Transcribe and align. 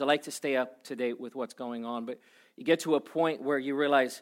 I 0.00 0.04
like 0.04 0.24
to 0.24 0.30
stay 0.30 0.56
up 0.56 0.84
to 0.84 0.96
date 0.96 1.18
with 1.18 1.34
what's 1.34 1.54
going 1.54 1.84
on, 1.84 2.04
but 2.04 2.20
you 2.56 2.64
get 2.64 2.80
to 2.80 2.96
a 2.96 3.00
point 3.00 3.40
where 3.40 3.58
you 3.58 3.74
realize, 3.74 4.20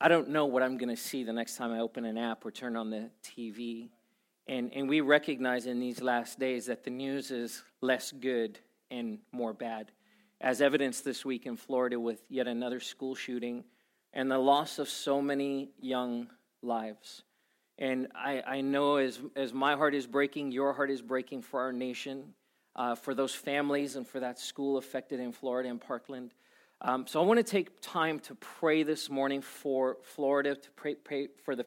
I 0.00 0.08
don't 0.08 0.30
know 0.30 0.46
what 0.46 0.62
I'm 0.62 0.78
going 0.78 0.88
to 0.88 0.96
see 0.96 1.22
the 1.22 1.32
next 1.32 1.56
time 1.56 1.70
I 1.70 1.80
open 1.80 2.04
an 2.04 2.16
app 2.16 2.46
or 2.46 2.50
turn 2.50 2.76
on 2.76 2.90
the 2.90 3.10
TV. 3.22 3.90
And, 4.48 4.72
and 4.74 4.88
we 4.88 5.00
recognize 5.00 5.66
in 5.66 5.80
these 5.80 6.00
last 6.00 6.38
days 6.38 6.66
that 6.66 6.84
the 6.84 6.90
news 6.90 7.30
is 7.30 7.62
less 7.80 8.10
good 8.10 8.58
and 8.90 9.18
more 9.32 9.52
bad, 9.52 9.92
as 10.40 10.60
evidenced 10.60 11.04
this 11.04 11.24
week 11.24 11.46
in 11.46 11.56
Florida 11.56 12.00
with 12.00 12.22
yet 12.28 12.48
another 12.48 12.80
school 12.80 13.14
shooting 13.14 13.64
and 14.12 14.30
the 14.30 14.38
loss 14.38 14.78
of 14.78 14.88
so 14.88 15.20
many 15.20 15.70
young 15.80 16.28
lives. 16.62 17.22
And 17.78 18.08
I, 18.14 18.42
I 18.46 18.60
know 18.60 18.96
as, 18.96 19.20
as 19.36 19.52
my 19.52 19.76
heart 19.76 19.94
is 19.94 20.06
breaking, 20.06 20.52
your 20.52 20.72
heart 20.72 20.90
is 20.90 21.02
breaking 21.02 21.42
for 21.42 21.60
our 21.60 21.72
nation, 21.72 22.34
uh, 22.76 22.94
for 22.94 23.14
those 23.14 23.34
families, 23.34 23.96
and 23.96 24.06
for 24.06 24.20
that 24.20 24.38
school 24.38 24.76
affected 24.76 25.20
in 25.20 25.32
Florida 25.32 25.68
and 25.68 25.80
Parkland. 25.80 26.32
Um, 26.80 27.06
so 27.06 27.22
I 27.22 27.24
want 27.24 27.38
to 27.38 27.44
take 27.44 27.80
time 27.80 28.18
to 28.20 28.34
pray 28.34 28.82
this 28.82 29.08
morning 29.08 29.40
for 29.40 29.98
Florida, 30.02 30.56
to 30.56 30.70
pray, 30.72 30.96
pray 30.96 31.28
for 31.44 31.54
the, 31.54 31.64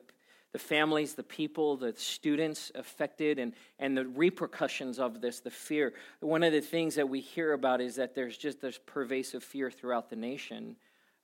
the 0.51 0.59
families, 0.59 1.13
the 1.13 1.23
people, 1.23 1.77
the 1.77 1.93
students 1.95 2.71
affected, 2.75 3.39
and, 3.39 3.53
and 3.79 3.97
the 3.97 4.05
repercussions 4.05 4.99
of 4.99 5.21
this, 5.21 5.39
the 5.39 5.51
fear. 5.51 5.93
One 6.19 6.43
of 6.43 6.51
the 6.51 6.59
things 6.59 6.95
that 6.95 7.07
we 7.07 7.21
hear 7.21 7.53
about 7.53 7.79
is 7.79 7.95
that 7.95 8.13
there's 8.13 8.37
just 8.37 8.59
this 8.59 8.77
pervasive 8.85 9.43
fear 9.43 9.71
throughout 9.71 10.09
the 10.09 10.17
nation, 10.17 10.75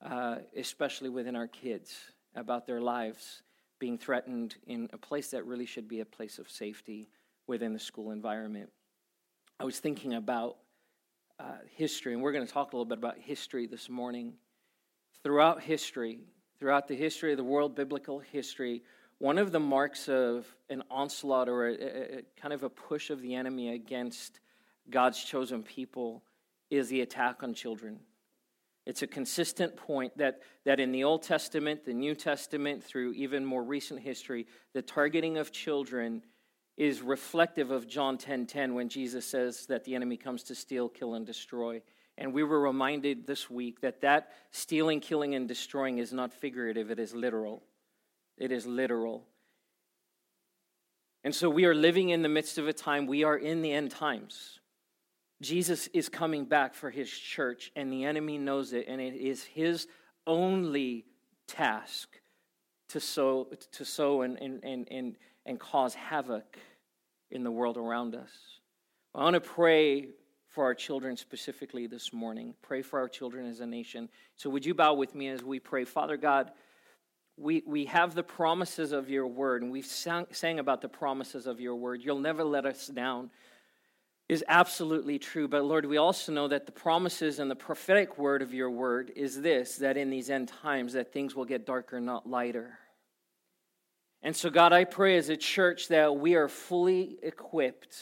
uh, 0.01 0.37
especially 0.55 1.09
within 1.09 1.35
our 1.35 1.47
kids, 1.47 1.93
about 2.33 2.65
their 2.65 2.79
lives 2.79 3.41
being 3.77 3.97
threatened 3.97 4.55
in 4.67 4.87
a 4.93 4.97
place 4.97 5.31
that 5.31 5.45
really 5.45 5.65
should 5.65 5.87
be 5.89 5.99
a 5.99 6.05
place 6.05 6.39
of 6.39 6.49
safety 6.49 7.09
within 7.47 7.73
the 7.73 7.79
school 7.79 8.11
environment. 8.11 8.69
I 9.61 9.63
was 9.63 9.77
thinking 9.77 10.15
about 10.15 10.57
uh, 11.39 11.43
history, 11.75 12.13
and 12.13 12.23
we're 12.23 12.31
going 12.31 12.47
to 12.47 12.51
talk 12.51 12.73
a 12.73 12.75
little 12.75 12.83
bit 12.83 12.97
about 12.97 13.19
history 13.19 13.67
this 13.67 13.89
morning. 13.89 14.33
Throughout 15.21 15.61
history, 15.61 16.21
throughout 16.57 16.87
the 16.87 16.95
history 16.95 17.29
of 17.29 17.37
the 17.37 17.43
world, 17.43 17.75
biblical 17.75 18.17
history, 18.17 18.81
one 19.19 19.37
of 19.37 19.51
the 19.51 19.59
marks 19.59 20.09
of 20.09 20.47
an 20.71 20.81
onslaught 20.89 21.47
or 21.47 21.67
a, 21.67 21.73
a, 21.73 22.17
a 22.17 22.21
kind 22.41 22.55
of 22.55 22.63
a 22.63 22.71
push 22.71 23.11
of 23.11 23.21
the 23.21 23.35
enemy 23.35 23.75
against 23.75 24.39
God's 24.89 25.23
chosen 25.23 25.61
people 25.61 26.23
is 26.71 26.89
the 26.89 27.01
attack 27.01 27.43
on 27.43 27.53
children. 27.53 27.99
It's 28.87 29.03
a 29.03 29.07
consistent 29.07 29.75
point 29.75 30.17
that, 30.17 30.41
that 30.65 30.79
in 30.79 30.91
the 30.91 31.03
Old 31.03 31.21
Testament, 31.21 31.85
the 31.85 31.93
New 31.93 32.15
Testament, 32.15 32.83
through 32.83 33.13
even 33.13 33.45
more 33.45 33.63
recent 33.63 33.99
history, 33.99 34.47
the 34.73 34.81
targeting 34.81 35.37
of 35.37 35.51
children 35.51 36.23
is 36.77 37.01
reflective 37.01 37.71
of 37.71 37.87
John 37.87 38.17
10:10 38.17 38.19
10, 38.19 38.45
10, 38.45 38.73
when 38.73 38.89
Jesus 38.89 39.25
says 39.25 39.65
that 39.67 39.83
the 39.83 39.95
enemy 39.95 40.17
comes 40.17 40.43
to 40.43 40.55
steal, 40.55 40.89
kill 40.89 41.15
and 41.15 41.25
destroy. 41.25 41.81
And 42.17 42.33
we 42.33 42.43
were 42.43 42.59
reminded 42.59 43.25
this 43.25 43.49
week 43.49 43.81
that 43.81 44.01
that 44.01 44.31
stealing, 44.51 44.99
killing 44.99 45.35
and 45.35 45.47
destroying 45.47 45.97
is 45.97 46.13
not 46.13 46.33
figurative, 46.33 46.91
it 46.91 46.99
is 46.99 47.13
literal. 47.13 47.63
It 48.37 48.51
is 48.51 48.65
literal. 48.65 49.27
And 51.23 51.33
so 51.33 51.49
we 51.49 51.65
are 51.65 51.75
living 51.75 52.09
in 52.09 52.21
the 52.21 52.29
midst 52.29 52.57
of 52.57 52.67
a 52.67 52.73
time, 52.73 53.05
we 53.05 53.23
are 53.23 53.37
in 53.37 53.61
the 53.61 53.71
end 53.71 53.91
times. 53.91 54.59
Jesus 55.41 55.87
is 55.87 56.09
coming 56.09 56.45
back 56.45 56.73
for 56.73 56.89
his 56.89 57.09
church, 57.09 57.71
and 57.75 57.91
the 57.91 58.05
enemy 58.05 58.37
knows 58.37 58.73
it, 58.73 58.85
and 58.87 59.01
it 59.01 59.15
is 59.15 59.43
his 59.43 59.87
only 60.27 61.05
task 61.47 62.19
to 62.89 62.99
sow, 62.99 63.47
to 63.71 63.85
sow 63.85 64.21
and, 64.21 64.37
and, 64.39 64.63
and, 64.63 64.87
and, 64.91 65.15
and 65.45 65.59
cause 65.59 65.93
havoc 65.93 66.57
in 67.29 67.43
the 67.43 67.51
world 67.51 67.77
around 67.77 68.15
us. 68.15 68.31
I 69.15 69.23
want 69.23 69.33
to 69.35 69.41
pray 69.41 70.07
for 70.47 70.63
our 70.63 70.73
children 70.73 71.15
specifically 71.17 71.87
this 71.87 72.11
morning. 72.11 72.53
Pray 72.61 72.81
for 72.81 72.99
our 72.99 73.07
children 73.07 73.45
as 73.45 73.59
a 73.59 73.65
nation. 73.65 74.09
So, 74.35 74.49
would 74.49 74.65
you 74.65 74.73
bow 74.73 74.93
with 74.93 75.15
me 75.15 75.29
as 75.29 75.43
we 75.43 75.59
pray? 75.59 75.85
Father 75.85 76.17
God, 76.17 76.51
we, 77.37 77.63
we 77.65 77.85
have 77.85 78.13
the 78.13 78.23
promises 78.23 78.91
of 78.91 79.09
your 79.09 79.27
word, 79.27 79.61
and 79.61 79.71
we've 79.71 79.85
sang, 79.85 80.27
sang 80.31 80.59
about 80.59 80.81
the 80.81 80.89
promises 80.89 81.47
of 81.47 81.59
your 81.59 81.75
word. 81.75 82.01
You'll 82.03 82.19
never 82.19 82.43
let 82.43 82.65
us 82.65 82.87
down 82.87 83.31
is 84.31 84.45
absolutely 84.47 85.19
true. 85.19 85.45
But 85.45 85.65
Lord, 85.65 85.85
we 85.85 85.97
also 85.97 86.31
know 86.31 86.47
that 86.47 86.65
the 86.65 86.71
promises 86.71 87.39
and 87.39 87.51
the 87.51 87.55
prophetic 87.55 88.17
word 88.17 88.41
of 88.41 88.53
your 88.53 88.69
word 88.69 89.11
is 89.13 89.41
this 89.41 89.75
that 89.75 89.97
in 89.97 90.09
these 90.09 90.29
end 90.29 90.47
times 90.47 90.93
that 90.93 91.11
things 91.11 91.35
will 91.35 91.43
get 91.43 91.65
darker, 91.65 91.99
not 91.99 92.25
lighter. 92.25 92.79
And 94.23 94.35
so, 94.35 94.49
God, 94.49 94.71
I 94.71 94.83
pray 94.83 95.17
as 95.17 95.29
a 95.29 95.37
church 95.37 95.87
that 95.87 96.15
we 96.15 96.35
are 96.35 96.47
fully 96.47 97.17
equipped 97.23 97.97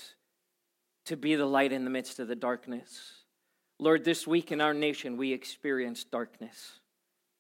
to 1.06 1.16
be 1.16 1.36
the 1.36 1.46
light 1.46 1.72
in 1.72 1.86
the 1.86 1.90
midst 1.90 2.20
of 2.20 2.28
the 2.28 2.36
darkness. 2.36 3.14
Lord, 3.80 4.04
this 4.04 4.28
week 4.28 4.52
in 4.52 4.60
our 4.60 4.74
nation, 4.74 5.16
we 5.16 5.32
experienced 5.32 6.12
darkness 6.12 6.80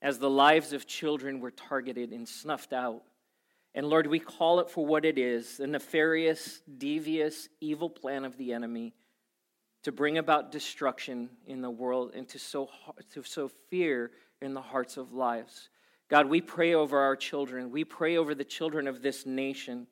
as 0.02 0.18
the 0.18 0.30
lives 0.30 0.72
of 0.72 0.88
children 0.88 1.42
were 1.42 1.52
targeted 1.52 2.12
and 2.12 2.28
snuffed 2.28 2.72
out. 2.72 3.04
And 3.76 3.86
Lord, 3.88 4.08
we 4.08 4.20
call 4.20 4.62
it 4.62 4.70
for 4.70 4.86
what 4.86 5.06
it 5.06 5.18
is 5.18 5.58
the 5.58 5.68
nefarious, 5.68 6.62
devious, 6.78 7.50
evil 7.60 7.90
plan 7.90 8.24
of 8.24 8.38
the 8.38 8.54
enemy 8.54 8.94
to 9.84 9.92
bring 9.92 10.18
about 10.18 10.52
destruction 10.52 11.30
in 11.46 11.62
the 11.62 11.70
world 11.70 12.14
and 12.16 12.28
to 12.30 12.40
sow, 12.40 12.70
to 13.14 13.24
sow 13.24 13.50
fear 13.70 14.12
in 14.42 14.54
the 14.54 14.62
hearts 14.62 14.98
of 14.98 15.14
lives. 15.14 15.70
God, 16.10 16.26
we 16.28 16.42
pray 16.42 16.74
over 16.74 17.00
our 17.00 17.16
children. 17.16 17.72
We 17.72 17.84
pray 17.84 18.18
over 18.18 18.34
the 18.34 18.44
children 18.44 18.88
of 18.88 19.02
this 19.02 19.26
nation. 19.26 19.88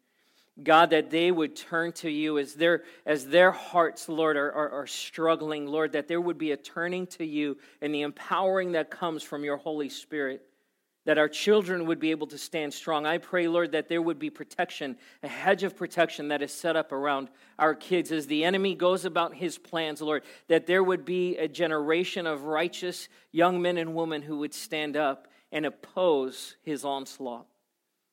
God, 0.62 0.90
that 0.90 1.12
they 1.12 1.32
would 1.32 1.56
turn 1.56 1.92
to 1.94 2.10
you 2.10 2.40
as 2.40 2.56
their, 2.56 2.84
as 3.06 3.28
their 3.28 3.52
hearts, 3.52 4.10
Lord, 4.10 4.36
are, 4.36 4.52
are, 4.52 4.70
are, 4.72 4.88
struggling, 4.88 5.68
Lord, 5.68 5.92
that 5.92 6.08
there 6.08 6.20
would 6.20 6.40
be 6.40 6.52
a 6.52 6.58
turning 6.58 7.06
to 7.08 7.26
you 7.26 7.58
and 7.80 7.94
the 7.94 8.02
empowering 8.02 8.72
that 8.72 8.90
comes 8.90 9.22
from 9.22 9.44
your 9.44 9.58
Holy 9.58 9.90
Spirit, 9.90 10.42
that 11.06 11.20
our 11.20 11.30
children 11.30 11.86
would 11.86 12.00
be 12.00 12.10
able 12.10 12.26
to 12.26 12.40
stand 12.40 12.74
strong. 12.74 13.06
I 13.06 13.20
pray, 13.20 13.48
Lord, 13.48 13.74
that 13.74 13.88
there 13.88 14.02
would 14.02 14.18
be 14.18 14.32
protection, 14.32 14.98
a 15.22 15.28
hedge 15.28 15.62
of 15.62 15.78
protection 15.78 16.30
that 16.30 16.42
is 16.42 16.52
set 16.52 16.76
up 16.76 16.92
around 16.92 17.30
our 17.60 17.76
kids 17.76 18.12
as 18.12 18.26
the 18.26 18.44
enemy 18.44 18.74
goes 18.74 19.06
about 19.06 19.36
his 19.36 19.60
plans, 19.60 20.02
Lord, 20.02 20.24
that 20.48 20.66
there 20.66 20.84
would 20.84 21.06
be 21.06 21.38
a 21.38 21.48
generation 21.48 22.26
of 22.26 22.46
righteous 22.46 23.10
young 23.32 23.62
men 23.62 23.78
and 23.78 23.94
women 23.94 24.24
who 24.24 24.40
would 24.40 24.56
stand 24.56 24.98
up 24.98 25.28
and 25.52 25.66
oppose 25.66 26.56
his 26.64 26.84
onslaught. 26.86 27.48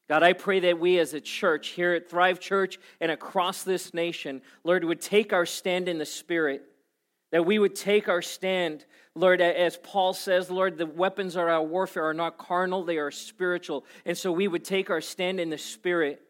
God, 0.09 0.22
I 0.22 0.34
pray 0.34 0.61
that 0.61 0.78
we 0.78 0.99
as 0.99 1.15
a 1.15 1.21
church 1.21 1.69
here 1.69 1.95
at 1.95 2.11
Thrive 2.11 2.39
Church 2.39 2.78
and 3.00 3.11
across 3.11 3.62
this 3.62 3.95
nation, 3.95 4.43
Lord, 4.62 4.84
would 4.84 5.00
take 5.00 5.33
our 5.33 5.47
stand 5.47 5.89
in 5.89 5.99
the 5.99 6.05
Spirit. 6.05 6.62
That 7.33 7.47
we 7.47 7.59
would 7.59 7.75
take 7.75 8.09
our 8.09 8.23
stand, 8.23 8.84
Lord, 9.17 9.41
as 9.41 9.77
Paul 9.78 10.12
says, 10.12 10.50
Lord, 10.50 10.78
the 10.78 10.87
weapons 10.87 11.34
of 11.34 11.43
our 11.43 11.62
warfare 11.62 12.05
are 12.05 12.15
not 12.15 12.39
carnal, 12.39 12.84
they 12.84 12.99
are 12.99 13.11
spiritual. 13.11 13.84
And 14.05 14.17
so 14.17 14.31
we 14.31 14.47
would 14.47 14.65
take 14.65 14.89
our 14.89 15.00
stand 15.00 15.41
in 15.41 15.50
the 15.50 15.59
Spirit, 15.59 16.21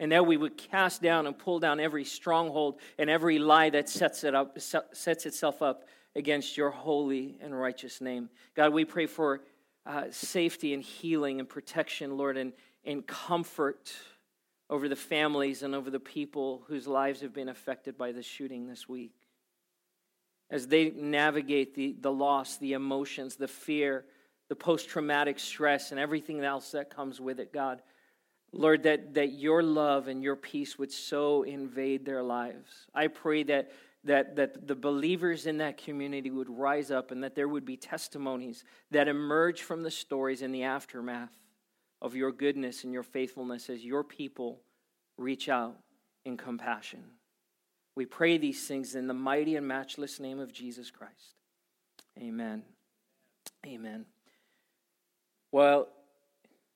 and 0.00 0.12
that 0.12 0.26
we 0.26 0.36
would 0.36 0.56
cast 0.56 1.02
down 1.02 1.26
and 1.26 1.36
pull 1.36 1.58
down 1.58 1.80
every 1.80 2.04
stronghold 2.04 2.80
and 2.98 3.10
every 3.10 3.38
lie 3.38 3.70
that 3.70 3.88
sets, 3.88 4.24
it 4.24 4.34
up, 4.34 4.58
sets 4.58 5.26
itself 5.26 5.60
up 5.60 5.84
against 6.16 6.56
your 6.56 6.70
holy 6.70 7.36
and 7.42 7.58
righteous 7.58 8.00
name. 8.00 8.30
God, 8.54 8.72
we 8.72 8.84
pray 8.84 9.06
for 9.06 9.42
uh, 9.86 10.04
safety 10.10 10.72
and 10.74 10.82
healing 10.82 11.40
and 11.40 11.48
protection, 11.48 12.16
Lord, 12.16 12.36
and, 12.36 12.52
and 12.84 13.06
comfort 13.06 13.92
over 14.70 14.88
the 14.88 14.96
families 14.96 15.62
and 15.62 15.74
over 15.74 15.90
the 15.90 16.00
people 16.00 16.64
whose 16.68 16.86
lives 16.86 17.20
have 17.20 17.34
been 17.34 17.48
affected 17.48 17.98
by 17.98 18.12
this 18.12 18.26
shooting 18.26 18.66
this 18.66 18.88
week. 18.88 19.12
As 20.50 20.66
they 20.68 20.90
navigate 20.90 21.74
the, 21.74 21.96
the 22.00 22.12
loss, 22.12 22.56
the 22.56 22.72
emotions, 22.72 23.36
the 23.36 23.48
fear, 23.48 24.04
the 24.48 24.56
post 24.56 24.88
traumatic 24.88 25.38
stress, 25.38 25.90
and 25.90 26.00
everything 26.00 26.42
else 26.42 26.70
that 26.72 26.94
comes 26.94 27.20
with 27.20 27.40
it, 27.40 27.52
God, 27.52 27.82
Lord, 28.52 28.84
that, 28.84 29.14
that 29.14 29.32
your 29.32 29.62
love 29.62 30.06
and 30.08 30.22
your 30.22 30.36
peace 30.36 30.78
would 30.78 30.92
so 30.92 31.42
invade 31.42 32.06
their 32.06 32.22
lives. 32.22 32.70
I 32.94 33.08
pray 33.08 33.42
that 33.44 33.72
that, 34.04 34.36
that 34.36 34.66
the 34.66 34.74
believers 34.74 35.46
in 35.46 35.58
that 35.58 35.78
community 35.78 36.30
would 36.30 36.50
rise 36.50 36.90
up 36.90 37.10
and 37.10 37.24
that 37.24 37.34
there 37.34 37.48
would 37.48 37.64
be 37.64 37.76
testimonies 37.76 38.64
that 38.90 39.08
emerge 39.08 39.62
from 39.62 39.82
the 39.82 39.90
stories 39.90 40.42
in 40.42 40.52
the 40.52 40.64
aftermath 40.64 41.32
of 42.02 42.14
your 42.14 42.30
goodness 42.30 42.84
and 42.84 42.92
your 42.92 43.02
faithfulness 43.02 43.70
as 43.70 43.84
your 43.84 44.04
people 44.04 44.60
reach 45.16 45.48
out 45.48 45.76
in 46.24 46.36
compassion. 46.36 47.02
We 47.96 48.04
pray 48.04 48.38
these 48.38 48.66
things 48.66 48.94
in 48.94 49.06
the 49.06 49.14
mighty 49.14 49.56
and 49.56 49.66
matchless 49.66 50.20
name 50.20 50.38
of 50.38 50.52
Jesus 50.52 50.90
Christ. 50.90 51.34
Amen. 52.18 52.62
Amen. 53.66 54.04
Well, 55.50 55.88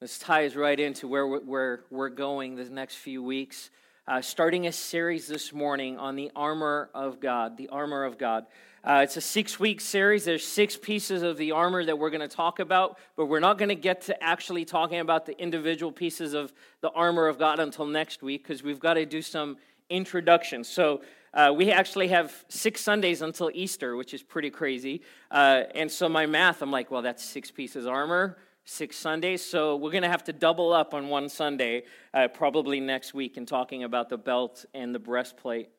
this 0.01 0.19
ties 0.19 0.55
right 0.57 0.79
into 0.79 1.09
where 1.09 1.27
we're, 1.27 1.81
we're 1.91 2.09
going 2.09 2.55
the 2.55 2.65
next 2.65 2.97
few 2.97 3.23
weeks 3.23 3.71
uh, 4.09 4.23
starting 4.23 4.67
a 4.67 4.73
series 4.73 5.27
this 5.27 5.53
morning 5.53 5.99
on 5.99 6.17
the 6.17 6.31
armor 6.35 6.89
of 6.95 7.21
God. 7.21 7.59
The 7.59 7.69
armor 7.69 8.05
of 8.05 8.17
God. 8.17 8.47
Uh, 8.83 9.01
it's 9.05 9.19
a 9.19 9.21
six 9.21 9.61
week 9.61 9.83
series. 9.83 10.25
There's 10.25 10.47
six 10.47 10.79
pieces 10.79 11.23
of 11.23 11.37
the 11.37 11.53
armor 11.53 11.85
that 11.85 11.99
we're 11.99 12.09
going 12.09 12.27
to 12.27 12.37
talk 12.37 12.59
about, 12.59 12.99
but 13.17 13.27
we're 13.27 13.39
not 13.39 13.59
going 13.59 13.69
to 13.69 13.75
get 13.75 14.01
to 14.03 14.23
actually 14.23 14.65
talking 14.65 15.01
about 15.01 15.27
the 15.27 15.39
individual 15.39 15.93
pieces 15.93 16.33
of 16.33 16.55
the 16.81 16.91
armor 16.93 17.27
of 17.27 17.39
God 17.39 17.61
until 17.61 17.85
next 17.85 18.23
week 18.23 18.45
because 18.45 18.63
we've 18.63 18.81
got 18.81 18.95
to 18.95 19.05
do 19.05 19.21
some 19.21 19.59
introduction. 19.91 20.65
So 20.65 21.03
uh, 21.35 21.53
we 21.55 21.71
actually 21.71 22.09
have 22.09 22.47
six 22.49 22.81
Sundays 22.81 23.21
until 23.21 23.51
Easter, 23.53 23.95
which 23.95 24.15
is 24.15 24.23
pretty 24.23 24.49
crazy. 24.49 25.03
Uh, 25.31 25.65
and 25.75 25.93
so 25.93 26.09
my 26.09 26.25
math, 26.25 26.63
I'm 26.63 26.71
like, 26.71 26.91
well, 26.91 27.03
that's 27.03 27.23
six 27.23 27.51
pieces 27.51 27.85
of 27.85 27.93
armor, 27.93 28.39
six 28.69 28.97
Sundays. 28.97 29.43
So 29.43 29.77
we're 29.77 29.91
going 29.91 30.03
to 30.03 30.11
have 30.11 30.25
to 30.25 30.33
double 30.33 30.75
up 30.75 30.93
on 30.93 31.09
one 31.09 31.31
Sunday, 31.31 31.85
uh, 32.13 32.29
probably 32.29 32.81
next 32.81 33.15
week, 33.15 33.39
in 33.39 33.47
talking 33.47 33.83
about 33.83 34.11
the 34.11 34.19
belt 34.19 34.67
and 34.75 34.95
the 34.95 34.99
breastplate. 34.99 35.71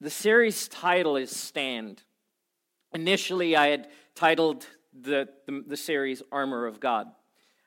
The 0.00 0.10
series 0.10 0.68
title 0.68 1.16
is 1.16 1.34
Stand. 1.34 2.02
Initially, 2.92 3.56
I 3.56 3.68
had 3.68 3.88
titled 4.14 4.64
the, 4.92 5.28
the, 5.46 5.64
the 5.66 5.76
series 5.76 6.22
Armor 6.30 6.66
of 6.66 6.78
God. 6.78 7.08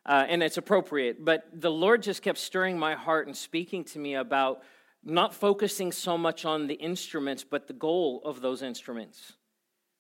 Uh, 0.06 0.26
and 0.30 0.42
it's 0.42 0.58
appropriate. 0.58 1.26
But 1.26 1.50
the 1.54 1.72
Lord 1.72 2.04
just 2.04 2.22
kept 2.22 2.38
stirring 2.38 2.80
my 2.80 2.96
heart 2.96 3.28
and 3.28 3.36
speaking 3.36 3.84
to 3.86 4.00
me 4.00 4.16
about 4.16 4.62
not 5.04 5.34
focusing 5.34 5.92
so 5.92 6.18
much 6.18 6.46
on 6.46 6.68
the 6.68 6.76
instruments, 6.76 7.44
but 7.44 7.68
the 7.68 7.74
goal 7.74 8.22
of 8.24 8.40
those 8.40 8.62
instruments. 8.62 9.34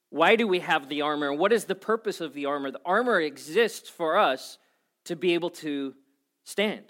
Why 0.09 0.35
do 0.35 0.47
we 0.47 0.59
have 0.59 0.87
the 0.87 1.01
armor? 1.01 1.33
What 1.33 1.51
is 1.51 1.65
the 1.65 1.75
purpose 1.75 2.21
of 2.21 2.33
the 2.33 2.45
armor? 2.45 2.71
The 2.71 2.81
armor 2.85 3.19
exists 3.19 3.89
for 3.89 4.17
us 4.17 4.57
to 5.05 5.15
be 5.15 5.33
able 5.33 5.49
to 5.49 5.93
stand. 6.43 6.85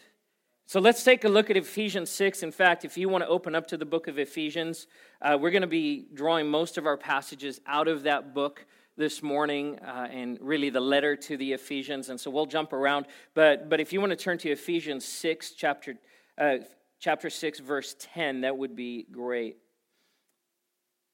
So 0.70 0.82
let's 0.82 1.04
take 1.04 1.24
a 1.24 1.30
look 1.30 1.50
at 1.50 1.56
Ephesians 1.56 2.10
6. 2.10 2.44
In 2.44 2.52
fact, 2.52 2.84
if 2.84 2.98
you 2.98 3.08
want 3.08 3.24
to 3.24 3.28
open 3.30 3.56
up 3.56 3.68
to 3.68 3.78
the 3.78 3.86
book 3.86 4.08
of 4.08 4.20
Ephesians, 4.20 4.88
uh, 5.22 5.38
we're 5.40 5.52
going 5.52 5.62
to 5.62 5.68
be 5.68 6.08
drawing 6.14 6.48
most 6.48 6.78
of 6.78 6.86
our 6.86 6.98
passages 6.98 7.62
out 7.66 7.88
of 7.88 8.04
that 8.04 8.34
book 8.34 8.66
this 8.98 9.24
morning 9.24 9.80
uh, 9.80 10.08
and 10.12 10.38
really 10.42 10.70
the 10.70 10.82
letter 10.82 11.16
to 11.16 11.38
the 11.38 11.54
Ephesians. 11.54 12.10
And 12.10 12.20
so 12.20 12.30
we'll 12.30 12.48
jump 12.48 12.74
around. 12.74 13.06
But, 13.34 13.70
but 13.70 13.80
if 13.80 13.94
you 13.94 14.02
want 14.02 14.10
to 14.10 14.18
turn 14.18 14.38
to 14.40 14.50
Ephesians 14.50 15.06
6, 15.06 15.52
chapter, 15.52 15.96
uh, 16.38 16.58
chapter 17.00 17.30
6, 17.30 17.60
verse 17.60 17.96
10, 18.00 18.42
that 18.42 18.58
would 18.58 18.76
be 18.76 19.08
great. 19.10 19.58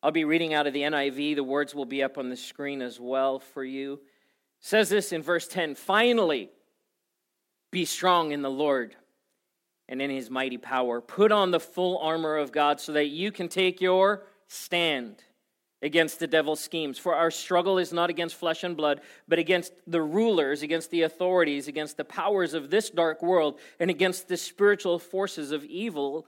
I'll 0.04 0.12
be 0.12 0.26
reading 0.26 0.54
out 0.54 0.68
of 0.68 0.74
the 0.74 0.82
NIV. 0.82 1.38
The 1.38 1.46
words 1.46 1.74
will 1.74 1.86
be 1.86 2.04
up 2.04 2.18
on 2.18 2.28
the 2.28 2.36
screen 2.36 2.82
as 2.82 3.00
well 3.00 3.40
for 3.40 3.64
you. 3.64 3.94
It 3.94 4.00
says 4.60 4.90
this 4.90 5.14
in 5.14 5.24
verse 5.24 5.48
10 5.48 5.76
Finally, 5.76 6.50
be 7.72 7.86
strong 7.86 8.34
in 8.34 8.42
the 8.42 8.52
Lord 8.52 8.98
and 9.88 10.02
in 10.02 10.10
his 10.10 10.30
mighty 10.30 10.58
power. 10.58 11.00
Put 11.00 11.32
on 11.32 11.52
the 11.52 11.60
full 11.60 12.00
armor 12.00 12.36
of 12.36 12.52
God 12.52 12.82
so 12.82 12.92
that 12.92 13.06
you 13.06 13.32
can 13.32 13.48
take 13.48 13.80
your 13.80 14.26
stand 14.50 15.24
against 15.82 16.20
the 16.20 16.28
devil's 16.28 16.60
schemes. 16.60 17.00
For 17.00 17.16
our 17.16 17.32
struggle 17.32 17.78
is 17.78 17.94
not 17.94 18.10
against 18.10 18.36
flesh 18.36 18.66
and 18.66 18.76
blood, 18.76 19.00
but 19.30 19.40
against 19.40 19.72
the 19.88 20.02
rulers, 20.02 20.64
against 20.64 20.92
the 20.92 21.04
authorities, 21.04 21.70
against 21.70 21.96
the 21.96 22.06
powers 22.06 22.54
of 22.54 22.70
this 22.70 22.90
dark 22.90 23.24
world, 23.24 23.58
and 23.80 23.90
against 23.90 24.28
the 24.28 24.38
spiritual 24.38 25.00
forces 25.00 25.54
of 25.54 25.64
evil 25.64 26.28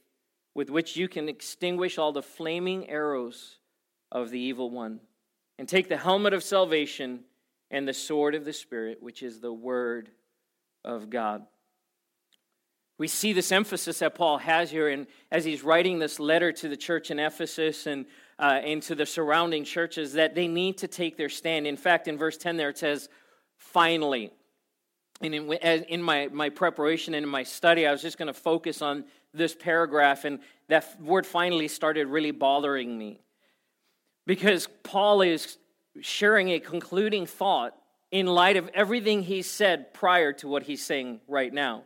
with 0.53 0.69
which 0.69 0.97
you 0.97 1.07
can 1.07 1.29
extinguish 1.29 1.97
all 1.97 2.11
the 2.11 2.21
flaming 2.21 2.89
arrows 2.89 3.57
of 4.11 4.29
the 4.29 4.39
evil 4.39 4.69
one. 4.69 4.99
And 5.57 5.67
take 5.67 5.89
the 5.89 5.97
helmet 5.97 6.33
of 6.33 6.43
salvation 6.43 7.21
and 7.69 7.87
the 7.87 7.93
sword 7.93 8.35
of 8.35 8.45
the 8.45 8.53
Spirit, 8.53 9.01
which 9.01 9.21
is 9.21 9.39
the 9.39 9.53
word 9.53 10.09
of 10.83 11.09
God. 11.09 11.43
We 12.97 13.07
see 13.07 13.33
this 13.33 13.51
emphasis 13.51 13.99
that 13.99 14.15
Paul 14.15 14.37
has 14.39 14.69
here 14.69 14.89
and 14.89 15.07
as 15.31 15.45
he's 15.45 15.63
writing 15.63 15.99
this 15.99 16.19
letter 16.19 16.51
to 16.51 16.69
the 16.69 16.77
church 16.77 17.09
in 17.09 17.19
Ephesus 17.19 17.87
and 17.87 18.05
uh, 18.41 18.59
and 18.63 18.81
to 18.81 18.95
the 18.95 19.05
surrounding 19.05 19.63
churches 19.63 20.13
that 20.13 20.33
they 20.33 20.47
need 20.47 20.79
to 20.79 20.87
take 20.87 21.15
their 21.15 21.29
stand. 21.29 21.67
In 21.67 21.77
fact, 21.77 22.07
in 22.07 22.17
verse 22.17 22.37
10 22.37 22.57
there 22.57 22.69
it 22.69 22.77
says, 22.77 23.07
finally. 23.55 24.31
And 25.21 25.35
in, 25.35 25.53
in 25.53 26.01
my, 26.01 26.27
my 26.31 26.49
preparation 26.49 27.13
and 27.13 27.23
in 27.23 27.29
my 27.29 27.43
study, 27.43 27.85
I 27.85 27.91
was 27.91 28.01
just 28.01 28.17
going 28.17 28.27
to 28.27 28.33
focus 28.33 28.81
on 28.81 29.05
this 29.33 29.55
paragraph, 29.55 30.25
and 30.25 30.39
that 30.67 31.01
word 31.01 31.25
finally 31.25 31.67
started 31.67 32.07
really 32.07 32.31
bothering 32.31 32.97
me. 32.97 33.19
Because 34.25 34.67
Paul 34.83 35.21
is 35.21 35.57
sharing 36.01 36.49
a 36.49 36.59
concluding 36.59 37.25
thought 37.25 37.75
in 38.11 38.27
light 38.27 38.57
of 38.57 38.69
everything 38.73 39.23
he 39.23 39.41
said 39.41 39.93
prior 39.93 40.33
to 40.33 40.47
what 40.47 40.63
he's 40.63 40.83
saying 40.83 41.21
right 41.27 41.53
now. 41.53 41.83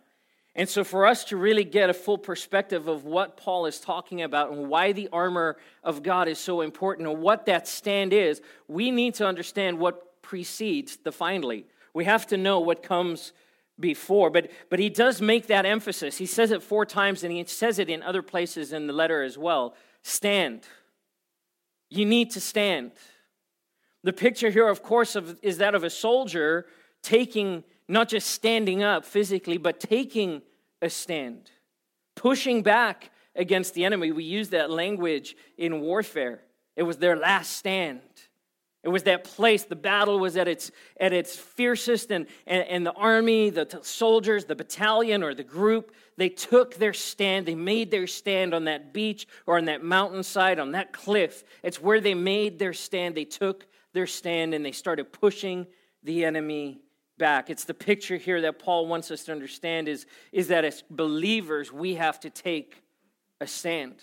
And 0.58 0.70
so, 0.70 0.86
for 0.86 1.06
us 1.06 1.26
to 1.26 1.38
really 1.38 1.66
get 1.66 1.90
a 1.90 1.94
full 1.94 2.18
perspective 2.18 2.88
of 2.88 3.04
what 3.04 3.36
Paul 3.36 3.66
is 3.66 3.80
talking 3.80 4.22
about 4.22 4.52
and 4.52 4.70
why 4.70 4.94
the 4.94 5.10
armor 5.12 5.58
of 5.84 6.02
God 6.02 6.30
is 6.30 6.40
so 6.40 6.62
important 6.62 7.10
and 7.10 7.22
what 7.22 7.46
that 7.48 7.68
stand 7.68 8.14
is, 8.14 8.42
we 8.68 8.90
need 8.90 9.16
to 9.16 9.28
understand 9.28 9.80
what 9.80 10.22
precedes 10.22 10.96
the 10.98 11.12
finally. 11.12 11.66
We 11.94 12.06
have 12.06 12.26
to 12.28 12.38
know 12.38 12.62
what 12.62 12.84
comes 12.84 13.34
before. 13.80 14.30
But, 14.30 14.52
but 14.70 14.80
he 14.80 14.90
does 14.90 15.22
make 15.22 15.48
that 15.48 15.66
emphasis. 15.66 16.18
He 16.18 16.26
says 16.26 16.52
it 16.52 16.64
four 16.64 16.86
times 16.86 17.24
and 17.24 17.32
he 17.32 17.44
says 17.46 17.80
it 17.80 17.90
in 17.90 18.02
other 18.04 18.22
places 18.22 18.74
in 18.74 18.88
the 18.88 18.94
letter 18.94 19.24
as 19.24 19.38
well. 19.38 19.76
Stand. 20.04 20.66
You 21.90 22.06
need 22.06 22.32
to 22.32 22.42
stand. 22.42 22.92
The 24.04 24.14
picture 24.14 24.50
here, 24.50 24.68
of 24.68 24.84
course, 24.84 25.16
of, 25.16 25.40
is 25.42 25.58
that 25.58 25.76
of 25.76 25.84
a 25.84 25.90
soldier 25.90 26.68
taking 27.02 27.64
not 27.88 28.10
just 28.10 28.30
standing 28.30 28.84
up 28.84 29.06
physically, 29.06 29.58
but 29.58 29.80
taking 29.80 30.42
a 30.82 30.90
stand, 30.90 31.52
pushing 32.16 32.64
back 32.64 33.12
against 33.36 33.74
the 33.74 33.86
enemy. 33.86 34.12
We 34.12 34.24
use 34.24 34.50
that 34.50 34.72
language 34.72 35.36
in 35.58 35.82
warfare. 35.82 36.42
It 36.76 36.84
was 36.84 36.98
their 36.98 37.16
last 37.16 37.58
stand. 37.58 38.02
It 38.86 38.90
was 38.90 39.02
that 39.04 39.24
place, 39.24 39.64
the 39.64 39.76
battle 39.76 40.20
was 40.20 40.38
at 40.38 40.48
its, 40.48 40.70
at 41.00 41.12
its 41.12 41.36
fiercest, 41.36 42.12
and, 42.12 42.28
and, 42.46 42.64
and 42.68 42.86
the 42.86 42.94
army, 42.94 43.50
the 43.50 43.66
t- 43.66 43.80
soldiers, 43.82 44.46
the 44.46 44.56
battalion, 44.56 45.24
or 45.24 45.34
the 45.34 45.44
group, 45.44 45.92
they 46.18 46.30
took 46.30 46.76
their 46.76 46.94
stand. 46.94 47.48
They 47.48 47.56
made 47.56 47.90
their 47.90 48.06
stand 48.06 48.54
on 48.54 48.66
that 48.66 48.94
beach 48.94 49.28
or 49.48 49.58
on 49.58 49.66
that 49.66 49.84
mountainside, 49.84 50.60
on 50.60 50.74
that 50.74 50.94
cliff. 50.94 51.44
It's 51.64 51.82
where 51.82 52.00
they 52.00 52.14
made 52.14 52.60
their 52.60 52.74
stand. 52.74 53.16
They 53.16 53.26
took 53.26 53.66
their 53.94 54.06
stand 54.06 54.54
and 54.54 54.64
they 54.64 54.72
started 54.72 55.12
pushing 55.12 55.66
the 56.04 56.24
enemy 56.24 56.80
back. 57.18 57.50
It's 57.50 57.64
the 57.64 57.74
picture 57.74 58.18
here 58.18 58.40
that 58.42 58.60
Paul 58.60 58.86
wants 58.86 59.10
us 59.10 59.24
to 59.24 59.32
understand 59.32 59.88
is, 59.88 60.06
is 60.32 60.50
that 60.50 60.64
as 60.64 60.84
believers, 60.92 61.74
we 61.74 61.96
have 61.96 62.20
to 62.20 62.30
take 62.30 62.84
a 63.42 63.48
stand. 63.48 63.96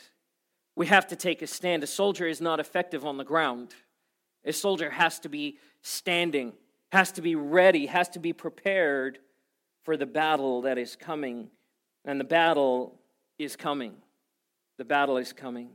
We 0.75 0.87
have 0.87 1.07
to 1.07 1.17
take 1.17 1.41
a 1.41 1.47
stand. 1.47 1.85
A 1.85 1.87
soldier 1.87 2.27
is 2.27 2.41
not 2.41 2.59
effective 2.59 3.07
on 3.07 3.17
the 3.17 3.25
ground. 3.25 3.77
A 4.45 4.53
soldier 4.53 4.91
has 4.91 5.21
to 5.21 5.29
be 5.29 5.59
standing, 5.83 6.53
has 6.91 7.13
to 7.13 7.23
be 7.23 7.35
ready, 7.35 7.87
has 7.87 8.09
to 8.11 8.19
be 8.19 8.33
prepared 8.33 9.19
for 9.85 9.97
the 9.97 10.07
battle 10.07 10.63
that 10.63 10.79
is 10.79 10.97
coming. 10.97 11.49
And 12.05 12.19
the 12.19 12.25
battle 12.25 13.01
is 13.39 13.57
coming. 13.57 13.95
The 14.79 14.85
battle 14.85 15.17
is 15.17 15.33
coming. 15.33 15.71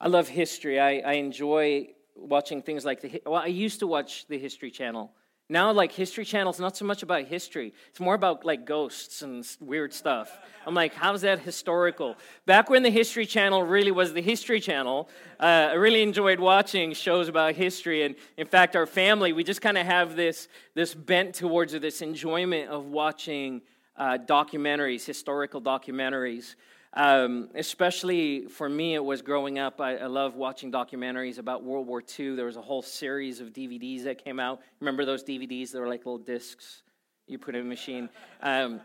I 0.00 0.08
love 0.08 0.28
history. 0.28 0.78
I, 0.78 0.98
I 0.98 1.12
enjoy 1.14 1.88
watching 2.14 2.62
things 2.62 2.84
like 2.84 3.00
the. 3.00 3.22
Well, 3.24 3.42
I 3.42 3.46
used 3.46 3.80
to 3.80 3.86
watch 3.86 4.26
the 4.26 4.38
History 4.38 4.70
Channel 4.70 5.12
now, 5.48 5.70
like 5.70 5.92
History 5.92 6.24
Channel, 6.24 6.50
it's 6.50 6.58
not 6.58 6.76
so 6.76 6.84
much 6.84 7.04
about 7.04 7.26
history. 7.26 7.72
It's 7.90 8.00
more 8.00 8.14
about 8.16 8.44
like 8.44 8.64
ghosts 8.64 9.22
and 9.22 9.46
weird 9.60 9.92
stuff. 9.92 10.36
I'm 10.66 10.74
like, 10.74 10.92
how's 10.92 11.20
that 11.20 11.38
historical? 11.38 12.16
Back 12.46 12.68
when 12.68 12.82
the 12.82 12.90
History 12.90 13.26
Channel 13.26 13.62
really 13.62 13.92
was 13.92 14.12
the 14.12 14.22
History 14.22 14.58
Channel, 14.58 15.08
uh, 15.38 15.68
I 15.70 15.74
really 15.74 16.02
enjoyed 16.02 16.40
watching 16.40 16.92
shows 16.94 17.28
about 17.28 17.54
history. 17.54 18.02
And 18.02 18.16
in 18.36 18.48
fact, 18.48 18.74
our 18.74 18.86
family, 18.86 19.32
we 19.32 19.44
just 19.44 19.60
kind 19.60 19.78
of 19.78 19.86
have 19.86 20.16
this, 20.16 20.48
this 20.74 20.94
bent 20.94 21.36
towards 21.36 21.72
this 21.74 22.02
enjoyment 22.02 22.68
of 22.68 22.86
watching 22.86 23.62
uh, 23.96 24.18
documentaries, 24.18 25.04
historical 25.04 25.62
documentaries. 25.62 26.56
Um, 26.94 27.50
especially 27.54 28.46
for 28.46 28.68
me, 28.68 28.94
it 28.94 29.04
was 29.04 29.20
growing 29.22 29.58
up. 29.58 29.80
I, 29.80 29.96
I 29.96 30.06
love 30.06 30.34
watching 30.34 30.72
documentaries 30.72 31.38
about 31.38 31.62
World 31.62 31.86
War 31.86 32.02
II. 32.18 32.36
There 32.36 32.46
was 32.46 32.56
a 32.56 32.62
whole 32.62 32.82
series 32.82 33.40
of 33.40 33.52
DVDs 33.52 34.04
that 34.04 34.24
came 34.24 34.40
out. 34.40 34.60
Remember 34.80 35.04
those 35.04 35.22
DVDs? 35.22 35.72
They 35.72 35.78
were 35.78 35.88
like 35.88 36.06
little 36.06 36.18
discs 36.18 36.82
you 37.26 37.38
put 37.38 37.54
in 37.54 37.62
a 37.62 37.64
machine. 37.64 38.08
Um, 38.40 38.80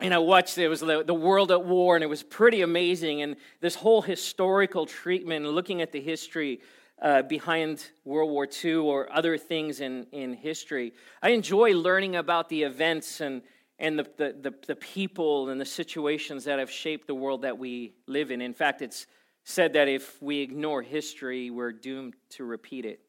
and 0.00 0.14
I 0.14 0.18
watched 0.18 0.56
it 0.58 0.68
was 0.68 0.80
the, 0.80 1.02
the 1.04 1.14
world 1.14 1.50
at 1.50 1.64
war, 1.64 1.96
and 1.96 2.04
it 2.04 2.08
was 2.08 2.22
pretty 2.22 2.62
amazing. 2.62 3.22
And 3.22 3.36
this 3.60 3.74
whole 3.74 4.00
historical 4.00 4.86
treatment, 4.86 5.44
looking 5.44 5.82
at 5.82 5.90
the 5.90 6.00
history 6.00 6.60
uh, 7.02 7.22
behind 7.22 7.84
World 8.04 8.30
War 8.30 8.48
II 8.64 8.74
or 8.76 9.12
other 9.12 9.38
things 9.38 9.80
in, 9.80 10.06
in 10.12 10.34
history. 10.34 10.92
I 11.22 11.30
enjoy 11.30 11.72
learning 11.72 12.16
about 12.16 12.48
the 12.48 12.62
events 12.62 13.20
and 13.20 13.42
and 13.78 13.98
the, 13.98 14.06
the, 14.16 14.36
the, 14.40 14.54
the, 14.66 14.76
people 14.76 15.50
and 15.50 15.60
the 15.60 15.64
situations 15.64 16.44
that 16.44 16.58
have 16.58 16.70
shaped 16.70 17.06
the 17.06 17.14
world 17.14 17.42
that 17.42 17.58
we 17.58 17.94
live 18.06 18.30
in. 18.30 18.40
In 18.40 18.54
fact, 18.54 18.82
it's 18.82 19.06
said 19.44 19.72
that 19.74 19.88
if 19.88 20.20
we 20.20 20.40
ignore 20.40 20.82
history, 20.82 21.50
we're 21.50 21.72
doomed 21.72 22.14
to 22.30 22.44
repeat 22.44 22.84
it 22.84 23.00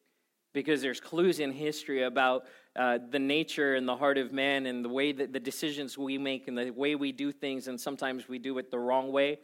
because 0.54 0.82
there's 0.82 1.00
clues 1.00 1.40
in 1.40 1.52
history 1.52 2.04
about 2.04 2.46
uh, 2.76 2.98
the 3.12 3.20
nature 3.20 3.76
and 3.76 3.88
the 3.88 3.96
heart 3.96 4.18
of 4.18 4.32
man 4.32 4.66
and 4.66 4.84
the 4.84 4.90
way 4.90 5.12
that 5.12 5.34
the 5.34 5.40
decisions 5.40 5.98
we 5.98 6.18
make 6.18 6.48
and 6.48 6.58
the 6.58 6.72
way 6.72 6.96
we 6.96 7.12
do 7.12 7.32
things, 7.32 7.68
and 7.68 7.80
sometimes 7.80 8.28
we 8.28 8.40
do 8.40 8.58
it 8.58 8.72
the 8.72 8.80
wrong 8.80 9.12
way. 9.12 9.40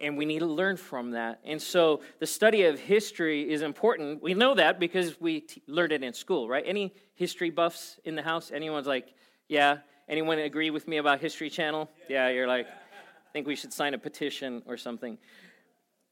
And 0.00 0.16
we 0.16 0.24
need 0.24 0.40
to 0.40 0.46
learn 0.46 0.78
from 0.78 1.12
that. 1.12 1.40
And 1.44 1.62
so 1.62 2.00
the 2.18 2.26
study 2.26 2.64
of 2.64 2.80
history 2.80 3.48
is 3.48 3.62
important. 3.62 4.22
We 4.22 4.34
know 4.34 4.54
that 4.54 4.80
because 4.80 5.20
we 5.20 5.40
t- 5.42 5.62
learned 5.68 5.92
it 5.92 6.02
in 6.02 6.12
school, 6.12 6.48
right? 6.48 6.64
Any 6.66 6.94
history 7.14 7.50
buffs 7.50 8.00
in 8.04 8.16
the 8.16 8.22
house? 8.22 8.50
Anyone's 8.50 8.86
like, 8.86 9.14
yeah? 9.48 9.78
Anyone 10.12 10.38
agree 10.40 10.68
with 10.68 10.86
me 10.86 10.98
about 10.98 11.22
History 11.22 11.48
Channel? 11.48 11.88
Yeah, 12.06 12.28
you're 12.28 12.46
like, 12.46 12.66
I 12.66 13.32
think 13.32 13.46
we 13.46 13.56
should 13.56 13.72
sign 13.72 13.94
a 13.94 13.98
petition 13.98 14.62
or 14.66 14.76
something. 14.76 15.16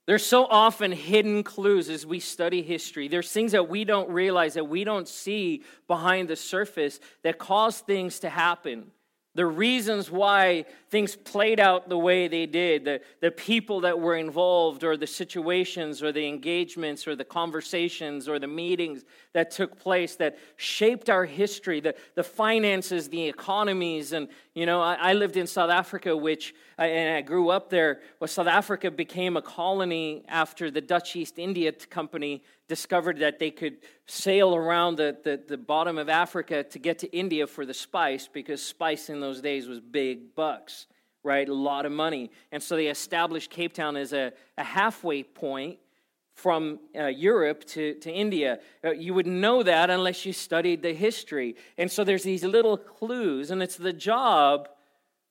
There's 0.06 0.24
so 0.24 0.46
often 0.46 0.90
hidden 0.90 1.42
clues 1.42 1.90
as 1.90 2.06
we 2.06 2.18
study 2.18 2.62
history. 2.62 3.08
There's 3.08 3.30
things 3.30 3.52
that 3.52 3.68
we 3.68 3.84
don't 3.84 4.08
realize, 4.08 4.54
that 4.54 4.66
we 4.70 4.84
don't 4.84 5.06
see 5.06 5.64
behind 5.86 6.28
the 6.28 6.36
surface 6.36 6.98
that 7.24 7.36
cause 7.36 7.80
things 7.80 8.20
to 8.20 8.30
happen 8.30 8.90
the 9.34 9.46
reasons 9.46 10.10
why 10.10 10.64
things 10.90 11.14
played 11.14 11.60
out 11.60 11.88
the 11.88 11.96
way 11.96 12.26
they 12.26 12.46
did, 12.46 12.84
the, 12.84 13.00
the 13.20 13.30
people 13.30 13.80
that 13.82 13.98
were 13.98 14.16
involved, 14.16 14.82
or 14.82 14.96
the 14.96 15.06
situations, 15.06 16.02
or 16.02 16.10
the 16.10 16.26
engagements, 16.26 17.06
or 17.06 17.14
the 17.14 17.24
conversations, 17.24 18.28
or 18.28 18.40
the 18.40 18.48
meetings 18.48 19.04
that 19.32 19.52
took 19.52 19.78
place 19.78 20.16
that 20.16 20.36
shaped 20.56 21.08
our 21.08 21.24
history, 21.24 21.78
the, 21.78 21.94
the 22.16 22.24
finances, 22.24 23.08
the 23.08 23.28
economies. 23.28 24.12
And, 24.12 24.28
you 24.54 24.66
know, 24.66 24.80
I, 24.80 24.94
I 24.94 25.12
lived 25.12 25.36
in 25.36 25.46
South 25.46 25.70
Africa, 25.70 26.16
which, 26.16 26.52
and 26.76 27.16
I 27.16 27.20
grew 27.20 27.50
up 27.50 27.70
there. 27.70 28.00
Well, 28.18 28.26
South 28.26 28.48
Africa 28.48 28.90
became 28.90 29.36
a 29.36 29.42
colony 29.42 30.24
after 30.26 30.72
the 30.72 30.80
Dutch 30.80 31.14
East 31.14 31.38
India 31.38 31.70
Company 31.70 32.42
discovered 32.70 33.18
that 33.18 33.40
they 33.40 33.50
could 33.50 33.78
sail 34.06 34.54
around 34.54 34.94
the, 34.94 35.16
the, 35.24 35.40
the, 35.48 35.58
bottom 35.58 35.98
of 35.98 36.08
Africa 36.08 36.62
to 36.62 36.78
get 36.78 37.00
to 37.00 37.10
India 37.10 37.48
for 37.48 37.66
the 37.66 37.74
spice 37.74 38.28
because 38.32 38.62
spice 38.62 39.10
in 39.10 39.18
those 39.18 39.40
days 39.40 39.66
was 39.66 39.80
big 39.80 40.36
bucks, 40.36 40.86
right? 41.24 41.48
A 41.48 41.52
lot 41.52 41.84
of 41.84 41.90
money. 41.90 42.30
And 42.52 42.62
so 42.62 42.76
they 42.76 42.86
established 42.86 43.50
Cape 43.50 43.72
Town 43.72 43.96
as 43.96 44.12
a, 44.12 44.32
a 44.56 44.62
halfway 44.62 45.24
point 45.24 45.80
from 46.36 46.78
uh, 46.96 47.06
Europe 47.06 47.64
to, 47.64 47.94
to 47.94 48.10
India. 48.10 48.60
Uh, 48.84 48.92
you 48.92 49.14
would 49.14 49.26
know 49.26 49.64
that 49.64 49.90
unless 49.90 50.24
you 50.24 50.32
studied 50.32 50.80
the 50.80 50.94
history. 50.94 51.56
And 51.76 51.90
so 51.90 52.04
there's 52.04 52.22
these 52.22 52.44
little 52.44 52.76
clues, 52.76 53.50
and 53.50 53.64
it's 53.64 53.76
the 53.76 53.92
job 53.92 54.68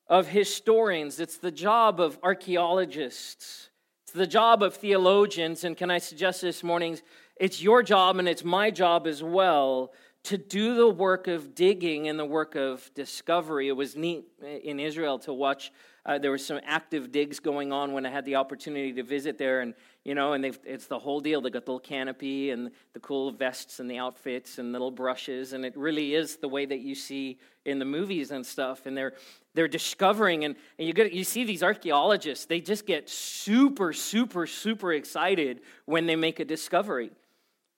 of 0.08 0.28
historians, 0.28 1.22
it's 1.22 1.38
the 1.38 1.52
job 1.52 2.02
of 2.02 2.20
archaeologists. 2.22 3.70
It's 4.10 4.18
the 4.18 4.26
job 4.26 4.64
of 4.64 4.74
theologians, 4.74 5.64
and 5.64 5.78
can 5.78 5.92
I 5.92 6.00
suggest 6.00 6.42
this 6.42 6.64
morning's 6.64 7.04
it's 7.40 7.62
your 7.62 7.82
job 7.82 8.18
and 8.18 8.28
it's 8.28 8.44
my 8.44 8.70
job 8.70 9.08
as 9.08 9.24
well 9.24 9.94
to 10.24 10.38
do 10.38 10.76
the 10.76 10.90
work 10.90 11.28
of 11.28 11.56
digging 11.56 12.10
and 12.10 12.20
the 12.20 12.26
work 12.26 12.56
of 12.56 12.92
discovery. 12.94 13.70
It 13.70 13.76
was 13.76 13.96
neat 13.96 14.26
in 14.64 14.80
Israel 14.80 15.18
to 15.20 15.34
watch. 15.34 15.72
Uh, 16.06 16.18
there 16.18 16.32
were 16.32 16.38
some 16.38 16.60
active 16.66 17.12
digs 17.12 17.40
going 17.40 17.72
on 17.72 17.94
when 17.94 18.06
I 18.06 18.10
had 18.10 18.26
the 18.26 18.36
opportunity 18.36 18.92
to 18.94 19.04
visit 19.04 19.38
there, 19.38 19.62
and 19.62 19.74
you 20.04 20.16
know, 20.16 20.34
and 20.34 20.44
it's 20.46 20.88
the 20.88 20.98
whole 20.98 21.20
deal. 21.20 21.40
They 21.40 21.50
got 21.50 21.66
the 21.66 21.72
little 21.72 21.80
canopy 21.80 22.50
and 22.52 22.72
the 22.94 23.00
cool 23.00 23.32
vests 23.32 23.80
and 23.80 23.90
the 23.90 23.98
outfits 23.98 24.58
and 24.58 24.72
little 24.72 24.92
brushes, 24.92 25.54
and 25.54 25.64
it 25.66 25.78
really 25.78 26.16
is 26.16 26.38
the 26.38 26.48
way 26.48 26.66
that 26.66 26.80
you 26.80 26.96
see 26.96 27.38
in 27.66 27.80
the 27.80 27.86
movies 27.86 28.32
and 28.32 28.46
stuff. 28.46 28.86
And 28.86 28.98
they're 28.98 29.14
they're 29.54 29.68
discovering, 29.68 30.46
and, 30.46 30.56
and 30.78 30.88
you 30.88 30.94
get 30.94 31.14
you 31.14 31.24
see 31.24 31.44
these 31.44 31.64
archaeologists. 31.64 32.46
They 32.46 32.60
just 32.60 32.86
get 32.86 33.10
super, 33.10 33.94
super, 33.94 34.48
super 34.48 34.94
excited 34.94 35.62
when 35.86 36.08
they 36.08 36.16
make 36.16 36.40
a 36.40 36.46
discovery. 36.46 37.12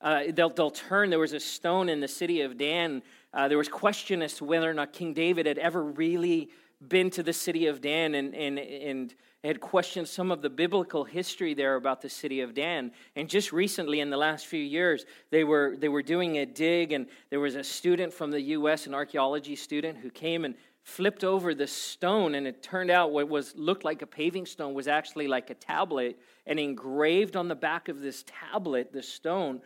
Uh, 0.02 0.24
they'll, 0.30 0.50
they'll 0.50 0.70
turn. 0.70 1.10
There 1.10 1.18
was 1.18 1.32
a 1.32 1.40
stone 1.40 1.88
in 1.88 2.00
the 2.00 2.08
city 2.08 2.40
of 2.40 2.58
Dan. 2.58 3.02
Uh, 3.32 3.48
there 3.48 3.58
was 3.58 3.68
question 3.68 4.20
as 4.20 4.34
to 4.34 4.44
whether 4.44 4.68
or 4.68 4.74
not 4.74 4.92
King 4.92 5.14
David 5.14 5.46
had 5.46 5.58
ever 5.58 5.82
really 5.82 6.50
been 6.88 7.10
to 7.10 7.22
the 7.22 7.32
city 7.32 7.66
of 7.66 7.80
Dan 7.80 8.14
and, 8.14 8.34
and, 8.34 8.58
and 8.58 9.14
had 9.44 9.60
questioned 9.60 10.08
some 10.08 10.30
of 10.30 10.42
the 10.42 10.50
biblical 10.50 11.04
history 11.04 11.54
there 11.54 11.76
about 11.76 12.00
the 12.00 12.08
city 12.08 12.40
of 12.40 12.54
Dan. 12.54 12.90
And 13.14 13.28
just 13.28 13.52
recently, 13.52 14.00
in 14.00 14.10
the 14.10 14.16
last 14.16 14.46
few 14.46 14.62
years, 14.62 15.04
they 15.30 15.44
were, 15.44 15.76
they 15.78 15.88
were 15.88 16.02
doing 16.02 16.38
a 16.38 16.46
dig, 16.46 16.92
and 16.92 17.06
there 17.30 17.40
was 17.40 17.54
a 17.54 17.64
student 17.64 18.12
from 18.12 18.30
the 18.30 18.40
U.S., 18.40 18.86
an 18.86 18.94
archaeology 18.94 19.54
student, 19.54 19.98
who 19.98 20.10
came 20.10 20.44
and 20.44 20.54
flipped 20.82 21.22
over 21.22 21.54
the 21.54 21.66
stone 21.66 22.34
and 22.34 22.46
it 22.46 22.60
turned 22.60 22.90
out 22.90 23.12
what 23.12 23.28
was 23.28 23.54
looked 23.56 23.84
like 23.84 24.02
a 24.02 24.06
paving 24.06 24.44
stone 24.44 24.74
was 24.74 24.88
actually 24.88 25.28
like 25.28 25.48
a 25.48 25.54
tablet 25.54 26.18
and 26.44 26.58
engraved 26.58 27.36
on 27.36 27.46
the 27.46 27.54
back 27.54 27.88
of 27.88 28.00
this 28.00 28.24
tablet 28.26 28.92
the 28.92 29.02
stone 29.02 29.60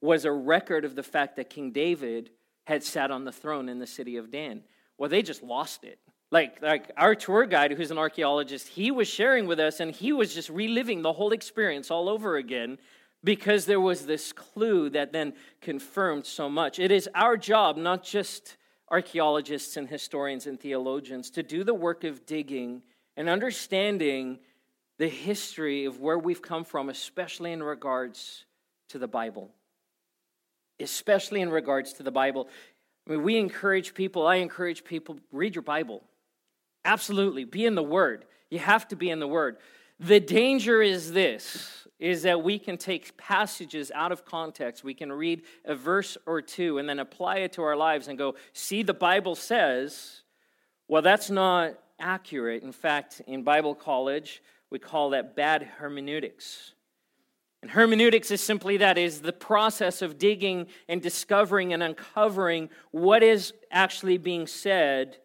was 0.00 0.24
a 0.24 0.32
record 0.32 0.84
of 0.84 0.94
the 0.94 1.02
fact 1.02 1.36
that 1.36 1.50
King 1.50 1.72
David 1.72 2.30
had 2.66 2.82
sat 2.82 3.10
on 3.10 3.24
the 3.24 3.32
throne 3.32 3.68
in 3.68 3.78
the 3.78 3.86
city 3.86 4.16
of 4.16 4.30
Dan. 4.30 4.62
Well, 4.98 5.10
they 5.10 5.22
just 5.22 5.42
lost 5.42 5.84
it. 5.84 5.98
Like, 6.30 6.62
like 6.62 6.90
our 6.96 7.14
tour 7.14 7.44
guide, 7.46 7.72
who's 7.72 7.90
an 7.90 7.98
archaeologist, 7.98 8.68
he 8.68 8.90
was 8.90 9.08
sharing 9.08 9.46
with 9.46 9.58
us 9.58 9.80
and 9.80 9.90
he 9.90 10.12
was 10.12 10.32
just 10.32 10.48
reliving 10.48 11.02
the 11.02 11.12
whole 11.12 11.32
experience 11.32 11.90
all 11.90 12.08
over 12.08 12.36
again 12.36 12.78
because 13.24 13.66
there 13.66 13.80
was 13.80 14.06
this 14.06 14.32
clue 14.32 14.88
that 14.90 15.12
then 15.12 15.34
confirmed 15.60 16.24
so 16.24 16.48
much. 16.48 16.78
It 16.78 16.90
is 16.90 17.08
our 17.14 17.36
job, 17.36 17.76
not 17.76 18.04
just 18.04 18.56
archaeologists 18.90 19.76
and 19.76 19.88
historians 19.88 20.46
and 20.46 20.58
theologians, 20.58 21.30
to 21.30 21.42
do 21.42 21.64
the 21.64 21.74
work 21.74 22.04
of 22.04 22.24
digging 22.24 22.82
and 23.16 23.28
understanding 23.28 24.38
the 24.98 25.08
history 25.08 25.84
of 25.84 25.98
where 25.98 26.18
we've 26.18 26.42
come 26.42 26.64
from, 26.64 26.88
especially 26.88 27.52
in 27.52 27.62
regards 27.62 28.44
to 28.88 28.98
the 28.98 29.08
Bible 29.08 29.50
especially 30.80 31.40
in 31.40 31.50
regards 31.50 31.92
to 31.94 32.02
the 32.02 32.10
Bible. 32.10 32.48
I 33.06 33.12
mean, 33.12 33.22
we 33.22 33.38
encourage 33.38 33.94
people, 33.94 34.26
I 34.26 34.36
encourage 34.36 34.84
people, 34.84 35.18
read 35.32 35.54
your 35.54 35.62
Bible. 35.62 36.02
Absolutely. 36.84 37.44
Be 37.44 37.66
in 37.66 37.74
the 37.74 37.82
Word. 37.82 38.24
You 38.50 38.58
have 38.58 38.88
to 38.88 38.96
be 38.96 39.10
in 39.10 39.20
the 39.20 39.28
Word. 39.28 39.58
The 39.98 40.20
danger 40.20 40.80
is 40.80 41.12
this 41.12 41.86
is 41.98 42.22
that 42.22 42.42
we 42.42 42.58
can 42.58 42.78
take 42.78 43.14
passages 43.18 43.92
out 43.94 44.10
of 44.10 44.24
context. 44.24 44.82
We 44.82 44.94
can 44.94 45.12
read 45.12 45.42
a 45.66 45.74
verse 45.74 46.16
or 46.24 46.40
two 46.40 46.78
and 46.78 46.88
then 46.88 46.98
apply 46.98 47.38
it 47.38 47.52
to 47.52 47.62
our 47.62 47.76
lives 47.76 48.08
and 48.08 48.16
go, 48.16 48.36
see, 48.54 48.82
the 48.82 48.94
Bible 48.94 49.34
says, 49.34 50.22
well, 50.88 51.02
that's 51.02 51.28
not 51.28 51.74
accurate. 52.00 52.62
In 52.62 52.72
fact, 52.72 53.20
in 53.26 53.42
Bible 53.42 53.74
college, 53.74 54.42
we 54.70 54.78
call 54.78 55.10
that 55.10 55.36
bad 55.36 55.62
hermeneutics. 55.62 56.72
And 57.62 57.70
hermeneutics 57.70 58.30
is 58.30 58.40
simply 58.40 58.78
that 58.78 58.96
is 58.96 59.20
the 59.20 59.32
process 59.32 60.00
of 60.00 60.18
digging 60.18 60.66
and 60.88 61.02
discovering 61.02 61.72
and 61.72 61.82
uncovering 61.82 62.70
what 62.90 63.22
is 63.22 63.52
actually 63.70 64.16
being 64.16 64.46
said 64.46 65.18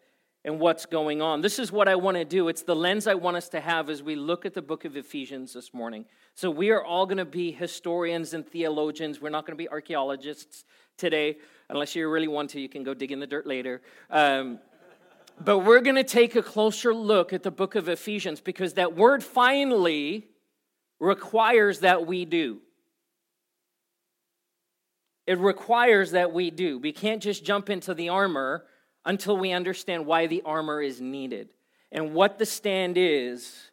and 0.44 0.60
what's 0.60 0.86
going 0.86 1.22
on. 1.22 1.40
This 1.40 1.58
is 1.58 1.72
what 1.72 1.88
I 1.88 1.96
want 1.96 2.18
to 2.18 2.24
do. 2.24 2.48
It's 2.48 2.62
the 2.62 2.76
lens 2.76 3.06
I 3.06 3.14
want 3.14 3.36
us 3.36 3.48
to 3.48 3.60
have 3.60 3.90
as 3.90 4.02
we 4.02 4.14
look 4.14 4.46
at 4.46 4.54
the 4.54 4.62
book 4.62 4.84
of 4.84 4.96
Ephesians 4.96 5.54
this 5.54 5.72
morning. 5.72 6.04
So 6.34 6.50
we 6.50 6.70
are 6.70 6.84
all 6.84 7.06
going 7.06 7.18
to 7.18 7.24
be 7.24 7.50
historians 7.50 8.34
and 8.34 8.46
theologians. 8.46 9.20
We're 9.20 9.30
not 9.30 9.46
going 9.46 9.56
to 9.56 9.62
be 9.62 9.68
archaeologists 9.68 10.64
today. 10.98 11.38
Unless 11.70 11.96
you 11.96 12.08
really 12.08 12.28
want 12.28 12.50
to, 12.50 12.60
you 12.60 12.68
can 12.68 12.84
go 12.84 12.94
dig 12.94 13.10
in 13.10 13.18
the 13.18 13.26
dirt 13.26 13.46
later. 13.46 13.80
Um, 14.10 14.60
but 15.40 15.60
we're 15.60 15.80
going 15.80 15.96
to 15.96 16.04
take 16.04 16.36
a 16.36 16.42
closer 16.42 16.94
look 16.94 17.32
at 17.32 17.42
the 17.42 17.50
book 17.50 17.74
of 17.74 17.88
Ephesians 17.88 18.40
because 18.40 18.74
that 18.74 18.94
word 18.94 19.24
finally 19.24 20.28
requires 20.98 21.80
that 21.80 22.06
we 22.06 22.24
do. 22.24 22.58
It 25.26 25.38
requires 25.38 26.12
that 26.12 26.32
we 26.32 26.50
do. 26.50 26.78
We 26.78 26.92
can't 26.92 27.22
just 27.22 27.44
jump 27.44 27.68
into 27.68 27.94
the 27.94 28.10
armor 28.10 28.64
until 29.04 29.36
we 29.36 29.52
understand 29.52 30.06
why 30.06 30.26
the 30.26 30.42
armor 30.44 30.80
is 30.80 31.00
needed 31.00 31.48
and 31.90 32.14
what 32.14 32.38
the 32.38 32.46
stand 32.46 32.96
is 32.96 33.70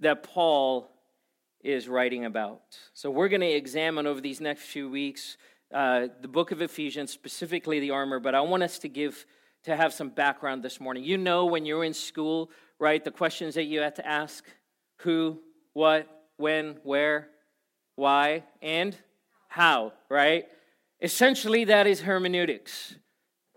that 0.00 0.22
Paul 0.22 0.90
is 1.62 1.88
writing 1.88 2.24
about. 2.24 2.62
So, 2.92 3.10
we're 3.10 3.28
going 3.28 3.40
to 3.40 3.50
examine 3.50 4.06
over 4.06 4.20
these 4.20 4.40
next 4.40 4.62
few 4.62 4.88
weeks 4.88 5.36
uh, 5.72 6.08
the 6.20 6.28
book 6.28 6.52
of 6.52 6.60
Ephesians, 6.60 7.10
specifically 7.10 7.80
the 7.80 7.90
armor, 7.90 8.20
but 8.20 8.34
I 8.34 8.40
want 8.42 8.62
us 8.62 8.78
to 8.80 8.88
give 8.88 9.24
to 9.64 9.76
have 9.76 9.94
some 9.94 10.10
background 10.10 10.62
this 10.62 10.80
morning. 10.80 11.04
You 11.04 11.16
know, 11.16 11.46
when 11.46 11.64
you're 11.64 11.84
in 11.84 11.94
school, 11.94 12.50
right, 12.78 13.02
the 13.02 13.10
questions 13.10 13.54
that 13.54 13.64
you 13.64 13.80
have 13.80 13.94
to 13.94 14.06
ask 14.06 14.44
who, 14.96 15.40
what, 15.72 16.21
when, 16.42 16.76
where, 16.82 17.28
why, 17.94 18.42
and 18.60 18.96
how, 19.48 19.92
right? 20.10 20.46
Essentially, 21.00 21.64
that 21.64 21.86
is 21.86 22.00
hermeneutics. 22.00 22.96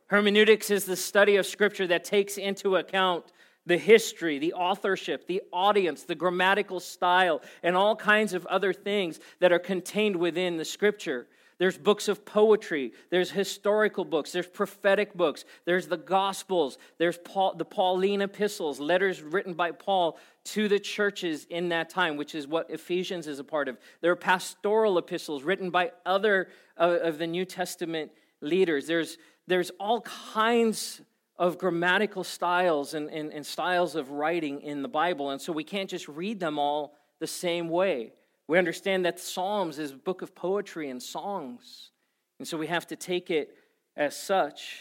Hermeneutics 0.07 0.69
is 0.69 0.85
the 0.85 0.95
study 0.95 1.35
of 1.37 1.47
Scripture 1.47 1.87
that 1.87 2.03
takes 2.03 2.37
into 2.37 2.75
account 2.75 3.25
the 3.65 3.77
history, 3.77 4.37
the 4.37 4.53
authorship, 4.53 5.25
the 5.25 5.41
audience, 5.51 6.03
the 6.03 6.13
grammatical 6.13 6.79
style, 6.79 7.41
and 7.63 7.75
all 7.75 7.95
kinds 7.95 8.33
of 8.33 8.45
other 8.45 8.71
things 8.71 9.19
that 9.39 9.51
are 9.51 9.57
contained 9.57 10.15
within 10.15 10.57
the 10.57 10.65
Scripture. 10.65 11.27
There's 11.57 11.77
books 11.77 12.09
of 12.09 12.25
poetry, 12.25 12.91
there's 13.09 13.31
historical 13.31 14.03
books, 14.03 14.31
there's 14.33 14.47
prophetic 14.47 15.13
books, 15.13 15.45
there's 15.63 15.87
the 15.87 15.97
Gospels, 15.97 16.77
there's 16.97 17.17
Paul, 17.17 17.55
the 17.55 17.63
Pauline 17.63 18.21
epistles, 18.21 18.79
letters 18.79 19.21
written 19.21 19.53
by 19.53 19.71
Paul 19.71 20.17
to 20.45 20.67
the 20.67 20.79
churches 20.79 21.45
in 21.49 21.69
that 21.69 21.89
time, 21.89 22.17
which 22.17 22.35
is 22.35 22.45
what 22.45 22.69
Ephesians 22.69 23.25
is 23.25 23.39
a 23.39 23.43
part 23.43 23.69
of. 23.69 23.77
There 24.01 24.11
are 24.11 24.17
pastoral 24.17 24.97
epistles 24.97 25.43
written 25.43 25.69
by 25.69 25.91
other 26.05 26.49
uh, 26.77 26.99
of 27.01 27.19
the 27.19 27.27
New 27.27 27.45
Testament 27.45 28.11
leaders. 28.41 28.85
There's, 28.85 29.17
there's 29.47 29.71
all 29.79 30.01
kinds 30.01 31.01
of 31.37 31.57
grammatical 31.57 32.25
styles 32.25 32.93
and, 32.93 33.09
and, 33.09 33.31
and 33.31 33.45
styles 33.45 33.95
of 33.95 34.11
writing 34.11 34.61
in 34.61 34.81
the 34.81 34.87
Bible, 34.89 35.29
and 35.29 35.41
so 35.41 35.53
we 35.53 35.63
can't 35.63 35.89
just 35.89 36.07
read 36.09 36.39
them 36.39 36.59
all 36.59 36.95
the 37.19 37.27
same 37.27 37.69
way. 37.69 38.11
We 38.47 38.57
understand 38.57 39.05
that 39.05 39.19
Psalms 39.19 39.79
is 39.79 39.91
a 39.91 39.95
book 39.95 40.21
of 40.21 40.35
poetry 40.35 40.89
and 40.89 41.01
songs. 41.01 41.91
And 42.39 42.47
so 42.47 42.57
we 42.57 42.67
have 42.67 42.85
to 42.87 42.95
take 42.95 43.31
it 43.31 43.55
as 43.95 44.15
such. 44.15 44.79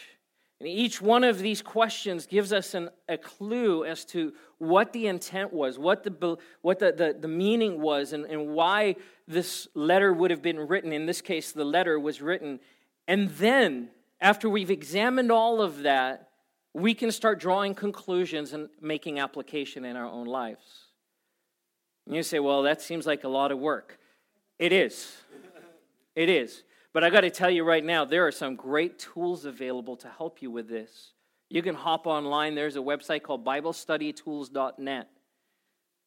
And 0.59 0.69
each 0.69 1.01
one 1.01 1.23
of 1.23 1.39
these 1.39 1.61
questions 1.61 2.25
gives 2.25 2.53
us 2.53 2.73
an, 2.75 2.89
a 3.09 3.17
clue 3.17 3.83
as 3.83 4.05
to 4.05 4.33
what 4.57 4.93
the 4.93 5.07
intent 5.07 5.51
was, 5.51 5.77
what 5.77 6.03
the, 6.03 6.37
what 6.61 6.79
the, 6.79 6.91
the, 6.91 7.17
the 7.19 7.27
meaning 7.27 7.81
was, 7.81 8.13
and, 8.13 8.25
and 8.25 8.53
why 8.53 8.95
this 9.27 9.67
letter 9.73 10.13
would 10.13 10.31
have 10.31 10.41
been 10.41 10.59
written. 10.59 10.93
In 10.93 11.05
this 11.05 11.21
case, 11.21 11.51
the 11.51 11.65
letter 11.65 11.99
was 11.99 12.21
written. 12.21 12.59
And 13.07 13.29
then, 13.31 13.89
after 14.21 14.49
we've 14.49 14.71
examined 14.71 15.31
all 15.31 15.61
of 15.61 15.83
that, 15.83 16.29
we 16.73 16.93
can 16.93 17.11
start 17.11 17.39
drawing 17.39 17.73
conclusions 17.73 18.53
and 18.53 18.69
making 18.81 19.19
application 19.19 19.83
in 19.85 19.95
our 19.95 20.05
own 20.05 20.25
lives. 20.25 20.84
And 22.05 22.15
you 22.15 22.23
say, 22.23 22.39
well, 22.39 22.63
that 22.63 22.81
seems 22.81 23.05
like 23.05 23.23
a 23.23 23.29
lot 23.29 23.51
of 23.51 23.59
work. 23.59 23.99
It 24.59 24.71
is. 24.71 25.15
It 26.15 26.29
is. 26.29 26.63
But 26.93 27.03
I 27.03 27.09
got 27.09 27.21
to 27.21 27.29
tell 27.29 27.49
you 27.49 27.63
right 27.63 27.83
now, 27.83 28.05
there 28.05 28.25
are 28.25 28.31
some 28.31 28.55
great 28.55 28.99
tools 28.99 29.45
available 29.45 29.97
to 29.97 30.07
help 30.07 30.41
you 30.41 30.49
with 30.49 30.69
this. 30.69 31.11
You 31.49 31.61
can 31.61 31.75
hop 31.75 32.07
online. 32.07 32.55
There's 32.55 32.77
a 32.77 32.79
website 32.79 33.21
called 33.21 33.43
BibleStudyTools.net. 33.43 35.09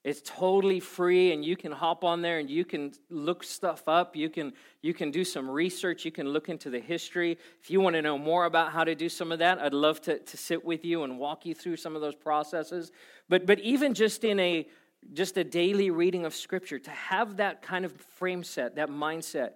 It's 0.04 0.22
totally 0.24 0.80
free, 0.80 1.32
and 1.32 1.44
you 1.44 1.56
can 1.56 1.72
hop 1.72 2.04
on 2.04 2.22
there 2.22 2.38
and 2.38 2.48
you 2.48 2.64
can 2.64 2.92
look 3.10 3.44
stuff 3.44 3.82
up. 3.88 4.16
You 4.16 4.30
can, 4.30 4.54
you 4.80 4.94
can 4.94 5.10
do 5.10 5.24
some 5.24 5.50
research. 5.50 6.04
You 6.04 6.12
can 6.12 6.28
look 6.28 6.48
into 6.48 6.70
the 6.70 6.80
history. 6.80 7.36
If 7.60 7.68
you 7.68 7.80
want 7.80 7.94
to 7.96 8.00
know 8.00 8.16
more 8.16 8.46
about 8.46 8.72
how 8.72 8.84
to 8.84 8.94
do 8.94 9.08
some 9.08 9.32
of 9.32 9.40
that, 9.40 9.58
I'd 9.58 9.74
love 9.74 10.00
to, 10.02 10.18
to 10.18 10.36
sit 10.36 10.64
with 10.64 10.84
you 10.84 11.02
and 11.02 11.18
walk 11.18 11.44
you 11.44 11.54
through 11.54 11.76
some 11.76 11.94
of 11.96 12.00
those 12.00 12.14
processes. 12.14 12.92
But, 13.28 13.44
but 13.44 13.58
even 13.60 13.92
just 13.92 14.24
in 14.24 14.40
a 14.40 14.66
just 15.12 15.36
a 15.36 15.44
daily 15.44 15.90
reading 15.90 16.24
of 16.24 16.34
Scripture, 16.34 16.78
to 16.78 16.90
have 16.90 17.36
that 17.38 17.62
kind 17.62 17.84
of 17.84 17.92
frame 17.92 18.44
set, 18.44 18.76
that 18.76 18.90
mindset. 18.90 19.52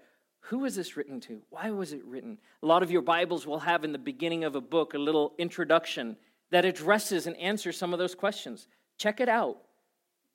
Who 0.47 0.61
was 0.61 0.75
this 0.75 0.97
written 0.97 1.21
to? 1.21 1.43
Why 1.51 1.71
was 1.71 1.93
it 1.93 2.05
written? 2.05 2.39
A 2.63 2.67
lot 2.67 2.83
of 2.83 2.91
your 2.91 3.03
Bibles 3.03 3.47
will 3.47 3.61
have 3.61 3.85
in 3.85 3.93
the 3.93 3.99
beginning 3.99 4.45
of 4.45 4.57
a 4.57 4.61
book 4.61 4.95
a 4.95 4.99
little 4.99 5.35
introduction 5.39 6.17
that 6.51 6.65
addresses 6.65 7.27
and 7.27 7.37
answers 7.37 7.77
some 7.77 7.93
of 7.93 7.99
those 7.99 8.15
questions. 8.15 8.69
Check 8.99 9.21
it 9.21 9.29
out. 9.29 9.59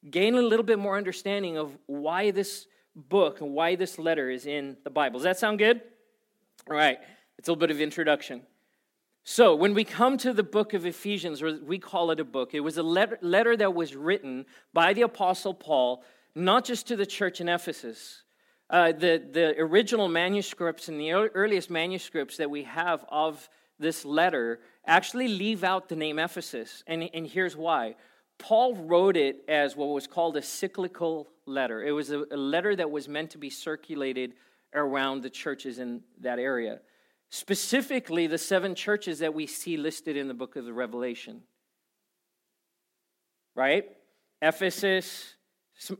Gain 0.10 0.36
a 0.36 0.42
little 0.42 0.66
bit 0.66 0.80
more 0.80 0.98
understanding 0.98 1.58
of 1.58 1.78
why 1.88 2.32
this 2.32 2.68
book 2.96 3.42
and 3.42 3.54
why 3.54 3.76
this 3.76 4.00
letter 4.00 4.30
is 4.30 4.46
in 4.46 4.78
the 4.84 4.90
Bible. 4.90 5.20
Does 5.20 5.26
that 5.26 5.40
sound 5.40 5.60
good? 5.60 5.82
All 6.70 6.76
right, 6.76 7.00
it's 7.38 7.48
a 7.48 7.52
little 7.52 7.60
bit 7.60 7.72
of 7.72 7.82
introduction. 7.82 8.42
So, 9.30 9.54
when 9.56 9.74
we 9.74 9.84
come 9.84 10.18
to 10.20 10.32
the 10.32 10.42
book 10.42 10.74
of 10.74 10.86
Ephesians, 10.86 11.42
or 11.42 11.60
we 11.62 11.80
call 11.80 12.12
it 12.12 12.20
a 12.22 12.24
book, 12.24 12.54
it 12.54 12.62
was 12.62 12.78
a 12.78 12.82
letter, 12.82 13.20
letter, 13.22 13.58
that 13.58 13.76
was 13.76 13.94
written 13.94 14.46
by 14.74 14.94
the 14.94 15.02
Apostle 15.02 15.54
Paul, 15.54 16.02
not 16.34 16.64
just 16.64 16.88
to 16.88 16.96
the 16.96 17.06
church 17.06 17.42
in 17.42 17.50
Ephesus. 17.50 18.24
Uh, 18.70 18.94
the, 18.94 19.22
the 19.30 19.54
original 19.60 20.08
manuscripts 20.08 20.88
and 20.88 20.98
the 20.98 21.12
earliest 21.12 21.70
manuscripts 21.70 22.38
that 22.38 22.50
we 22.50 22.64
have 22.64 23.04
of 23.10 23.50
this 23.78 24.06
letter 24.06 24.62
actually 24.86 25.28
leave 25.28 25.66
out 25.66 25.90
the 25.90 25.98
name 25.98 26.20
Ephesus. 26.20 26.86
And, 26.88 27.10
and 27.14 27.28
here's 27.28 27.58
why 27.58 27.96
Paul 28.38 28.76
wrote 28.78 29.18
it 29.18 29.44
as 29.50 29.76
what 29.76 29.88
was 29.88 30.08
called 30.08 30.38
a 30.38 30.42
cyclical 30.42 31.28
letter, 31.46 31.84
it 31.84 31.92
was 31.92 32.12
a, 32.12 32.24
a 32.32 32.38
letter 32.38 32.78
that 32.78 32.90
was 32.90 33.10
meant 33.10 33.32
to 33.32 33.38
be 33.38 33.50
circulated 33.50 34.36
around 34.74 35.22
the 35.22 35.30
churches 35.30 35.80
in 35.80 36.02
that 36.22 36.40
area 36.40 36.80
specifically 37.30 38.28
the 38.28 38.38
seven 38.38 38.76
churches 38.76 39.20
that 39.20 39.34
we 39.34 39.48
see 39.48 39.78
listed 39.78 40.16
in 40.18 40.28
the 40.28 40.34
book 40.34 40.56
of 40.56 40.66
the 40.66 40.74
Revelation. 40.74 41.42
Right? 43.56 43.86
Ephesus, 44.42 45.36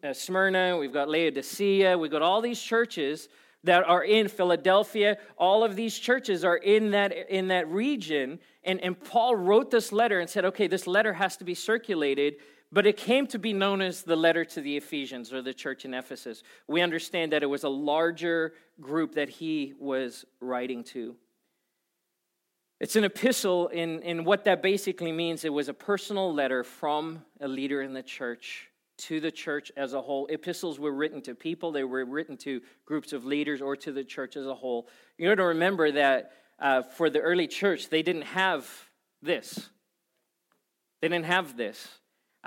uh, 0.04 0.14
Smyrna, 0.14 0.78
we've 0.78 0.94
got 0.94 1.10
Laodicea, 1.10 1.98
we've 1.98 2.12
got 2.12 2.22
all 2.22 2.42
these 2.42 2.62
churches 2.62 3.30
that 3.64 3.84
are 3.88 4.04
in 4.04 4.28
Philadelphia. 4.28 5.18
All 5.38 5.64
of 5.64 5.76
these 5.76 5.98
churches 5.98 6.44
are 6.44 6.58
in 6.58 6.92
that, 6.92 7.12
in 7.30 7.48
that 7.50 7.68
region. 7.68 8.40
And, 8.64 8.80
and 8.82 9.00
Paul 9.00 9.36
wrote 9.36 9.72
this 9.72 9.92
letter 9.92 10.20
and 10.20 10.30
said, 10.30 10.46
okay, 10.46 10.68
this 10.68 10.88
letter 10.88 11.14
has 11.14 11.38
to 11.38 11.44
be 11.44 11.54
circulated 11.54 12.36
but 12.72 12.86
it 12.86 12.98
came 12.98 13.28
to 13.28 13.40
be 13.40 13.54
known 13.54 13.82
as 13.82 14.04
the 14.04 14.16
letter 14.16 14.44
to 14.44 14.62
the 14.62 14.76
Ephesians 14.76 15.32
or 15.32 15.42
the 15.42 15.54
church 15.54 15.86
in 15.86 15.94
Ephesus. 15.94 16.44
We 16.68 16.82
understand 16.82 17.32
that 17.32 17.44
it 17.44 17.48
was 17.48 17.64
a 17.64 17.70
larger 17.70 18.54
group 18.82 19.16
that 19.16 19.30
he 19.30 19.74
was 19.80 20.26
writing 20.42 20.84
to. 20.86 21.16
It's 22.80 22.96
an 22.96 23.06
epistle, 23.06 23.70
in, 23.70 24.02
in 24.04 24.24
what 24.24 24.44
that 24.46 24.62
basically 24.62 25.12
means, 25.12 25.44
it 25.44 25.54
was 25.54 25.68
a 25.68 25.74
personal 25.74 26.32
letter 26.32 26.64
from 26.64 27.24
a 27.42 27.48
leader 27.48 27.82
in 27.82 27.94
the 27.94 28.04
church 28.04 28.70
to 28.98 29.20
the 29.20 29.32
church 29.32 29.72
as 29.76 29.94
a 29.94 30.02
whole. 30.02 30.28
Epistles 30.28 30.80
were 30.80 30.92
written 30.92 31.22
to 31.24 31.34
people, 31.34 31.72
they 31.72 31.84
were 31.84 32.06
written 32.06 32.38
to 32.38 32.62
groups 32.86 33.14
of 33.14 33.26
leaders 33.26 33.62
or 33.62 33.76
to 33.78 33.92
the 33.92 34.04
church 34.04 34.36
as 34.36 34.46
a 34.46 34.54
whole. 34.54 34.88
You 35.18 35.30
got 35.30 35.36
to 35.36 35.46
remember 35.46 35.92
that 35.94 36.32
uh, 36.60 36.82
for 36.82 37.10
the 37.10 37.20
early 37.20 37.48
church, 37.48 37.90
they 37.90 38.04
didn't 38.04 38.24
have 38.24 38.70
this. 39.22 39.70
They 41.02 41.08
didn't 41.10 41.26
have 41.26 41.58
this. 41.58 41.88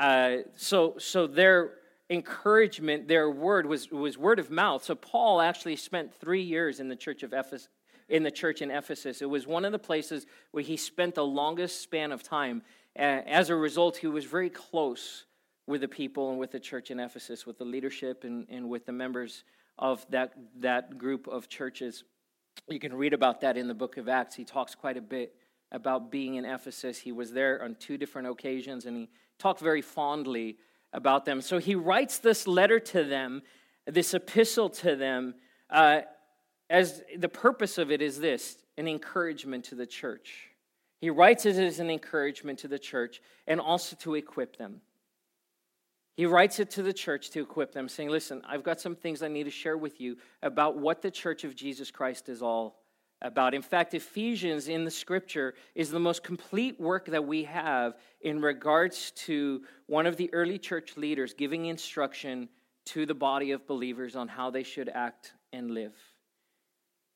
Uh, 0.01 0.39
so, 0.57 0.95
so 0.99 1.27
their 1.27 1.73
encouragement, 2.09 3.07
their 3.07 3.31
word 3.31 3.67
was, 3.67 3.91
was 3.91 4.17
word 4.17 4.39
of 4.39 4.51
mouth. 4.51 4.83
So 4.83 4.95
Paul 4.95 5.43
actually 5.43 5.77
spent 5.77 6.15
three 6.19 6.41
years 6.41 6.81
in 6.81 6.89
the 6.89 6.97
church 6.97 7.23
of 7.23 7.35
Ephesus, 7.35 7.69
in 8.09 8.23
the 8.23 8.31
church 8.31 8.63
in 8.63 8.71
Ephesus. 8.71 9.21
It 9.21 9.29
was 9.29 9.47
one 9.47 9.67
of 9.67 9.73
the 9.73 9.79
places 9.79 10.27
where 10.53 10.65
he 10.65 10.79
spent 10.79 11.17
the 11.17 11.25
longest 11.25 11.83
span 11.83 12.13
of 12.13 12.23
time. 12.23 12.63
As 12.97 13.51
a 13.51 13.55
result, 13.55 13.99
he 13.99 14.07
was 14.07 14.25
very 14.25 14.49
close 14.49 15.27
with 15.67 15.83
the 15.83 15.89
people 15.89 16.31
and 16.31 16.41
with 16.41 16.51
the 16.51 16.59
church 16.59 16.91
in 16.91 16.99
Ephesus, 16.99 17.45
with 17.45 17.59
the 17.59 17.67
leadership 17.67 18.25
and, 18.25 18.47
and 18.49 18.71
with 18.71 18.87
the 18.87 18.93
members 18.93 19.45
of 19.79 20.07
that, 20.09 20.33
that 20.61 20.97
group 20.97 21.29
of 21.29 21.47
churches. 21.51 22.05
You 22.69 22.81
can 22.81 22.95
read 22.95 23.13
about 23.13 23.43
that 23.43 23.59
in 23.59 23.69
the 23.69 23.75
book 23.75 23.99
of 23.99 24.09
Acts. 24.09 24.35
He 24.35 24.47
talks 24.47 24.75
quite 24.75 24.97
a 24.97 25.03
bit 25.03 25.35
about 25.71 26.11
being 26.11 26.37
in 26.37 26.47
Ephesus. 26.47 26.99
He 26.99 27.13
was 27.13 27.33
there 27.33 27.63
on 27.63 27.75
two 27.75 27.99
different 27.99 28.29
occasions 28.29 28.87
and 28.87 28.97
he 28.97 29.09
talked 29.41 29.61
very 29.61 29.83
fondly 29.83 30.59
about 30.93 31.25
them. 31.25 31.41
So 31.41 31.59
he 31.59 31.75
writes 31.75 32.19
this 32.19 32.47
letter 32.47 32.79
to 32.81 33.05
them, 33.05 33.43
this 33.87 34.15
epistle 34.15 34.69
to 34.71 34.95
them, 34.95 35.35
uh, 35.69 36.03
as 36.69 37.03
the 37.17 37.29
purpose 37.29 37.79
of 37.79 37.91
it 37.91 38.01
is 38.01 38.19
this 38.21 38.57
an 38.77 38.87
encouragement 38.87 39.65
to 39.67 39.75
the 39.75 39.87
church. 39.87 40.51
He 41.01 41.11
writes 41.11 41.47
it 41.47 41.57
as 41.57 41.81
an 41.81 41.91
encouragement 41.91 42.61
to 42.61 42.69
the 42.69 42.79
church 42.79 43.21
and 43.47 43.61
also 43.61 43.97
to 44.01 44.15
equip 44.15 44.57
them. 44.57 44.81
He 46.17 46.27
writes 46.27 46.61
it 46.61 46.71
to 46.73 46.83
the 46.83 46.93
church 46.93 47.31
to 47.31 47.41
equip 47.41 47.73
them, 47.73 47.89
saying, 47.89 48.11
Listen, 48.11 48.43
I've 48.47 48.63
got 48.63 48.81
some 48.81 48.95
things 48.95 49.23
I 49.23 49.29
need 49.29 49.45
to 49.45 49.51
share 49.51 49.79
with 49.79 50.01
you 50.01 50.19
about 50.43 50.77
what 50.77 51.01
the 51.01 51.11
church 51.11 51.45
of 51.45 51.57
Jesus 51.57 51.91
Christ 51.91 52.29
is 52.29 52.43
all 52.43 52.80
about. 53.23 53.55
In 53.55 53.63
fact, 53.63 53.95
Ephesians 53.95 54.69
in 54.69 54.85
the 54.85 54.91
scripture 54.91 55.55
is 55.75 55.91
the 55.91 56.01
most 56.01 56.23
complete 56.23 56.81
work 56.81 57.07
that 57.07 57.27
we 57.27 57.45
have 57.45 57.95
in 58.21 58.41
regards 58.41 59.11
to 59.13 59.63
one 59.87 60.07
of 60.07 60.17
the 60.17 60.33
early 60.33 60.59
church 60.59 60.97
leaders 60.97 61.35
giving 61.35 61.67
instruction 61.67 62.49
to 62.87 63.07
the 63.07 63.15
body 63.15 63.53
of 63.53 63.67
believers 63.67 64.17
on 64.17 64.29
how 64.29 64.51
they 64.51 64.63
should 64.63 64.89
act 64.89 65.35
and 65.53 65.71
live. 65.71 65.95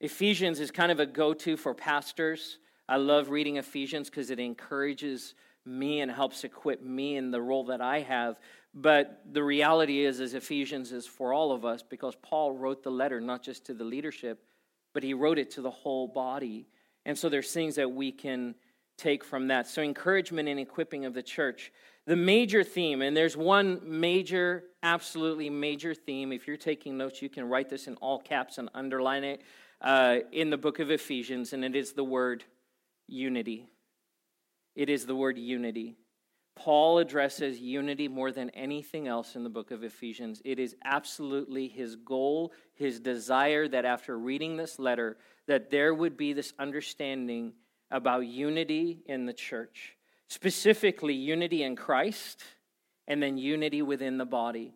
Ephesians 0.00 0.60
is 0.60 0.70
kind 0.70 0.92
of 0.92 1.00
a 1.00 1.06
go 1.06 1.32
to 1.32 1.56
for 1.56 1.74
pastors. 1.74 2.58
I 2.88 2.96
love 2.96 3.30
reading 3.30 3.56
Ephesians 3.56 4.10
because 4.10 4.30
it 4.30 4.38
encourages 4.38 5.34
me 5.64 6.00
and 6.00 6.10
helps 6.10 6.44
equip 6.44 6.82
me 6.82 7.16
in 7.16 7.30
the 7.30 7.40
role 7.40 7.64
that 7.64 7.80
I 7.80 8.00
have. 8.00 8.38
But 8.74 9.22
the 9.32 9.42
reality 9.42 10.04
is, 10.04 10.20
is 10.20 10.34
Ephesians 10.34 10.92
is 10.92 11.06
for 11.06 11.32
all 11.32 11.52
of 11.52 11.64
us 11.64 11.82
because 11.82 12.14
Paul 12.20 12.52
wrote 12.52 12.82
the 12.82 12.90
letter 12.90 13.20
not 13.20 13.42
just 13.42 13.64
to 13.66 13.74
the 13.74 13.84
leadership, 13.84 14.44
but 14.94 15.02
he 15.02 15.12
wrote 15.12 15.38
it 15.38 15.50
to 15.52 15.60
the 15.60 15.70
whole 15.70 16.08
body. 16.08 16.66
And 17.04 17.18
so 17.18 17.28
there's 17.28 17.52
things 17.52 17.74
that 17.74 17.90
we 17.90 18.12
can 18.12 18.54
take 18.96 19.24
from 19.24 19.48
that. 19.48 19.66
So, 19.66 19.82
encouragement 19.82 20.48
and 20.48 20.58
equipping 20.58 21.04
of 21.04 21.12
the 21.12 21.22
church. 21.22 21.72
The 22.06 22.16
major 22.16 22.62
theme, 22.62 23.00
and 23.02 23.16
there's 23.16 23.36
one 23.36 23.80
major, 23.82 24.64
absolutely 24.82 25.48
major 25.48 25.94
theme. 25.94 26.32
If 26.32 26.46
you're 26.46 26.58
taking 26.58 26.98
notes, 26.98 27.22
you 27.22 27.30
can 27.30 27.48
write 27.48 27.70
this 27.70 27.86
in 27.86 27.96
all 27.96 28.18
caps 28.18 28.58
and 28.58 28.68
underline 28.74 29.24
it 29.24 29.42
uh, 29.80 30.18
in 30.30 30.50
the 30.50 30.58
book 30.58 30.80
of 30.80 30.90
Ephesians, 30.90 31.54
and 31.54 31.64
it 31.64 31.74
is 31.74 31.92
the 31.92 32.04
word 32.04 32.44
unity. 33.08 33.66
It 34.76 34.90
is 34.90 35.06
the 35.06 35.16
word 35.16 35.38
unity. 35.38 35.96
Paul 36.56 36.98
addresses 36.98 37.58
unity 37.58 38.08
more 38.08 38.30
than 38.30 38.50
anything 38.50 39.08
else 39.08 39.34
in 39.34 39.42
the 39.42 39.50
book 39.50 39.70
of 39.70 39.82
Ephesians. 39.82 40.40
It 40.44 40.58
is 40.58 40.76
absolutely 40.84 41.68
his 41.68 41.96
goal, 41.96 42.52
his 42.74 43.00
desire 43.00 43.66
that 43.68 43.84
after 43.84 44.18
reading 44.18 44.56
this 44.56 44.78
letter 44.78 45.16
that 45.46 45.70
there 45.70 45.92
would 45.92 46.16
be 46.16 46.32
this 46.32 46.52
understanding 46.58 47.52
about 47.90 48.26
unity 48.26 49.02
in 49.06 49.26
the 49.26 49.32
church, 49.32 49.96
specifically 50.28 51.14
unity 51.14 51.62
in 51.62 51.76
Christ 51.76 52.42
and 53.06 53.22
then 53.22 53.36
unity 53.36 53.82
within 53.82 54.16
the 54.16 54.24
body. 54.24 54.74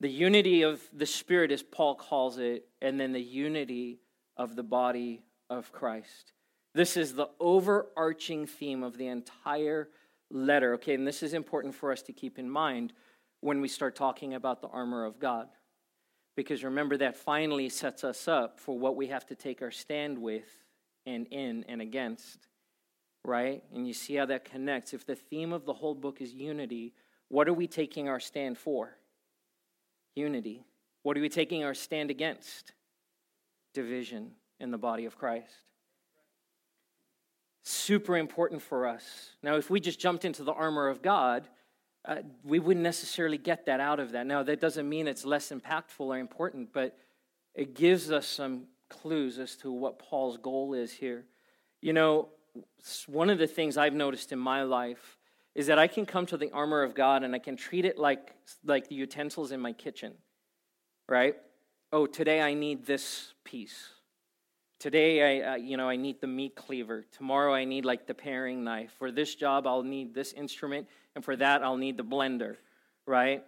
The 0.00 0.10
unity 0.10 0.62
of 0.62 0.80
the 0.92 1.06
Spirit, 1.06 1.50
as 1.50 1.62
Paul 1.62 1.94
calls 1.94 2.38
it, 2.38 2.68
and 2.82 3.00
then 3.00 3.12
the 3.12 3.20
unity 3.20 4.00
of 4.36 4.54
the 4.54 4.62
body 4.62 5.22
of 5.48 5.72
Christ. 5.72 6.32
This 6.74 6.98
is 6.98 7.14
the 7.14 7.30
overarching 7.40 8.46
theme 8.46 8.82
of 8.82 8.98
the 8.98 9.06
entire 9.06 9.88
letter. 10.30 10.74
Okay, 10.74 10.94
and 10.94 11.06
this 11.06 11.22
is 11.22 11.34
important 11.34 11.74
for 11.74 11.92
us 11.92 12.02
to 12.02 12.12
keep 12.12 12.38
in 12.38 12.48
mind 12.48 12.92
when 13.40 13.60
we 13.60 13.68
start 13.68 13.94
talking 13.94 14.34
about 14.34 14.60
the 14.60 14.68
armor 14.68 15.04
of 15.04 15.18
God. 15.18 15.48
Because 16.36 16.64
remember, 16.64 16.96
that 16.98 17.16
finally 17.16 17.68
sets 17.68 18.04
us 18.04 18.28
up 18.28 18.60
for 18.60 18.78
what 18.78 18.96
we 18.96 19.06
have 19.06 19.26
to 19.26 19.34
take 19.34 19.62
our 19.62 19.70
stand 19.70 20.18
with 20.18 20.44
and 21.06 21.26
in 21.30 21.64
and 21.68 21.80
against, 21.80 22.48
right? 23.24 23.62
And 23.74 23.86
you 23.86 23.94
see 23.94 24.16
how 24.16 24.26
that 24.26 24.44
connects. 24.44 24.92
If 24.92 25.06
the 25.06 25.14
theme 25.14 25.52
of 25.52 25.64
the 25.64 25.72
whole 25.72 25.94
book 25.94 26.20
is 26.20 26.34
unity, 26.34 26.92
what 27.28 27.48
are 27.48 27.54
we 27.54 27.66
taking 27.66 28.08
our 28.08 28.20
stand 28.20 28.58
for? 28.58 28.96
Unity. 30.14 30.64
What 31.02 31.16
are 31.16 31.20
we 31.20 31.28
taking 31.28 31.64
our 31.64 31.74
stand 31.74 32.10
against? 32.10 32.72
Division 33.72 34.32
in 34.60 34.70
the 34.70 34.78
body 34.78 35.04
of 35.04 35.16
Christ. 35.16 35.52
Super 37.68 38.16
important 38.16 38.62
for 38.62 38.86
us. 38.86 39.30
Now, 39.42 39.56
if 39.56 39.70
we 39.70 39.80
just 39.80 39.98
jumped 39.98 40.24
into 40.24 40.44
the 40.44 40.52
armor 40.52 40.86
of 40.86 41.02
God, 41.02 41.48
uh, 42.04 42.18
we 42.44 42.60
wouldn't 42.60 42.84
necessarily 42.84 43.38
get 43.38 43.66
that 43.66 43.80
out 43.80 43.98
of 43.98 44.12
that. 44.12 44.24
Now, 44.24 44.44
that 44.44 44.60
doesn't 44.60 44.88
mean 44.88 45.08
it's 45.08 45.24
less 45.24 45.50
impactful 45.50 45.98
or 45.98 46.16
important, 46.16 46.72
but 46.72 46.96
it 47.56 47.74
gives 47.74 48.12
us 48.12 48.24
some 48.24 48.68
clues 48.88 49.40
as 49.40 49.56
to 49.56 49.72
what 49.72 49.98
Paul's 49.98 50.36
goal 50.36 50.74
is 50.74 50.92
here. 50.92 51.24
You 51.82 51.92
know, 51.92 52.28
one 53.08 53.30
of 53.30 53.38
the 53.38 53.48
things 53.48 53.76
I've 53.76 53.94
noticed 53.94 54.30
in 54.30 54.38
my 54.38 54.62
life 54.62 55.18
is 55.56 55.66
that 55.66 55.76
I 55.76 55.88
can 55.88 56.06
come 56.06 56.24
to 56.26 56.36
the 56.36 56.52
armor 56.52 56.84
of 56.84 56.94
God 56.94 57.24
and 57.24 57.34
I 57.34 57.40
can 57.40 57.56
treat 57.56 57.84
it 57.84 57.98
like, 57.98 58.32
like 58.64 58.86
the 58.86 58.94
utensils 58.94 59.50
in 59.50 59.58
my 59.58 59.72
kitchen, 59.72 60.12
right? 61.08 61.34
Oh, 61.92 62.06
today 62.06 62.40
I 62.40 62.54
need 62.54 62.86
this 62.86 63.34
piece. 63.42 63.88
Today, 64.78 65.42
I, 65.42 65.52
uh, 65.52 65.56
you 65.56 65.78
know, 65.78 65.88
I 65.88 65.96
need 65.96 66.20
the 66.20 66.26
meat 66.26 66.54
cleaver. 66.54 67.04
Tomorrow, 67.10 67.54
I 67.54 67.64
need 67.64 67.86
like 67.86 68.06
the 68.06 68.14
paring 68.14 68.62
knife. 68.62 68.92
For 68.98 69.10
this 69.10 69.34
job, 69.34 69.66
I'll 69.66 69.82
need 69.82 70.14
this 70.14 70.32
instrument, 70.34 70.86
and 71.14 71.24
for 71.24 71.34
that, 71.36 71.62
I'll 71.62 71.78
need 71.78 71.96
the 71.96 72.04
blender, 72.04 72.56
right? 73.06 73.42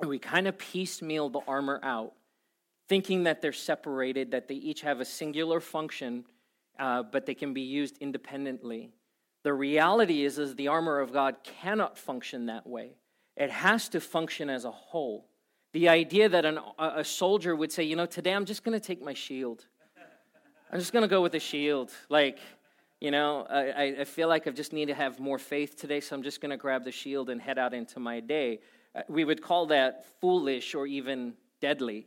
And 0.00 0.10
we 0.10 0.18
kind 0.18 0.46
of 0.46 0.58
piecemeal 0.58 1.30
the 1.30 1.40
armor 1.48 1.80
out, 1.82 2.12
thinking 2.88 3.24
that 3.24 3.40
they're 3.40 3.52
separated, 3.52 4.32
that 4.32 4.48
they 4.48 4.54
each 4.54 4.82
have 4.82 5.00
a 5.00 5.04
singular 5.04 5.60
function, 5.60 6.24
uh, 6.78 7.04
but 7.04 7.24
they 7.24 7.34
can 7.34 7.54
be 7.54 7.62
used 7.62 7.96
independently. 7.98 8.90
The 9.44 9.54
reality 9.54 10.24
is, 10.24 10.38
is 10.38 10.54
the 10.54 10.68
armor 10.68 11.00
of 11.00 11.12
God 11.12 11.36
cannot 11.42 11.96
function 11.96 12.46
that 12.46 12.66
way. 12.66 12.96
It 13.36 13.50
has 13.50 13.88
to 13.90 14.00
function 14.00 14.50
as 14.50 14.66
a 14.66 14.70
whole. 14.70 15.26
The 15.72 15.88
idea 15.88 16.28
that 16.28 16.44
an, 16.44 16.58
a 16.78 17.04
soldier 17.04 17.56
would 17.56 17.72
say, 17.72 17.84
you 17.84 17.96
know, 17.96 18.04
today 18.04 18.34
I'm 18.34 18.44
just 18.44 18.64
going 18.64 18.78
to 18.78 18.84
take 18.84 19.00
my 19.00 19.14
shield. 19.14 19.66
I'm 20.72 20.78
just 20.78 20.92
going 20.92 21.02
to 21.02 21.08
go 21.08 21.20
with 21.20 21.32
the 21.32 21.40
shield. 21.40 21.90
Like, 22.08 22.38
you 23.00 23.10
know, 23.10 23.44
I, 23.50 23.96
I 24.00 24.04
feel 24.04 24.28
like 24.28 24.46
I 24.46 24.50
just 24.50 24.72
need 24.72 24.86
to 24.86 24.94
have 24.94 25.18
more 25.18 25.38
faith 25.38 25.76
today, 25.76 26.00
so 26.00 26.14
I'm 26.14 26.22
just 26.22 26.40
going 26.40 26.50
to 26.50 26.56
grab 26.56 26.84
the 26.84 26.92
shield 26.92 27.28
and 27.28 27.40
head 27.40 27.58
out 27.58 27.74
into 27.74 27.98
my 27.98 28.20
day. 28.20 28.60
Uh, 28.94 29.02
we 29.08 29.24
would 29.24 29.42
call 29.42 29.66
that 29.66 30.04
foolish 30.20 30.76
or 30.76 30.86
even 30.86 31.34
deadly. 31.60 32.06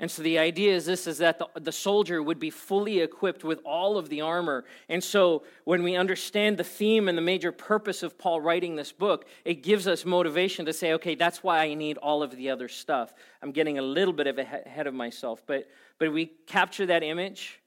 And 0.00 0.10
so 0.10 0.22
the 0.22 0.38
idea 0.38 0.74
is 0.74 0.86
this 0.86 1.06
is 1.06 1.18
that 1.18 1.38
the, 1.38 1.46
the 1.60 1.72
soldier 1.72 2.20
would 2.20 2.40
be 2.40 2.50
fully 2.50 3.00
equipped 3.00 3.44
with 3.44 3.60
all 3.64 3.96
of 3.96 4.08
the 4.08 4.22
armor. 4.22 4.64
And 4.88 5.02
so 5.02 5.44
when 5.64 5.82
we 5.84 5.94
understand 5.94 6.56
the 6.56 6.64
theme 6.64 7.08
and 7.08 7.16
the 7.16 7.22
major 7.22 7.52
purpose 7.52 8.02
of 8.02 8.18
Paul 8.18 8.40
writing 8.40 8.74
this 8.74 8.90
book, 8.90 9.26
it 9.44 9.62
gives 9.62 9.86
us 9.86 10.04
motivation 10.04 10.66
to 10.66 10.72
say, 10.72 10.94
okay, 10.94 11.14
that's 11.14 11.44
why 11.44 11.60
I 11.60 11.74
need 11.74 11.96
all 11.98 12.24
of 12.24 12.34
the 12.36 12.50
other 12.50 12.68
stuff. 12.68 13.12
I'm 13.40 13.52
getting 13.52 13.78
a 13.78 13.82
little 13.82 14.14
bit 14.14 14.26
of 14.26 14.38
ahead 14.38 14.88
of 14.88 14.94
myself, 14.94 15.42
but 15.46 15.68
but 15.98 16.12
we 16.12 16.26
capture 16.46 16.86
that 16.86 17.02
image 17.02 17.60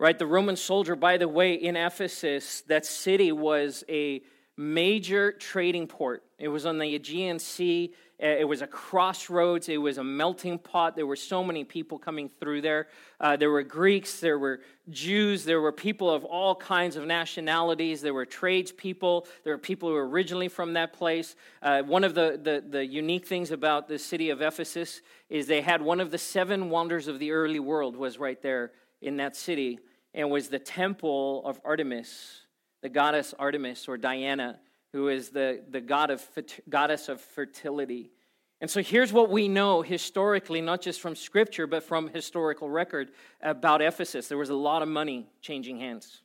right? 0.00 0.18
The 0.18 0.26
Roman 0.26 0.56
soldier, 0.56 0.96
by 0.96 1.18
the 1.18 1.28
way, 1.28 1.52
in 1.52 1.76
Ephesus, 1.76 2.62
that 2.62 2.86
city 2.86 3.32
was 3.32 3.84
a 3.86 4.22
major 4.56 5.30
trading 5.32 5.86
port. 5.86 6.22
It 6.38 6.48
was 6.48 6.64
on 6.64 6.78
the 6.78 6.94
Aegean 6.94 7.38
Sea. 7.38 7.92
Uh, 8.22 8.26
it 8.26 8.48
was 8.48 8.62
a 8.62 8.66
crossroads. 8.66 9.68
It 9.68 9.76
was 9.76 9.98
a 9.98 10.04
melting 10.04 10.58
pot. 10.58 10.96
There 10.96 11.06
were 11.06 11.16
so 11.16 11.44
many 11.44 11.64
people 11.64 11.98
coming 11.98 12.30
through 12.30 12.62
there. 12.62 12.88
Uh, 13.20 13.36
there 13.36 13.50
were 13.50 13.62
Greeks. 13.62 14.20
There 14.20 14.38
were 14.38 14.60
Jews. 14.88 15.44
There 15.44 15.60
were 15.60 15.72
people 15.72 16.08
of 16.08 16.24
all 16.24 16.54
kinds 16.54 16.96
of 16.96 17.04
nationalities. 17.04 18.00
There 18.00 18.14
were 18.14 18.26
tradespeople. 18.26 19.26
There 19.44 19.52
were 19.52 19.58
people 19.58 19.90
who 19.90 19.96
were 19.96 20.08
originally 20.08 20.48
from 20.48 20.72
that 20.74 20.94
place. 20.94 21.36
Uh, 21.60 21.82
one 21.82 22.04
of 22.04 22.14
the, 22.14 22.40
the, 22.42 22.64
the 22.66 22.86
unique 22.86 23.26
things 23.26 23.50
about 23.50 23.86
the 23.86 23.98
city 23.98 24.30
of 24.30 24.40
Ephesus 24.40 25.02
is 25.28 25.46
they 25.46 25.60
had 25.60 25.82
one 25.82 26.00
of 26.00 26.10
the 26.10 26.18
seven 26.18 26.70
wonders 26.70 27.06
of 27.06 27.18
the 27.18 27.32
early 27.32 27.60
world 27.60 27.96
was 27.96 28.18
right 28.18 28.40
there 28.40 28.72
in 29.02 29.18
that 29.18 29.36
city 29.36 29.78
and 30.14 30.30
was 30.30 30.48
the 30.48 30.58
temple 30.58 31.42
of 31.44 31.60
Artemis, 31.64 32.42
the 32.82 32.88
goddess 32.88 33.34
Artemis 33.38 33.88
or 33.88 33.96
Diana, 33.96 34.58
who 34.92 35.08
is 35.08 35.30
the, 35.30 35.62
the 35.70 35.80
god 35.80 36.10
of, 36.10 36.26
goddess 36.68 37.08
of 37.08 37.20
fertility. 37.20 38.10
And 38.60 38.70
so 38.70 38.82
here's 38.82 39.12
what 39.12 39.30
we 39.30 39.48
know 39.48 39.82
historically, 39.82 40.60
not 40.60 40.82
just 40.82 41.00
from 41.00 41.14
scripture, 41.14 41.66
but 41.66 41.82
from 41.82 42.08
historical 42.08 42.68
record 42.68 43.10
about 43.40 43.80
Ephesus. 43.80 44.28
There 44.28 44.36
was 44.36 44.50
a 44.50 44.54
lot 44.54 44.82
of 44.82 44.88
money 44.88 45.28
changing 45.40 45.78
hands. 45.78 46.22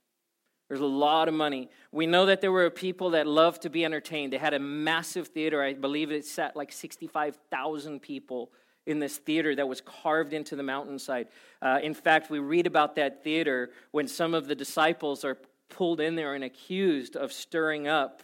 There's 0.68 0.82
a 0.82 0.86
lot 0.86 1.28
of 1.28 1.34
money. 1.34 1.70
We 1.92 2.08
know 2.08 2.26
that 2.26 2.42
there 2.42 2.52
were 2.52 2.70
people 2.72 3.12
that 3.12 3.28
loved 3.28 3.62
to 3.62 3.70
be 3.70 3.86
entertained. 3.86 4.34
They 4.34 4.38
had 4.38 4.56
a 4.56 4.60
massive 4.60 5.28
theater. 5.28 5.62
I 5.62 5.74
believe 5.74 6.12
it 6.12 6.26
sat 6.26 6.56
like 6.56 6.72
65,000 6.72 8.02
people 8.02 8.52
in 8.86 9.00
this 9.00 9.18
theater 9.18 9.56
that 9.56 9.68
was 9.68 9.82
carved 9.82 10.34
into 10.34 10.56
the 10.56 10.64
mountainside. 10.64 11.28
Uh, 11.62 11.80
in 11.82 11.94
fact, 11.94 12.30
we 12.30 12.40
read 12.40 12.68
about 12.68 12.96
that 12.96 13.24
theater 13.24 13.72
when 13.92 14.08
some 14.08 14.34
of 14.34 14.48
the 14.48 14.56
disciples 14.56 15.24
are 15.24 15.38
pulled 15.70 16.00
in 16.00 16.16
there 16.16 16.36
and 16.36 16.44
accused 16.44 17.16
of 17.16 17.34
stirring 17.34 17.88
up 17.88 18.24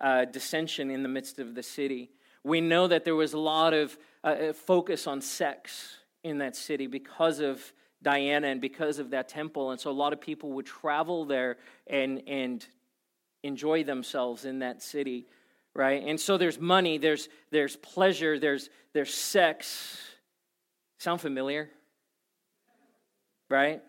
uh, 0.00 0.24
dissension 0.26 0.90
in 0.90 1.02
the 1.02 1.08
midst 1.08 1.38
of 1.38 1.54
the 1.54 1.62
city. 1.62 2.10
We 2.44 2.60
know 2.60 2.88
that 2.88 3.04
there 3.04 3.14
was 3.14 3.32
a 3.32 3.38
lot 3.38 3.72
of 3.72 3.96
uh, 4.24 4.26
uh 4.26 4.52
focus 4.52 5.06
on 5.06 5.20
sex 5.20 5.96
in 6.22 6.38
that 6.38 6.56
city 6.56 6.86
because 6.86 7.40
of 7.40 7.72
Diana 8.02 8.48
and 8.48 8.60
because 8.60 8.98
of 8.98 9.10
that 9.10 9.28
temple. 9.28 9.70
And 9.70 9.80
so 9.80 9.90
a 9.90 9.92
lot 9.92 10.12
of 10.12 10.20
people 10.20 10.52
would 10.52 10.66
travel 10.66 11.24
there 11.24 11.56
and, 11.86 12.22
and 12.26 12.66
enjoy 13.42 13.84
themselves 13.84 14.44
in 14.44 14.58
that 14.60 14.82
city 14.82 15.26
right? 15.74 16.02
And 16.04 16.20
so 16.20 16.36
there's 16.36 16.60
money, 16.60 16.98
there's, 16.98 17.28
there's 17.50 17.76
pleasure, 17.76 18.38
there's, 18.38 18.68
there's 18.92 19.12
sex. 19.12 19.98
Sound 20.98 21.20
familiar? 21.20 21.70
Right? 23.48 23.82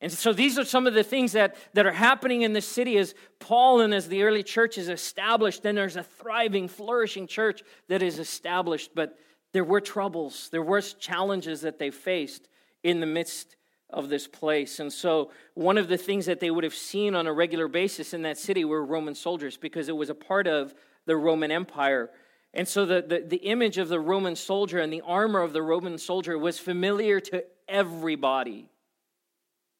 And 0.00 0.10
so 0.10 0.32
these 0.32 0.58
are 0.58 0.64
some 0.64 0.86
of 0.86 0.94
the 0.94 1.04
things 1.04 1.32
that, 1.32 1.56
that 1.74 1.84
are 1.86 1.92
happening 1.92 2.42
in 2.42 2.54
the 2.54 2.62
city 2.62 2.96
as 2.96 3.14
Paul 3.38 3.80
and 3.80 3.92
as 3.92 4.08
the 4.08 4.22
early 4.22 4.42
church 4.42 4.78
is 4.78 4.88
established. 4.88 5.62
Then 5.62 5.74
there's 5.74 5.96
a 5.96 6.02
thriving, 6.02 6.68
flourishing 6.68 7.26
church 7.26 7.62
that 7.88 8.02
is 8.02 8.18
established. 8.18 8.92
But 8.94 9.18
there 9.52 9.64
were 9.64 9.80
troubles, 9.80 10.48
there 10.52 10.62
were 10.62 10.80
challenges 10.80 11.60
that 11.62 11.78
they 11.78 11.90
faced 11.90 12.48
in 12.82 13.00
the 13.00 13.06
midst 13.06 13.56
of 13.90 14.08
this 14.08 14.26
place. 14.26 14.80
And 14.80 14.92
so, 14.92 15.32
one 15.54 15.76
of 15.76 15.88
the 15.88 15.98
things 15.98 16.26
that 16.26 16.40
they 16.40 16.50
would 16.50 16.64
have 16.64 16.74
seen 16.74 17.14
on 17.14 17.26
a 17.26 17.32
regular 17.32 17.68
basis 17.68 18.14
in 18.14 18.22
that 18.22 18.38
city 18.38 18.64
were 18.64 18.84
Roman 18.84 19.14
soldiers 19.14 19.56
because 19.56 19.88
it 19.88 19.96
was 19.96 20.08
a 20.08 20.14
part 20.14 20.46
of 20.46 20.72
the 21.10 21.16
Roman 21.16 21.50
Empire. 21.50 22.08
And 22.54 22.68
so 22.68 22.86
the, 22.86 23.02
the, 23.02 23.24
the, 23.26 23.38
image 23.38 23.78
of 23.78 23.88
the 23.88 23.98
Roman 23.98 24.36
soldier 24.36 24.78
and 24.78 24.92
the 24.92 25.00
armor 25.00 25.42
of 25.42 25.52
the 25.52 25.60
Roman 25.60 25.98
soldier 25.98 26.38
was 26.38 26.56
familiar 26.56 27.18
to 27.18 27.42
everybody. 27.66 28.70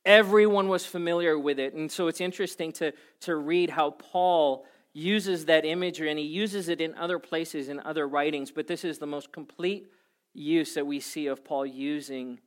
Everyone 0.04 0.66
was 0.66 0.84
familiar 0.84 1.38
with 1.38 1.60
it. 1.60 1.72
And 1.74 1.90
so 1.90 2.08
it's 2.08 2.20
interesting 2.20 2.72
to, 2.72 2.92
to 3.20 3.36
read 3.36 3.70
how 3.70 3.92
Paul 3.92 4.66
uses 4.92 5.44
that 5.44 5.64
imagery, 5.64 6.10
and 6.10 6.18
he 6.18 6.24
uses 6.24 6.68
it 6.68 6.80
in 6.80 6.96
other 6.96 7.20
places 7.20 7.68
in 7.68 7.78
other 7.78 8.08
writings, 8.08 8.50
but 8.50 8.66
this 8.66 8.84
is 8.84 8.98
the 8.98 9.06
most 9.06 9.30
complete 9.30 9.86
use 10.34 10.74
that 10.74 10.84
we 10.84 10.98
see 10.98 11.28
of 11.28 11.44
Paul 11.44 11.64
using 11.64 12.40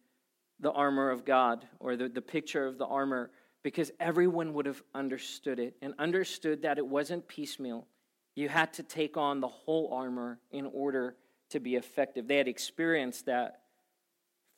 the 0.60 0.74
armor 0.74 1.10
of 1.10 1.24
God 1.24 1.66
or 1.80 1.96
the, 1.96 2.10
the 2.10 2.22
picture 2.22 2.66
of 2.66 2.78
the 2.78 2.86
armor 2.86 3.32
because 3.64 3.92
everyone 4.02 4.54
would 4.56 4.66
have 4.66 4.84
understood 4.94 5.58
it 5.58 5.78
and 5.82 5.94
understood 6.00 6.64
that 6.64 6.78
it 6.78 6.86
wasn't 6.86 7.26
piecemeal 7.30 7.88
you 8.36 8.50
had 8.50 8.74
to 8.74 8.84
take 8.84 9.18
on 9.18 9.40
the 9.40 9.48
whole 9.48 9.94
armor 9.94 10.40
in 10.52 10.66
order 10.66 11.16
to 11.50 11.60
be 11.60 11.76
effective. 11.76 12.28
They 12.28 12.38
had 12.38 12.48
experienced 12.48 13.28
that 13.28 13.62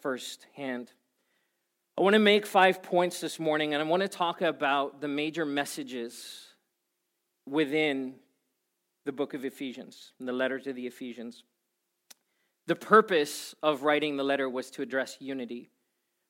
firsthand. 0.01 0.91
I 1.97 2.01
want 2.01 2.13
to 2.13 2.19
make 2.19 2.45
five 2.45 2.83
points 2.83 3.21
this 3.21 3.39
morning, 3.39 3.73
and 3.73 3.81
I 3.81 3.85
want 3.85 4.01
to 4.01 4.09
talk 4.09 4.41
about 4.41 5.01
the 5.01 5.07
major 5.07 5.45
messages 5.45 6.47
within 7.45 8.15
the 9.05 9.11
book 9.11 9.33
of 9.33 9.45
Ephesians, 9.45 10.13
the 10.19 10.33
letter 10.33 10.59
to 10.59 10.73
the 10.73 10.87
Ephesians. 10.87 11.43
The 12.67 12.75
purpose 12.75 13.53
of 13.61 13.83
writing 13.83 14.17
the 14.17 14.23
letter 14.23 14.49
was 14.49 14.71
to 14.71 14.81
address 14.81 15.17
unity. 15.19 15.69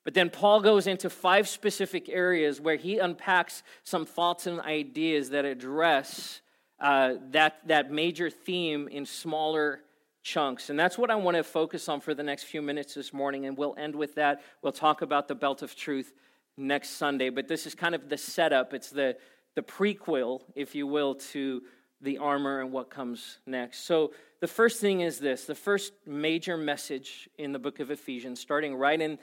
But 0.04 0.14
then 0.14 0.30
Paul 0.30 0.62
goes 0.62 0.86
into 0.86 1.10
five 1.10 1.48
specific 1.48 2.10
areas 2.10 2.62
where 2.62 2.76
he 2.76 3.00
unpacks 3.00 3.64
some 3.84 4.06
thoughts 4.06 4.46
and 4.46 4.60
ideas 4.62 5.30
that 5.32 5.46
address 5.46 6.42
uh, 6.80 7.16
that, 7.32 7.68
that 7.68 7.92
major 7.92 8.30
theme 8.30 8.88
in 8.88 9.06
smaller 9.06 9.82
chunks. 10.24 10.70
And 10.70 10.80
that's 10.80 10.98
what 10.98 11.12
I 11.12 11.16
want 11.16 11.38
to 11.38 11.44
focus 11.44 11.88
on 11.88 12.02
for 12.02 12.14
the 12.14 12.24
next 12.24 12.44
few 12.44 12.62
minutes 12.62 12.96
this 12.96 13.14
morning. 13.14 13.46
And 13.46 13.58
we'll 13.58 13.76
end 13.78 13.96
with 13.96 14.16
that. 14.16 14.42
We'll 14.62 14.74
talk 14.74 15.02
about 15.02 15.28
the 15.28 15.36
belt 15.36 15.62
of 15.62 15.76
truth 15.76 16.14
next 16.58 16.92
Sunday. 16.92 17.30
But 17.30 17.48
this 17.48 17.66
is 17.66 17.76
kind 17.76 17.96
of 17.96 18.10
the 18.10 18.18
setup, 18.18 18.74
it's 18.74 18.90
the, 18.90 19.18
the 19.56 19.62
prequel, 19.62 20.42
if 20.56 20.76
you 20.76 20.88
will, 20.88 21.16
to 21.16 21.62
the 22.02 22.18
armor 22.18 22.62
and 22.62 22.72
what 22.72 22.90
comes 22.90 23.40
next. 23.46 23.86
So 23.86 24.14
the 24.42 24.48
first 24.48 24.82
thing 24.82 25.02
is 25.02 25.20
this 25.20 25.46
the 25.46 25.56
first 25.56 25.94
major 26.06 26.58
message 26.58 27.30
in 27.38 27.52
the 27.52 27.60
book 27.60 27.80
of 27.80 27.92
Ephesians, 27.92 28.40
starting 28.40 28.76
right 28.76 29.00
in 29.00 29.18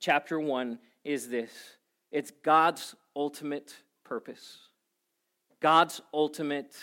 chapter 0.00 0.40
1, 0.40 0.78
is 1.04 1.28
this 1.28 1.50
it's 2.10 2.32
God's 2.42 2.94
ultimate 3.14 3.74
purpose. 4.04 4.65
God's 5.60 6.00
ultimate 6.12 6.74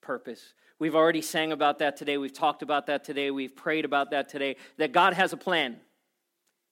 purpose. 0.00 0.54
We've 0.78 0.96
already 0.96 1.22
sang 1.22 1.52
about 1.52 1.78
that 1.78 1.96
today. 1.96 2.18
We've 2.18 2.32
talked 2.32 2.62
about 2.62 2.86
that 2.86 3.04
today. 3.04 3.30
We've 3.30 3.54
prayed 3.54 3.84
about 3.84 4.10
that 4.10 4.28
today. 4.28 4.56
That 4.78 4.92
God 4.92 5.14
has 5.14 5.32
a 5.32 5.36
plan 5.36 5.76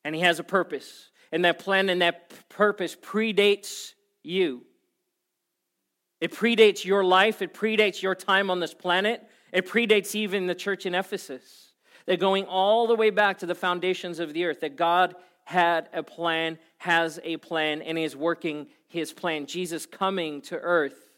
and 0.05 0.15
He 0.15 0.21
has 0.23 0.39
a 0.39 0.45
purpose. 0.45 1.11
And 1.33 1.45
that 1.45 1.61
plan 1.61 1.89
and 1.89 2.03
that 2.03 2.49
purpose 2.49 2.97
predates 2.97 3.93
you. 4.23 4.63
It 6.21 6.33
predates 6.33 6.85
your 6.85 7.05
life, 7.05 7.41
it 7.41 7.55
predates 7.55 8.03
your 8.03 8.15
time 8.15 8.51
on 8.51 8.61
this 8.61 8.75
planet, 8.75 9.23
it 9.53 9.67
predates 9.67 10.15
even 10.15 10.47
the 10.47 10.55
church 10.55 10.85
in 10.85 10.95
Ephesus. 10.95 11.73
They're 12.05 12.17
going 12.17 12.45
all 12.45 12.87
the 12.87 12.97
way 12.97 13.11
back 13.11 13.39
to 13.39 13.47
the 13.47 13.55
foundations 13.55 14.19
of 14.19 14.35
the 14.35 14.45
earth, 14.45 14.61
that 14.61 14.77
God 14.77 15.15
had 15.45 15.89
a 15.93 16.03
plan, 16.03 16.59
has 16.79 17.19
a 17.25 17.37
plan, 17.39 17.81
and 17.81 17.99
is 17.99 18.15
working 18.15 18.67
his 18.89 19.13
plan. 19.13 19.47
Jesus 19.47 19.87
coming 19.87 20.43
to 20.43 20.57
earth 20.57 21.10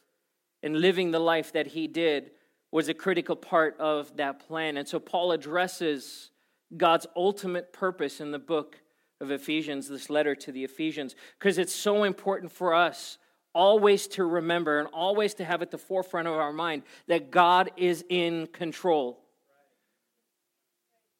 and 0.63 0.81
living 0.81 1.11
the 1.11 1.19
life 1.19 1.53
that 1.53 1.69
he 1.69 1.87
did 1.87 2.31
was 2.71 2.89
a 2.89 2.95
critical 2.95 3.37
part 3.37 3.77
of 3.79 4.17
that 4.17 4.47
plan. 4.47 4.77
And 4.77 4.89
so 4.89 4.99
Paul 4.99 5.33
addresses 5.33 6.31
God's 6.77 7.07
ultimate 7.15 7.73
purpose 7.73 8.21
in 8.21 8.31
the 8.31 8.39
book 8.39 8.81
of 9.21 9.31
Ephesians, 9.31 9.89
this 9.89 10.11
letter 10.11 10.35
to 10.35 10.53
the 10.53 10.65
Ephesians, 10.65 11.15
because 11.39 11.59
it's 11.59 11.75
so 11.75 12.05
important 12.05 12.51
for 12.51 12.75
us 12.75 13.19
always 13.55 14.07
to 14.09 14.25
remember 14.25 14.81
and 14.81 14.89
always 14.93 15.35
to 15.35 15.45
have 15.45 15.63
at 15.63 15.71
the 15.71 15.79
forefront 15.79 16.27
of 16.27 16.35
our 16.35 16.53
mind 16.53 16.83
that 17.07 17.31
God 17.31 17.71
is 17.77 18.05
in 18.09 18.47
control. 18.49 19.19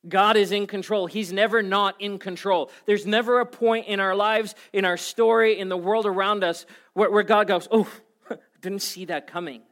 God 0.09 0.37
is 0.37 0.51
in 0.51 0.67
control. 0.67 1.07
He's 1.07 1.33
never 1.33 1.63
not 1.63 2.01
in 2.01 2.19
control. 2.19 2.71
There's 2.87 3.07
never 3.07 3.41
a 3.41 3.47
point 3.47 3.87
in 3.87 4.01
our 4.01 4.17
lives, 4.17 4.55
in 4.73 4.85
our 4.85 4.97
story, 4.97 5.61
in 5.61 5.69
the 5.69 5.77
world 5.77 6.07
around 6.07 6.43
us 6.43 6.67
where, 6.95 7.11
where 7.11 7.23
God 7.23 7.47
goes, 7.47 7.69
Oh, 7.71 7.89
didn't 8.63 8.81
see 8.81 9.05
that 9.07 9.27
coming. 9.27 9.63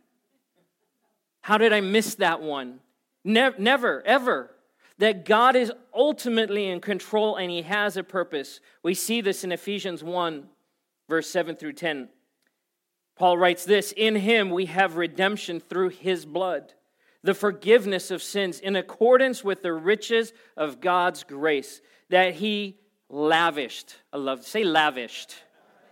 How 1.40 1.57
did 1.57 1.72
I 1.72 1.81
miss 1.81 2.16
that 2.16 2.42
one? 2.42 2.81
Ne- 3.24 3.55
never, 3.59 4.03
ever. 4.05 4.50
That 4.98 5.24
God 5.24 5.57
is 5.57 5.72
ultimately 5.94 6.68
in 6.68 6.81
control 6.81 7.37
and 7.37 7.50
He 7.50 7.62
has 7.62 7.96
a 7.96 8.03
purpose. 8.03 8.61
We 8.83 8.92
see 8.92 9.22
this 9.22 9.44
in 9.44 9.53
Ephesians 9.53 10.05
1, 10.05 10.46
verse 11.09 11.31
7 11.31 11.57
through 11.57 11.72
10. 11.72 12.11
Paul 13.16 13.37
writes 13.37 13.64
this 13.66 13.92
In 13.98 14.16
him 14.16 14.48
we 14.48 14.64
have 14.66 14.96
redemption 14.96 15.61
through 15.61 15.90
his 15.90 16.24
blood, 16.24 16.72
the 17.22 17.35
forgiveness 17.35 18.11
of 18.11 18.22
sins, 18.22 18.61
in 18.61 18.76
accordance 18.76 19.44
with 19.44 19.62
the 19.62 19.74
riches 19.74 20.33
of 20.57 20.81
God's 20.81 21.24
grace 21.24 21.83
that 22.09 22.35
he 22.35 22.79
lavished. 23.11 23.94
I 24.11 24.16
love 24.16 24.46
say 24.46 24.64
lavished. 24.64 25.35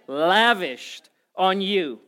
Lavished 0.07 1.11
on 1.37 1.61
you. 1.61 2.01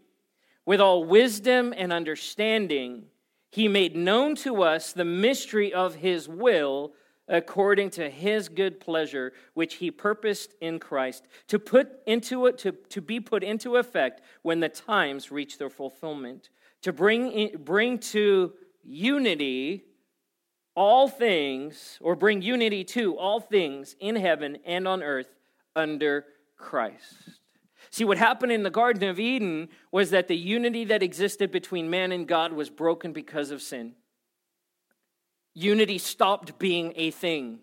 With 0.70 0.80
all 0.80 1.02
wisdom 1.02 1.74
and 1.76 1.92
understanding, 1.92 3.06
he 3.50 3.66
made 3.66 3.96
known 3.96 4.36
to 4.36 4.62
us 4.62 4.92
the 4.92 5.04
mystery 5.04 5.74
of 5.74 5.96
his 5.96 6.28
will 6.28 6.92
according 7.26 7.90
to 7.90 8.08
his 8.08 8.48
good 8.48 8.78
pleasure, 8.78 9.32
which 9.54 9.74
he 9.74 9.90
purposed 9.90 10.54
in 10.60 10.78
Christ, 10.78 11.26
to 11.48 11.58
put 11.58 11.98
into 12.06 12.46
it, 12.46 12.56
to, 12.58 12.70
to 12.70 13.00
be 13.00 13.18
put 13.18 13.42
into 13.42 13.78
effect 13.78 14.20
when 14.42 14.60
the 14.60 14.68
times 14.68 15.32
reach 15.32 15.58
their 15.58 15.70
fulfillment, 15.70 16.50
to 16.82 16.92
bring, 16.92 17.32
in, 17.32 17.64
bring 17.64 17.98
to 17.98 18.52
unity 18.84 19.86
all 20.76 21.08
things, 21.08 21.98
or 22.00 22.14
bring 22.14 22.42
unity 22.42 22.84
to 22.84 23.18
all 23.18 23.40
things 23.40 23.96
in 23.98 24.14
heaven 24.14 24.56
and 24.64 24.86
on 24.86 25.02
earth 25.02 25.34
under 25.74 26.26
Christ. 26.56 27.39
See, 27.90 28.04
what 28.04 28.18
happened 28.18 28.52
in 28.52 28.62
the 28.62 28.70
Garden 28.70 29.08
of 29.08 29.18
Eden 29.18 29.68
was 29.90 30.10
that 30.10 30.28
the 30.28 30.36
unity 30.36 30.84
that 30.84 31.02
existed 31.02 31.50
between 31.50 31.90
man 31.90 32.12
and 32.12 32.26
God 32.26 32.52
was 32.52 32.70
broken 32.70 33.12
because 33.12 33.50
of 33.50 33.60
sin. 33.60 33.94
Unity 35.54 35.98
stopped 35.98 36.58
being 36.58 36.92
a 36.94 37.10
thing. 37.10 37.58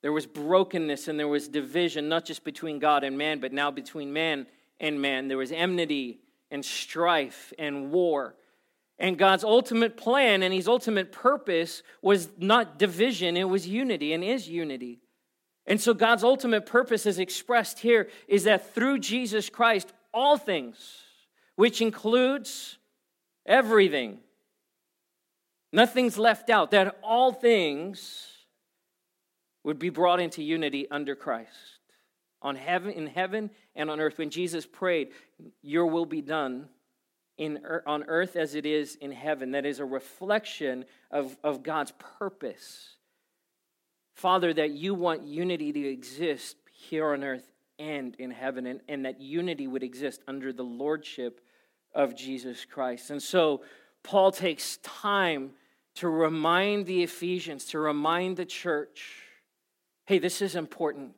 There 0.00 0.12
was 0.12 0.26
brokenness 0.26 1.08
and 1.08 1.18
there 1.18 1.28
was 1.28 1.48
division, 1.48 2.08
not 2.08 2.24
just 2.24 2.44
between 2.44 2.78
God 2.78 3.02
and 3.02 3.18
man, 3.18 3.40
but 3.40 3.52
now 3.52 3.70
between 3.70 4.12
man 4.12 4.46
and 4.78 5.02
man. 5.02 5.28
There 5.28 5.38
was 5.38 5.52
enmity 5.52 6.20
and 6.50 6.64
strife 6.64 7.52
and 7.58 7.90
war. 7.90 8.36
And 8.98 9.18
God's 9.18 9.42
ultimate 9.42 9.96
plan 9.96 10.44
and 10.44 10.54
his 10.54 10.68
ultimate 10.68 11.10
purpose 11.10 11.82
was 12.00 12.28
not 12.38 12.78
division, 12.78 13.36
it 13.36 13.48
was 13.48 13.66
unity 13.66 14.12
and 14.12 14.22
is 14.22 14.48
unity. 14.48 15.01
And 15.66 15.80
so 15.80 15.94
God's 15.94 16.24
ultimate 16.24 16.66
purpose, 16.66 17.06
as 17.06 17.18
expressed 17.18 17.78
here, 17.78 18.08
is 18.26 18.44
that 18.44 18.74
through 18.74 18.98
Jesus 18.98 19.48
Christ, 19.48 19.92
all 20.12 20.36
things, 20.36 21.02
which 21.56 21.80
includes 21.80 22.78
everything, 23.46 24.18
Nothing's 25.72 26.18
left 26.18 26.50
out, 26.50 26.72
that 26.72 26.98
all 27.02 27.32
things 27.32 28.28
would 29.64 29.78
be 29.78 29.88
brought 29.88 30.20
into 30.20 30.42
unity 30.42 30.86
under 30.90 31.14
Christ. 31.14 31.48
On 32.42 32.56
heaven, 32.56 32.90
in 32.90 33.06
heaven 33.06 33.50
and 33.74 33.88
on 33.88 34.00
earth. 34.00 34.18
When 34.18 34.30
Jesus 34.30 34.66
prayed, 34.66 35.12
Your 35.62 35.86
will 35.86 36.04
be 36.04 36.20
done 36.20 36.68
in, 37.38 37.60
on 37.86 38.04
earth 38.04 38.36
as 38.36 38.54
it 38.54 38.66
is 38.66 38.96
in 38.96 39.12
heaven. 39.12 39.52
That 39.52 39.64
is 39.64 39.78
a 39.78 39.84
reflection 39.84 40.84
of, 41.10 41.36
of 41.42 41.62
God's 41.62 41.92
purpose. 42.18 42.96
Father, 44.14 44.52
that 44.54 44.70
you 44.70 44.94
want 44.94 45.22
unity 45.22 45.72
to 45.72 45.88
exist 45.88 46.56
here 46.72 47.12
on 47.12 47.24
earth 47.24 47.48
and 47.78 48.14
in 48.16 48.30
heaven, 48.30 48.66
and, 48.66 48.80
and 48.88 49.04
that 49.04 49.20
unity 49.20 49.66
would 49.66 49.82
exist 49.82 50.22
under 50.28 50.52
the 50.52 50.62
lordship 50.62 51.40
of 51.94 52.14
Jesus 52.14 52.64
Christ. 52.64 53.10
And 53.10 53.22
so 53.22 53.62
Paul 54.02 54.32
takes 54.32 54.78
time 54.78 55.52
to 55.96 56.08
remind 56.08 56.86
the 56.86 57.02
Ephesians, 57.02 57.66
to 57.66 57.78
remind 57.78 58.36
the 58.36 58.46
church 58.46 59.18
hey, 60.06 60.18
this 60.18 60.42
is 60.42 60.56
important. 60.56 61.14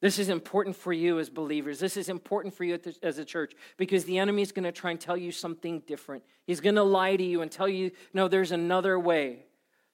This 0.00 0.18
is 0.18 0.28
important 0.28 0.76
for 0.76 0.92
you 0.92 1.18
as 1.18 1.30
believers. 1.30 1.78
This 1.78 1.96
is 1.96 2.08
important 2.08 2.54
for 2.54 2.64
you 2.64 2.78
as 3.02 3.18
a 3.18 3.24
church 3.24 3.54
because 3.76 4.04
the 4.04 4.18
enemy 4.18 4.42
is 4.42 4.52
going 4.52 4.64
to 4.64 4.72
try 4.72 4.90
and 4.90 5.00
tell 5.00 5.16
you 5.16 5.32
something 5.32 5.82
different. 5.86 6.22
He's 6.44 6.60
going 6.60 6.74
to 6.74 6.82
lie 6.82 7.16
to 7.16 7.22
you 7.22 7.40
and 7.40 7.50
tell 7.50 7.68
you, 7.68 7.92
no, 8.12 8.28
there's 8.28 8.52
another 8.52 8.98
way. 8.98 9.46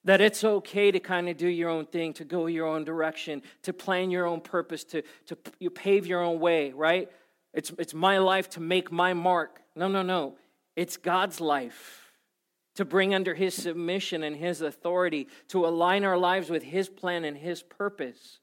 That 0.05 0.21
it's 0.21 0.45
okay 0.45 0.91
to 0.91 1.01
kind 1.01 1.29
of 1.29 1.37
do 1.37 1.49
your 1.49 1.71
own 1.71 1.87
thing, 1.87 2.13
to 2.15 2.25
go 2.25 2.47
your 2.47 2.67
own 2.67 2.85
direction, 2.85 3.43
to 3.63 3.73
plan 3.73 4.11
your 4.11 4.27
own 4.27 4.41
purpose, 4.41 4.85
to, 4.85 5.03
to 5.27 5.39
you 5.59 5.71
pave 5.71 6.07
your 6.07 6.21
own 6.21 6.41
way, 6.41 6.73
right? 6.73 7.11
It's, 7.55 7.73
it's 7.79 7.95
my 7.95 8.19
life 8.19 8.51
to 8.51 8.61
make 8.61 8.93
my 8.93 9.15
mark. 9.15 9.61
No, 9.75 9.89
no, 9.89 10.03
no. 10.03 10.37
It's 10.77 10.97
God's 10.97 11.41
life 11.41 12.13
to 12.75 12.85
bring 12.85 13.15
under 13.15 13.35
his 13.35 13.55
submission 13.55 14.23
and 14.23 14.37
his 14.37 14.61
authority, 14.61 15.29
to 15.49 15.65
align 15.65 16.05
our 16.05 16.19
lives 16.19 16.51
with 16.51 16.65
his 16.65 16.89
plan 16.89 17.25
and 17.25 17.37
his 17.37 17.63
purpose. 17.63 18.41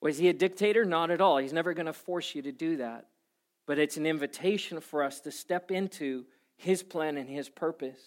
Was 0.00 0.18
he 0.18 0.28
a 0.28 0.34
dictator? 0.34 0.84
Not 0.84 1.10
at 1.10 1.20
all. 1.20 1.38
He's 1.38 1.52
never 1.52 1.74
going 1.74 1.86
to 1.86 1.92
force 1.92 2.34
you 2.34 2.42
to 2.42 2.52
do 2.52 2.76
that. 2.76 3.06
But 3.66 3.78
it's 3.78 3.96
an 3.96 4.06
invitation 4.06 4.80
for 4.80 5.02
us 5.02 5.20
to 5.20 5.30
step 5.30 5.70
into 5.70 6.26
his 6.56 6.82
plan 6.82 7.16
and 7.16 7.28
his 7.28 7.48
purpose. 7.48 8.00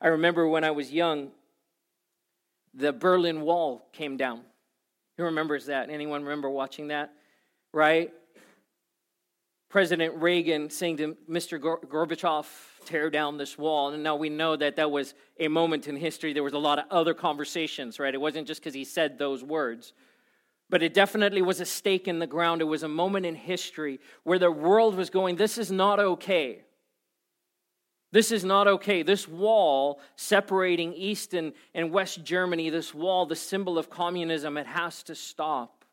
I 0.00 0.08
remember 0.08 0.48
when 0.48 0.64
I 0.64 0.70
was 0.70 0.92
young, 0.92 1.30
the 2.74 2.92
Berlin 2.92 3.42
Wall 3.42 3.88
came 3.92 4.16
down. 4.16 4.42
Who 5.16 5.24
remembers 5.24 5.66
that? 5.66 5.90
Anyone 5.90 6.22
remember 6.22 6.48
watching 6.48 6.88
that? 6.88 7.12
Right? 7.72 8.12
President 9.68 10.14
Reagan 10.16 10.70
saying 10.70 10.96
to 10.96 11.16
Mr. 11.28 11.60
Gorbachev, 11.60 12.46
tear 12.84 13.10
down 13.10 13.36
this 13.36 13.56
wall. 13.56 13.90
And 13.90 14.02
now 14.02 14.16
we 14.16 14.28
know 14.28 14.56
that 14.56 14.76
that 14.76 14.90
was 14.90 15.14
a 15.38 15.48
moment 15.48 15.86
in 15.86 15.96
history. 15.96 16.32
There 16.32 16.42
was 16.42 16.54
a 16.54 16.58
lot 16.58 16.78
of 16.78 16.86
other 16.90 17.14
conversations, 17.14 17.98
right? 17.98 18.14
It 18.14 18.20
wasn't 18.20 18.46
just 18.46 18.60
because 18.60 18.74
he 18.74 18.84
said 18.84 19.18
those 19.18 19.44
words. 19.44 19.92
But 20.68 20.82
it 20.82 20.94
definitely 20.94 21.42
was 21.42 21.60
a 21.60 21.66
stake 21.66 22.08
in 22.08 22.18
the 22.18 22.26
ground. 22.26 22.60
It 22.60 22.64
was 22.64 22.82
a 22.82 22.88
moment 22.88 23.26
in 23.26 23.34
history 23.34 24.00
where 24.24 24.38
the 24.38 24.50
world 24.50 24.94
was 24.94 25.10
going, 25.10 25.36
this 25.36 25.58
is 25.58 25.70
not 25.70 26.00
okay. 26.00 26.62
This 28.12 28.32
is 28.32 28.44
not 28.44 28.66
okay. 28.66 29.02
This 29.02 29.28
wall 29.28 30.00
separating 30.16 30.92
East 30.94 31.32
and, 31.34 31.52
and 31.74 31.92
West 31.92 32.24
Germany, 32.24 32.70
this 32.70 32.92
wall, 32.92 33.26
the 33.26 33.36
symbol 33.36 33.78
of 33.78 33.88
communism, 33.88 34.56
it 34.56 34.66
has 34.66 35.02
to 35.04 35.14
stop. 35.14 35.84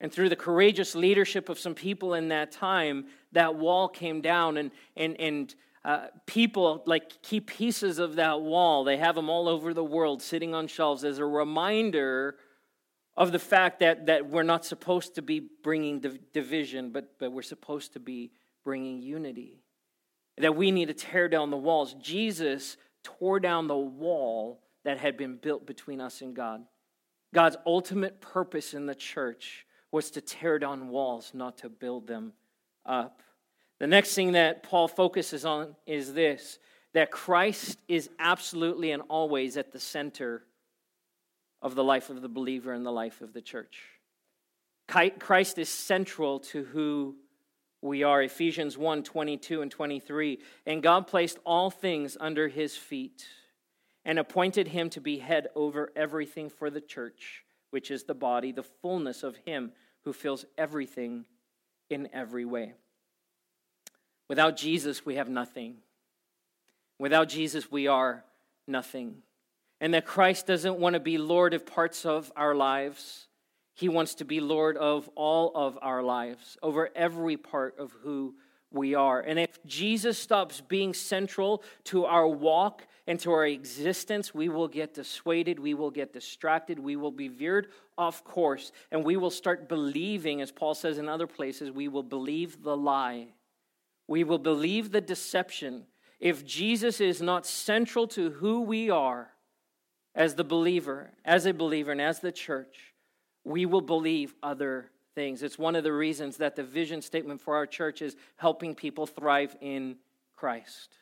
And 0.00 0.12
through 0.12 0.28
the 0.28 0.36
courageous 0.36 0.94
leadership 0.94 1.48
of 1.48 1.58
some 1.58 1.74
people 1.74 2.14
in 2.14 2.28
that 2.28 2.52
time, 2.52 3.06
that 3.32 3.56
wall 3.56 3.88
came 3.88 4.20
down, 4.20 4.56
and, 4.56 4.70
and, 4.96 5.18
and 5.18 5.54
uh, 5.84 6.06
people 6.26 6.82
like 6.86 7.22
keep 7.22 7.48
pieces 7.48 7.98
of 7.98 8.16
that 8.16 8.40
wall. 8.40 8.84
They 8.84 8.98
have 8.98 9.14
them 9.14 9.30
all 9.30 9.48
over 9.48 9.72
the 9.72 9.84
world 9.84 10.22
sitting 10.22 10.54
on 10.54 10.66
shelves 10.66 11.02
as 11.02 11.18
a 11.18 11.24
reminder 11.24 12.36
of 13.16 13.32
the 13.32 13.38
fact 13.38 13.80
that, 13.80 14.06
that 14.06 14.28
we're 14.28 14.42
not 14.42 14.64
supposed 14.64 15.14
to 15.14 15.22
be 15.22 15.48
bringing 15.62 16.00
div- 16.00 16.32
division, 16.32 16.90
but, 16.90 17.18
but 17.18 17.32
we're 17.32 17.42
supposed 17.42 17.94
to 17.94 18.00
be 18.00 18.30
bringing 18.62 19.00
unity. 19.00 19.62
That 20.38 20.56
we 20.56 20.70
need 20.70 20.88
to 20.88 20.94
tear 20.94 21.28
down 21.28 21.50
the 21.50 21.56
walls. 21.56 21.94
Jesus 21.94 22.76
tore 23.02 23.40
down 23.40 23.68
the 23.68 23.76
wall 23.76 24.60
that 24.84 24.98
had 24.98 25.16
been 25.16 25.36
built 25.36 25.66
between 25.66 26.00
us 26.00 26.20
and 26.20 26.34
God. 26.34 26.62
God's 27.34 27.56
ultimate 27.66 28.20
purpose 28.20 28.74
in 28.74 28.86
the 28.86 28.94
church 28.94 29.66
was 29.90 30.10
to 30.12 30.20
tear 30.20 30.58
down 30.58 30.88
walls, 30.88 31.32
not 31.34 31.58
to 31.58 31.68
build 31.68 32.06
them 32.06 32.32
up. 32.84 33.22
The 33.78 33.86
next 33.86 34.14
thing 34.14 34.32
that 34.32 34.62
Paul 34.62 34.88
focuses 34.88 35.44
on 35.44 35.74
is 35.86 36.14
this 36.14 36.58
that 36.94 37.10
Christ 37.10 37.78
is 37.88 38.08
absolutely 38.18 38.90
and 38.90 39.02
always 39.08 39.58
at 39.58 39.70
the 39.70 39.80
center 39.80 40.44
of 41.60 41.74
the 41.74 41.84
life 41.84 42.08
of 42.08 42.22
the 42.22 42.28
believer 42.28 42.72
and 42.72 42.86
the 42.86 42.92
life 42.92 43.20
of 43.20 43.34
the 43.34 43.42
church. 43.42 43.82
Christ 45.18 45.58
is 45.58 45.68
central 45.68 46.40
to 46.40 46.64
who 46.64 47.16
we 47.86 48.02
are. 48.02 48.22
Ephesians 48.22 48.76
1 48.76 49.02
22 49.02 49.62
and 49.62 49.70
23. 49.70 50.38
And 50.66 50.82
God 50.82 51.06
placed 51.06 51.38
all 51.44 51.70
things 51.70 52.16
under 52.20 52.48
his 52.48 52.76
feet 52.76 53.26
and 54.04 54.18
appointed 54.18 54.68
him 54.68 54.90
to 54.90 55.00
be 55.00 55.18
head 55.18 55.48
over 55.54 55.92
everything 55.96 56.50
for 56.50 56.70
the 56.70 56.80
church, 56.80 57.44
which 57.70 57.90
is 57.90 58.04
the 58.04 58.14
body, 58.14 58.52
the 58.52 58.62
fullness 58.62 59.22
of 59.22 59.36
him 59.36 59.72
who 60.04 60.12
fills 60.12 60.44
everything 60.58 61.24
in 61.90 62.08
every 62.12 62.44
way. 62.44 62.74
Without 64.28 64.56
Jesus, 64.56 65.06
we 65.06 65.16
have 65.16 65.28
nothing. 65.28 65.76
Without 66.98 67.28
Jesus, 67.28 67.70
we 67.70 67.86
are 67.86 68.24
nothing 68.66 69.22
and 69.80 69.94
that 69.94 70.06
Christ 70.06 70.46
doesn't 70.46 70.78
want 70.78 70.94
to 70.94 71.00
be 71.00 71.18
Lord 71.18 71.54
of 71.54 71.66
parts 71.66 72.06
of 72.06 72.32
our 72.36 72.54
lives. 72.54 73.26
He 73.76 73.90
wants 73.90 74.14
to 74.16 74.24
be 74.24 74.40
Lord 74.40 74.78
of 74.78 75.08
all 75.14 75.52
of 75.54 75.78
our 75.82 76.02
lives, 76.02 76.56
over 76.62 76.88
every 76.96 77.36
part 77.36 77.78
of 77.78 77.92
who 78.02 78.34
we 78.72 78.94
are. 78.94 79.20
And 79.20 79.38
if 79.38 79.62
Jesus 79.66 80.18
stops 80.18 80.62
being 80.62 80.94
central 80.94 81.62
to 81.84 82.06
our 82.06 82.26
walk 82.26 82.86
and 83.06 83.20
to 83.20 83.30
our 83.32 83.46
existence, 83.46 84.34
we 84.34 84.48
will 84.48 84.66
get 84.66 84.94
dissuaded, 84.94 85.58
we 85.58 85.74
will 85.74 85.90
get 85.90 86.14
distracted, 86.14 86.78
we 86.78 86.96
will 86.96 87.10
be 87.10 87.28
veered 87.28 87.68
off 87.98 88.24
course, 88.24 88.72
and 88.90 89.04
we 89.04 89.18
will 89.18 89.30
start 89.30 89.68
believing, 89.68 90.40
as 90.40 90.50
Paul 90.50 90.74
says 90.74 90.96
in 90.96 91.06
other 91.06 91.26
places, 91.26 91.70
we 91.70 91.86
will 91.86 92.02
believe 92.02 92.62
the 92.62 92.76
lie. 92.76 93.28
We 94.08 94.24
will 94.24 94.38
believe 94.38 94.90
the 94.90 95.02
deception. 95.02 95.84
If 96.18 96.46
Jesus 96.46 96.98
is 96.98 97.20
not 97.20 97.44
central 97.44 98.06
to 98.08 98.30
who 98.30 98.62
we 98.62 98.88
are, 98.88 99.32
as 100.14 100.34
the 100.34 100.44
believer, 100.44 101.10
as 101.26 101.44
a 101.44 101.52
believer, 101.52 101.92
and 101.92 102.00
as 102.00 102.20
the 102.20 102.32
church, 102.32 102.94
we 103.46 103.64
will 103.64 103.80
believe 103.80 104.34
other 104.42 104.90
things. 105.14 105.44
It's 105.44 105.56
one 105.56 105.76
of 105.76 105.84
the 105.84 105.92
reasons 105.92 106.38
that 106.38 106.56
the 106.56 106.64
vision 106.64 107.00
statement 107.00 107.40
for 107.40 107.54
our 107.54 107.64
church 107.64 108.02
is 108.02 108.16
helping 108.34 108.74
people 108.74 109.06
thrive 109.06 109.56
in 109.60 109.96
Christ. 110.34 110.96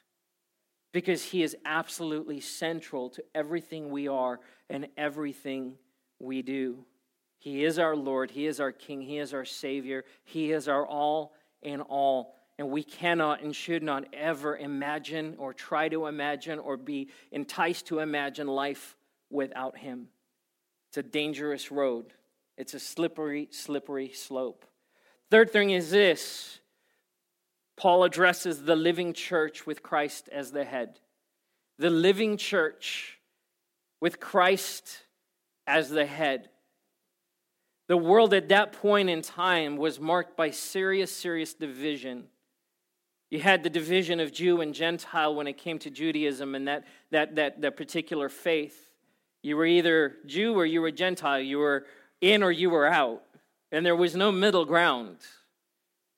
Because 0.93 1.23
he 1.25 1.43
is 1.43 1.57
absolutely 1.65 2.41
central 2.41 3.09
to 3.11 3.25
everything 3.35 3.89
we 3.89 4.09
are 4.09 4.41
and 4.69 4.89
everything 4.99 5.77
we 6.21 6.43
do. 6.43 6.85
He 7.39 7.65
is 7.65 7.79
our 7.79 7.97
Lord, 7.97 8.31
He 8.31 8.47
is 8.47 8.61
our 8.61 8.73
King, 8.73 9.01
He 9.01 9.19
is 9.19 9.33
our 9.33 9.47
Savior, 9.47 10.05
He 10.25 10.53
is 10.53 10.69
our 10.69 10.87
all 10.87 11.33
in 11.63 11.81
all. 11.81 12.35
And 12.59 12.71
we 12.71 12.83
cannot 12.83 13.43
and 13.43 13.57
should 13.57 13.83
not 13.83 14.05
ever 14.13 14.57
imagine 14.57 15.37
or 15.39 15.55
try 15.55 15.89
to 15.89 16.07
imagine 16.07 16.59
or 16.59 16.77
be 16.77 17.09
enticed 17.33 17.87
to 17.87 18.01
imagine 18.01 18.47
life 18.47 18.97
without 19.31 19.79
Him. 19.79 20.09
It's 20.89 20.99
a 20.99 21.03
dangerous 21.03 21.73
road, 21.73 22.13
it's 22.57 22.75
a 22.75 22.81
slippery, 22.81 23.49
slippery 23.51 24.13
slope. 24.13 24.65
Third 25.31 25.51
thing 25.51 25.71
is 25.71 25.91
this 25.91 26.61
Paul 27.77 28.05
addresses 28.05 28.63
the 28.63 28.77
living 28.77 29.13
church 29.13 29.67
with 29.67 29.83
Christ 29.83 30.29
as 30.31 30.53
the 30.53 30.65
head. 30.65 31.01
The 31.79 31.91
living 31.91 32.37
church 32.37 33.19
with 34.01 34.21
Christ 34.21 35.03
as 35.67 35.91
the 35.91 36.07
head. 36.07 36.51
The 37.89 37.97
world 37.97 38.33
at 38.33 38.49
that 38.49 38.73
point 38.73 39.11
in 39.11 39.23
time 39.23 39.77
was 39.77 40.01
marked 40.01 40.37
by 40.37 40.51
serious, 40.51 41.15
serious 41.15 41.53
division. 41.53 42.25
You 43.31 43.41
had 43.41 43.63
the 43.63 43.71
division 43.71 44.21
of 44.21 44.33
Jew 44.33 44.61
and 44.61 44.73
Gentile 44.73 45.35
when 45.35 45.47
it 45.47 45.59
came 45.59 45.79
to 45.81 45.91
Judaism 45.91 46.55
and 46.55 46.69
that, 46.69 46.85
that, 47.11 47.35
that, 47.35 47.61
that 47.61 47.77
particular 47.77 48.29
faith. 48.29 48.91
You 49.43 49.57
were 49.57 49.67
either 49.67 50.17
Jew 50.25 50.55
or 50.55 50.65
you 50.65 50.81
were 50.81 50.93
Gentile. 50.93 51.41
You 51.41 51.59
were 51.59 51.85
in 52.33 52.43
or 52.43 52.51
you 52.51 52.71
were 52.71 52.87
out. 52.87 53.23
And 53.73 53.85
there 53.85 53.97
was 53.97 54.15
no 54.15 54.31
middle 54.31 54.65
ground, 54.65 55.19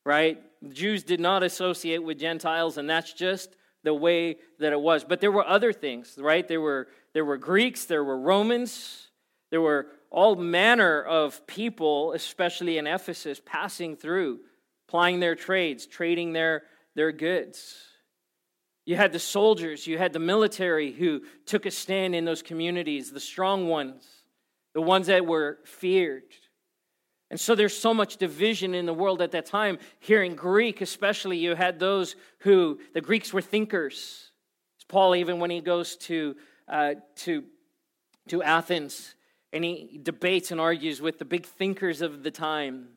right? 0.05 0.43
Jews 0.73 1.03
did 1.03 1.21
not 1.21 1.43
associate 1.43 2.03
with 2.03 2.19
Gentiles, 2.19 2.77
and 2.77 2.89
that's 2.89 3.13
just 3.13 3.57
the 3.83 3.95
way 3.95 4.37
that 4.59 4.73
it 4.73 4.81
was. 4.81 5.05
But 5.05 5.21
there 5.21 5.33
were 5.33 5.47
other 5.47 5.73
things, 5.73 6.19
right? 6.19 6.47
There 6.47 6.61
were, 6.61 6.89
there 7.15 7.25
were 7.25 7.39
Greeks, 7.39 7.85
there 7.85 8.05
were 8.05 8.19
Romans, 8.19 9.09
there 9.51 9.61
were 9.61 9.87
all 10.11 10.37
manner 10.37 11.03
of 11.03 11.47
people, 11.47 12.13
especially 12.13 12.79
in 12.79 12.87
Ephesus, 12.87 13.41
passing 13.45 13.97
through, 13.97 14.41
plying 14.89 15.21
their 15.21 15.35
trades, 15.35 15.87
trading 15.87 16.33
their, 16.33 16.65
their 16.95 17.13
goods. 17.13 17.77
You 18.85 18.97
had 18.97 19.13
the 19.13 19.19
soldiers, 19.19 19.87
you 19.87 19.99
had 19.99 20.13
the 20.13 20.19
military 20.19 20.93
who 20.93 21.23
took 21.45 21.67
a 21.67 21.71
stand 21.71 22.15
in 22.15 22.25
those 22.25 22.43
communities, 22.43 23.11
the 23.11 23.21
strong 23.21 23.67
ones, 23.69 24.05
the 24.77 24.83
ones 24.83 25.07
that 25.07 25.25
were 25.25 25.57
feared. 25.65 26.35
And 27.31 27.41
so 27.41 27.55
there's 27.55 27.75
so 27.75 27.95
much 27.95 28.19
division 28.19 28.75
in 28.75 28.85
the 28.85 28.93
world 28.93 29.23
at 29.23 29.31
that 29.31 29.47
time. 29.47 29.79
Here 30.01 30.23
in 30.23 30.35
Greek, 30.35 30.83
especially, 30.83 31.39
you 31.39 31.55
had 31.55 31.79
those 31.79 32.15
who, 32.41 32.79
the 32.93 33.01
Greeks 33.01 33.33
were 33.33 33.41
thinkers. 33.41 34.33
Paul, 34.87 35.17
even 35.17 35.41
when 35.41 35.49
he 35.49 35.63
goes 35.63 35.97
to, 35.97 36.37
uh, 36.69 36.97
to, 37.25 37.45
to 38.29 38.43
Athens 38.43 39.15
and 39.51 39.65
he 39.65 39.99
debates 40.03 40.51
and 40.51 40.61
argues 40.61 41.01
with 41.01 41.19
the 41.19 41.25
big 41.25 41.47
thinkers 41.47 42.03
of 42.03 42.23
the 42.23 42.31
time, 42.31 42.89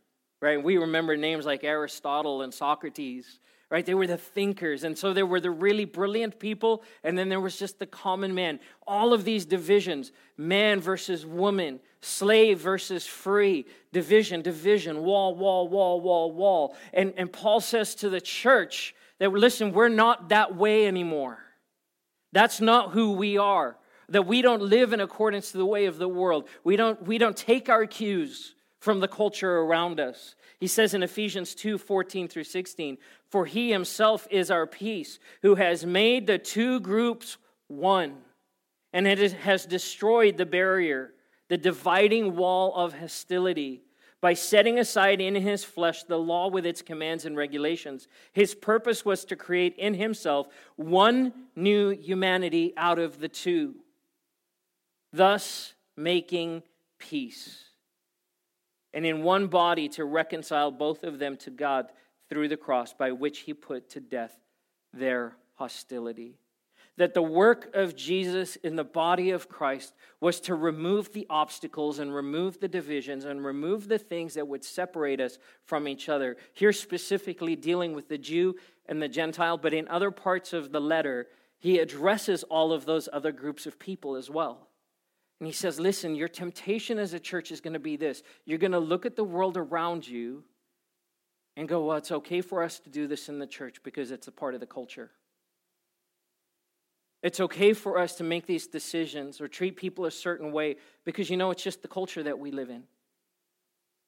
right? 0.42 0.62
We 0.62 0.76
remember 0.76 1.16
names 1.16 1.46
like 1.46 1.64
Aristotle 1.64 2.42
and 2.42 2.54
Socrates 2.54 3.40
right? 3.70 3.86
They 3.86 3.94
were 3.94 4.08
the 4.08 4.18
thinkers. 4.18 4.84
And 4.84 4.98
so 4.98 5.14
there 5.14 5.26
were 5.26 5.40
the 5.40 5.52
really 5.52 5.86
brilliant 5.86 6.40
people, 6.40 6.84
and 7.04 7.18
then 7.18 7.30
there 7.30 7.40
was 7.40 7.58
just 7.58 7.80
the 7.80 7.86
common 7.86 8.34
man. 8.34 8.60
All 8.88 9.14
of 9.14 9.24
these 9.24 9.46
divisions 9.46 10.12
man 10.38 10.80
versus 10.80 11.26
woman, 11.26 11.80
slave 12.02 12.60
versus 12.60 13.06
free, 13.06 13.66
division, 13.92 14.42
division, 14.42 15.04
wall, 15.04 15.36
wall, 15.36 15.68
wall, 15.68 16.00
wall, 16.02 16.32
wall. 16.32 16.76
And, 16.94 17.14
and 17.18 17.32
Paul 17.32 17.60
says 17.60 17.94
to 17.96 18.10
the 18.10 18.22
church 18.22 18.96
that, 19.20 19.32
listen, 19.32 19.74
we're 19.74 19.90
not 19.90 20.30
that 20.30 20.56
way 20.56 20.88
anymore. 20.88 21.40
That's 22.32 22.62
not 22.62 22.92
who 22.92 23.14
we 23.14 23.38
are. 23.38 23.76
That 24.08 24.26
we 24.26 24.42
don't 24.42 24.64
live 24.64 24.94
in 24.94 25.02
accordance 25.02 25.52
to 25.52 25.58
the 25.58 25.66
way 25.66 25.86
of 25.86 25.98
the 25.98 26.08
world. 26.08 26.48
We 26.64 26.76
don't, 26.76 27.02
we 27.04 27.18
don't 27.18 27.38
take 27.38 27.70
our 27.70 27.86
cues 27.86 28.56
from 28.80 29.02
the 29.02 29.08
culture 29.08 29.60
around 29.60 30.00
us. 30.00 30.36
He 30.60 30.68
says 30.68 30.94
in 30.94 31.04
Ephesians 31.04 31.56
2 31.56 31.78
14 31.78 32.28
through 32.28 32.44
16, 32.44 32.98
For 33.30 33.46
he 33.46 33.72
himself 33.72 34.28
is 34.30 34.52
our 34.52 34.68
peace, 34.68 35.20
who 35.42 35.56
has 35.56 35.86
made 35.86 36.28
the 36.28 36.38
two 36.38 36.80
groups 36.82 37.38
one, 37.68 38.18
and 38.92 39.08
it 39.08 39.32
has 39.34 39.66
destroyed 39.66 40.38
the 40.38 40.46
barrier, 40.46 41.14
the 41.48 41.58
dividing 41.58 42.36
wall 42.36 42.76
of 42.76 42.94
hostility, 42.94 43.84
by 44.22 44.34
setting 44.34 44.78
aside 44.78 45.22
in 45.22 45.36
his 45.36 45.64
flesh 45.64 46.04
the 46.04 46.20
law 46.20 46.50
with 46.50 46.66
its 46.66 46.82
commands 46.82 47.26
and 47.26 47.38
regulations. 47.38 48.10
His 48.34 48.54
purpose 48.54 49.06
was 49.06 49.24
to 49.26 49.38
create 49.38 49.78
in 49.78 49.94
himself 49.94 50.48
one 50.76 51.32
new 51.56 51.92
humanity 51.92 52.74
out 52.76 53.00
of 53.00 53.22
the 53.22 53.30
two, 53.30 53.76
thus 55.14 55.74
making 55.96 56.64
peace 56.98 57.69
and 58.94 59.06
in 59.06 59.24
one 59.24 59.48
body 59.48 59.88
to 59.90 60.06
reconcile 60.06 60.72
both 60.72 61.04
of 61.04 61.20
them 61.20 61.38
to 61.38 61.52
God 61.52 61.92
through 62.30 62.48
the 62.48 62.58
cross, 62.58 62.94
by 62.94 63.12
which 63.12 63.40
he 63.40 63.54
put 63.54 63.90
to 63.90 64.00
death 64.00 64.38
their 64.94 65.36
hostility. 65.56 66.38
that 67.00 67.14
the 67.14 67.22
work 67.22 67.74
of 67.74 67.96
Jesus 67.96 68.58
in 68.58 68.76
the 68.76 68.84
body 68.84 69.32
of 69.32 69.48
Christ 69.48 69.94
was 70.20 70.42
to 70.42 70.54
remove 70.54 71.14
the 71.14 71.26
obstacles 71.30 71.98
and 71.98 72.14
remove 72.14 72.60
the 72.60 72.68
divisions 72.68 73.24
and 73.24 73.44
remove 73.44 73.88
the 73.88 73.98
things 73.98 74.34
that 74.34 74.50
would 74.50 74.66
separate 74.66 75.22
us 75.22 75.40
from 75.64 75.88
each 75.88 76.10
other. 76.10 76.36
Here, 76.52 76.74
specifically 76.74 77.56
dealing 77.56 77.94
with 77.94 78.10
the 78.10 78.18
Jew 78.18 78.56
and 78.86 79.02
the 79.02 79.08
Gentile, 79.08 79.58
but 79.58 79.74
in 79.74 79.88
other 79.88 80.12
parts 80.12 80.52
of 80.52 80.74
the 80.74 80.82
letter, 80.82 81.28
he 81.58 81.80
addresses 81.80 82.44
all 82.44 82.74
of 82.74 82.86
those 82.86 83.08
other 83.14 83.32
groups 83.32 83.66
of 83.66 83.80
people 83.80 84.18
as 84.18 84.30
well. 84.30 84.68
And 85.40 85.48
he 85.48 85.54
says, 85.54 85.80
Listen, 85.80 86.16
your 86.16 86.28
temptation 86.28 87.00
as 87.00 87.14
a 87.14 87.20
church 87.20 87.52
is 87.52 87.62
going 87.62 87.74
to 87.74 87.80
be 87.80 87.96
this. 87.96 88.24
You're 88.46 88.58
going 88.58 88.74
to 88.74 88.80
look 88.80 89.06
at 89.06 89.16
the 89.16 89.24
world 89.24 89.58
around 89.58 90.08
you 90.08 90.44
and 91.56 91.68
go, 91.68 91.86
Well, 91.86 91.98
it's 91.98 92.12
okay 92.12 92.42
for 92.42 92.64
us 92.64 92.80
to 92.80 92.90
do 92.90 93.08
this 93.08 93.30
in 93.30 93.40
the 93.40 93.48
church 93.48 93.82
because 93.84 94.12
it's 94.12 94.28
a 94.28 94.32
part 94.32 94.54
of 94.54 94.60
the 94.60 94.68
culture. 94.68 95.12
It's 97.22 97.40
okay 97.42 97.74
for 97.74 97.98
us 97.98 98.16
to 98.16 98.24
make 98.24 98.46
these 98.46 98.68
decisions 98.68 99.42
or 99.42 99.48
treat 99.48 99.76
people 99.76 100.06
a 100.06 100.12
certain 100.12 100.52
way 100.52 100.78
because 101.04 101.30
you 101.30 101.36
know 101.36 101.52
it's 101.52 101.64
just 101.64 101.82
the 101.82 101.90
culture 101.90 102.24
that 102.24 102.40
we 102.40 102.52
live 102.52 102.70
in. 102.70 102.84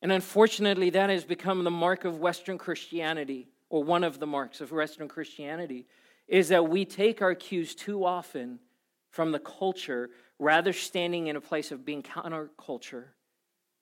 And 0.02 0.12
unfortunately, 0.12 0.90
that 0.92 1.10
has 1.10 1.26
become 1.26 1.64
the 1.64 1.72
mark 1.72 2.06
of 2.06 2.20
Western 2.20 2.58
Christianity, 2.58 3.50
or 3.70 3.84
one 3.84 4.04
of 4.04 4.20
the 4.20 4.28
marks 4.28 4.62
of 4.62 4.72
Western 4.72 5.08
Christianity, 5.08 5.88
is 6.28 6.48
that 6.50 6.70
we 6.70 6.86
take 6.86 7.22
our 7.22 7.36
cues 7.36 7.76
too 7.76 8.06
often 8.06 8.60
from 9.10 9.32
the 9.32 9.40
culture 9.40 10.10
rather 10.42 10.74
standing 10.74 11.28
in 11.28 11.36
a 11.36 11.42
place 11.42 11.72
of 11.72 11.86
being 11.86 12.02
counterculture 12.02 13.06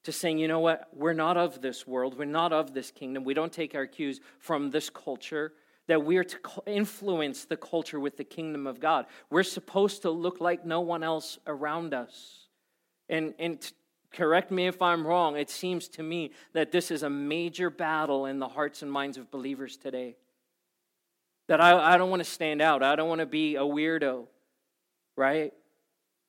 to 0.04 0.12
saying, 0.12 0.38
you 0.38 0.48
know 0.48 0.60
what, 0.60 0.90
we're 0.94 1.14
not 1.14 1.38
of 1.38 1.62
this 1.62 1.88
world, 1.88 2.18
we're 2.18 2.26
not 2.26 2.52
of 2.52 2.74
this 2.74 2.92
kingdom, 2.92 3.24
we 3.24 3.34
don't 3.34 3.54
take 3.54 3.76
our 3.76 3.88
cues 3.88 4.20
from 4.40 4.70
this 4.70 4.90
culture 4.90 5.54
that 5.88 6.04
we're 6.04 6.24
to 6.24 6.38
influence 6.68 7.46
the 7.46 7.56
culture 7.56 8.00
with 8.00 8.18
the 8.18 8.26
kingdom 8.26 8.68
of 8.68 8.80
God. 8.80 9.06
We're 9.30 9.44
supposed 9.44 10.02
to 10.02 10.12
look 10.12 10.42
like 10.42 10.66
no 10.66 10.82
one 10.82 11.02
else 11.02 11.40
around 11.48 11.94
us. 11.94 12.48
And, 13.08 13.34
and 13.40 13.72
correct 14.12 14.52
me 14.52 14.68
if 14.68 14.82
I'm 14.82 15.08
wrong, 15.08 15.38
it 15.38 15.50
seems 15.50 15.88
to 15.90 16.04
me 16.04 16.32
that 16.54 16.74
this 16.74 16.92
is 16.92 17.04
a 17.04 17.10
major 17.10 17.70
battle 17.70 18.26
in 18.26 18.38
the 18.38 18.50
hearts 18.50 18.84
and 18.84 18.92
minds 18.92 19.18
of 19.18 19.32
believers 19.32 19.78
today. 19.78 20.18
That 21.48 21.62
I, 21.62 21.94
I 21.94 21.98
don't 21.98 22.10
want 22.10 22.24
to 22.24 22.30
stand 22.30 22.62
out, 22.62 22.84
I 22.84 22.98
don't 22.98 23.10
want 23.10 23.20
to 23.20 23.26
be 23.26 23.56
a 23.56 23.62
weirdo, 23.62 24.28
right? 25.16 25.54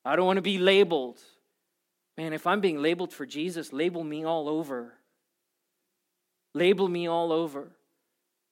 I 0.03 0.15
don't 0.15 0.25
want 0.25 0.37
to 0.37 0.41
be 0.41 0.57
labeled. 0.57 1.19
Man, 2.17 2.33
if 2.33 2.47
I'm 2.47 2.61
being 2.61 2.81
labeled 2.81 3.13
for 3.13 3.25
Jesus, 3.25 3.71
label 3.71 4.03
me 4.03 4.23
all 4.23 4.49
over. 4.49 4.93
Label 6.53 6.87
me 6.87 7.07
all 7.07 7.31
over 7.31 7.71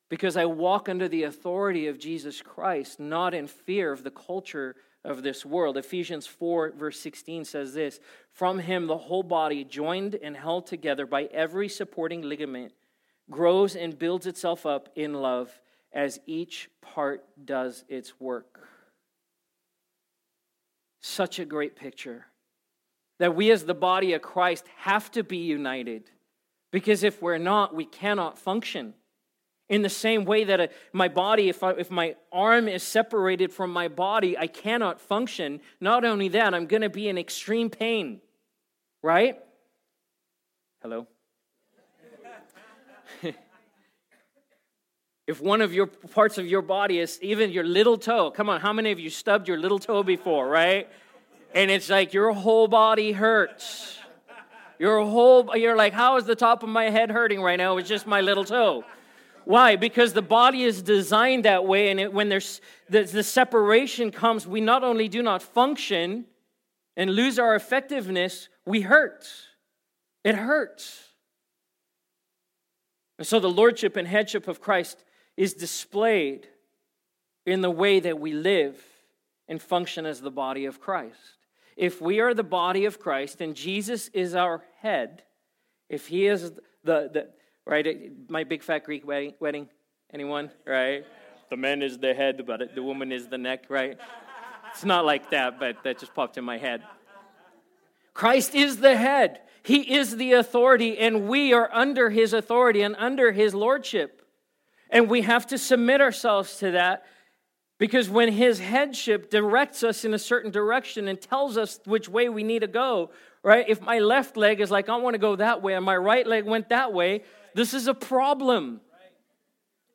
because 0.10 0.38
I 0.38 0.46
walk 0.46 0.90
under 0.90 1.08
the 1.08 1.24
authority 1.24 1.88
of 1.88 2.00
Jesus 2.00 2.42
Christ, 2.42 3.00
not 3.00 3.34
in 3.34 3.48
fear 3.48 3.92
of 3.92 4.04
the 4.04 4.12
culture 4.12 4.76
of 5.04 5.24
this 5.24 5.46
world. 5.46 5.78
Ephesians 5.78 6.26
4, 6.28 6.74
verse 6.78 7.00
16 7.00 7.46
says 7.46 7.74
this 7.74 8.00
From 8.32 8.60
him, 8.60 8.88
the 8.88 8.98
whole 8.98 9.24
body, 9.24 9.64
joined 9.64 10.16
and 10.16 10.36
held 10.36 10.68
together 10.68 11.06
by 11.06 11.24
every 11.26 11.70
supporting 11.70 12.22
ligament, 12.22 12.74
grows 13.30 13.76
and 13.76 13.98
builds 13.98 14.26
itself 14.26 14.66
up 14.66 14.90
in 14.96 15.14
love 15.14 15.62
as 15.94 16.20
each 16.26 16.70
part 16.82 17.24
does 17.46 17.84
its 17.88 18.20
work. 18.20 18.68
Such 21.02 21.40
a 21.40 21.46
great 21.46 21.76
picture 21.76 22.26
that 23.20 23.36
we, 23.36 23.52
as 23.52 23.66
the 23.66 23.74
body 23.74 24.14
of 24.14 24.22
Christ, 24.22 24.66
have 24.78 25.12
to 25.12 25.24
be 25.24 25.38
united. 25.38 26.10
Because 26.72 27.04
if 27.04 27.22
we're 27.22 27.38
not, 27.38 27.76
we 27.76 27.86
cannot 27.86 28.38
function. 28.38 28.94
In 29.68 29.82
the 29.82 29.90
same 29.90 30.26
way 30.26 30.46
that 30.46 30.72
my 30.94 31.08
body, 31.08 31.50
if, 31.50 31.62
I, 31.62 31.72
if 31.72 31.92
my 31.92 32.16
arm 32.32 32.68
is 32.68 32.82
separated 32.82 33.52
from 33.52 33.72
my 33.72 33.88
body, 33.88 34.38
I 34.38 34.48
cannot 34.48 35.00
function. 35.00 35.62
Not 35.80 36.06
only 36.06 36.30
that, 36.30 36.54
I'm 36.54 36.66
going 36.66 36.82
to 36.82 36.90
be 36.90 37.08
in 37.08 37.18
extreme 37.18 37.70
pain. 37.70 38.22
Right? 39.04 39.38
Hello? 40.82 41.08
If 45.30 45.40
one 45.40 45.62
of 45.62 45.72
your 45.72 45.86
parts 45.86 46.40
of 46.40 46.48
your 46.48 46.64
body 46.64 46.98
is 46.98 47.20
even 47.22 47.52
your 47.52 47.64
little 47.64 48.00
toe, 48.00 48.32
come 48.32 48.50
on, 48.50 48.60
how 48.60 48.74
many 48.74 48.92
of 48.92 49.00
you 49.00 49.12
stubbed 49.12 49.48
your 49.48 49.60
little 49.60 49.78
toe 49.78 50.02
before, 50.02 50.48
right? 50.48 50.90
And 51.54 51.70
it's 51.70 51.88
like 51.88 52.16
your 52.16 52.34
whole 52.34 52.68
body 52.68 53.12
hurts. 53.12 54.00
Your 54.80 55.06
whole, 55.06 55.56
you're 55.56 55.76
like, 55.76 55.94
how 55.94 56.18
is 56.18 56.26
the 56.26 56.36
top 56.36 56.64
of 56.64 56.70
my 56.70 56.90
head 56.90 57.12
hurting 57.12 57.44
right 57.44 57.58
now? 57.58 57.78
It's 57.78 57.88
just 57.88 58.08
my 58.08 58.22
little 58.22 58.44
toe. 58.44 58.84
Why? 59.46 59.76
Because 59.76 60.14
the 60.14 60.24
body 60.24 60.64
is 60.64 60.82
designed 60.82 61.46
that 61.46 61.64
way, 61.64 61.92
and 61.92 62.00
it, 62.00 62.12
when 62.12 62.30
there's 62.30 62.60
the, 62.90 63.04
the 63.04 63.22
separation 63.22 64.10
comes, 64.10 64.48
we 64.48 64.62
not 64.62 64.84
only 64.84 65.08
do 65.08 65.22
not 65.22 65.44
function 65.44 66.26
and 66.98 67.12
lose 67.12 67.38
our 67.38 67.54
effectiveness, 67.54 68.50
we 68.66 68.82
hurt. 68.82 69.28
It 70.24 70.34
hurts. 70.34 71.04
And 73.20 73.28
so 73.28 73.40
the 73.40 73.48
lordship 73.48 73.96
and 73.96 74.08
headship 74.08 74.48
of 74.48 74.60
Christ 74.60 75.04
is 75.40 75.54
displayed 75.54 76.50
in 77.46 77.62
the 77.62 77.72
way 77.72 78.02
that 78.02 78.20
we 78.20 78.34
live 78.34 78.78
and 79.48 79.62
function 79.62 80.06
as 80.06 80.20
the 80.20 80.30
body 80.30 80.66
of 80.66 80.82
Christ. 80.82 81.38
If 81.78 82.02
we 82.02 82.20
are 82.20 82.34
the 82.34 82.44
body 82.44 82.84
of 82.84 83.00
Christ 83.00 83.40
and 83.40 83.56
Jesus 83.56 84.10
is 84.10 84.36
our 84.36 84.62
head, 84.82 85.24
if 85.88 86.08
he 86.08 86.28
is 86.28 86.52
the, 86.84 87.10
the, 87.14 87.30
right? 87.66 88.12
My 88.30 88.44
big 88.44 88.64
fat 88.64 88.84
Greek 88.84 89.08
wedding, 89.08 89.34
wedding. 89.40 89.70
anyone? 90.14 90.52
Right? 90.68 91.06
The 91.50 91.56
man 91.56 91.84
is 91.84 91.98
the 91.98 92.14
head, 92.14 92.46
but 92.46 92.76
the 92.76 92.84
woman 92.84 93.14
is 93.14 93.30
the 93.30 93.38
neck, 93.38 93.64
right? 93.70 93.98
It's 94.72 94.84
not 94.84 95.06
like 95.06 95.30
that, 95.30 95.58
but 95.58 95.78
that 95.86 96.00
just 96.00 96.14
popped 96.14 96.38
in 96.38 96.44
my 96.44 96.58
head. 96.58 96.84
Christ 98.14 98.54
is 98.54 98.82
the 98.82 98.98
head. 98.98 99.40
He 99.64 99.96
is 99.96 100.18
the 100.18 100.34
authority, 100.34 100.98
and 100.98 101.30
we 101.30 101.54
are 101.54 101.70
under 101.72 102.10
his 102.10 102.34
authority 102.34 102.82
and 102.82 102.94
under 102.98 103.32
his 103.32 103.56
lordship. 103.56 104.19
And 104.90 105.10
we 105.10 105.22
have 105.22 105.48
to 105.48 105.58
submit 105.58 106.02
ourselves 106.02 106.58
to 106.58 106.72
that 106.72 107.06
because 107.78 108.10
when 108.10 108.32
his 108.32 108.60
headship 108.60 109.30
directs 109.30 109.84
us 109.84 110.04
in 110.04 110.14
a 110.14 110.20
certain 110.20 110.52
direction 110.52 111.08
and 111.08 111.20
tells 111.20 111.58
us 111.58 111.80
which 111.86 112.10
way 112.10 112.28
we 112.28 112.44
need 112.44 112.60
to 112.60 112.68
go, 112.68 113.12
right? 113.42 113.66
If 113.68 113.82
my 113.82 114.00
left 114.00 114.36
leg 114.36 114.60
is 114.60 114.70
like, 114.70 114.90
I 114.90 114.98
want 114.98 115.14
to 115.14 115.20
go 115.20 115.38
that 115.38 115.62
way, 115.62 115.74
and 115.74 115.86
my 115.86 115.96
right 115.96 116.28
leg 116.28 116.46
went 116.46 116.70
that 116.70 116.92
way, 116.92 117.24
this 117.56 117.74
is 117.74 117.88
a 117.88 117.94
problem. 117.94 118.82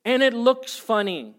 And 0.04 0.22
it 0.22 0.32
looks 0.32 0.76
funny. 0.76 1.34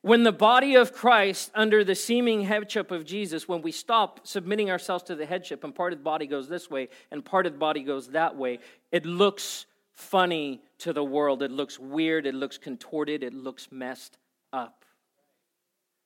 When 0.00 0.22
the 0.22 0.32
body 0.32 0.76
of 0.76 0.92
Christ, 0.92 1.50
under 1.54 1.84
the 1.84 1.94
seeming 1.94 2.42
headship 2.42 2.90
of 2.90 3.04
Jesus, 3.04 3.48
when 3.48 3.62
we 3.62 3.72
stop 3.72 4.26
submitting 4.26 4.70
ourselves 4.70 5.04
to 5.04 5.14
the 5.14 5.26
headship 5.26 5.64
and 5.64 5.74
part 5.74 5.92
of 5.92 5.98
the 5.98 6.04
body 6.04 6.26
goes 6.26 6.48
this 6.48 6.70
way 6.70 6.88
and 7.10 7.24
part 7.24 7.46
of 7.46 7.52
the 7.52 7.58
body 7.58 7.82
goes 7.82 8.08
that 8.08 8.36
way, 8.36 8.60
it 8.90 9.04
looks 9.04 9.66
funny 9.98 10.62
to 10.78 10.92
the 10.92 11.02
world. 11.02 11.42
It 11.42 11.50
looks 11.50 11.78
weird, 11.78 12.24
it 12.24 12.34
looks 12.34 12.56
contorted, 12.56 13.24
it 13.24 13.34
looks 13.34 13.68
messed 13.72 14.16
up. 14.52 14.84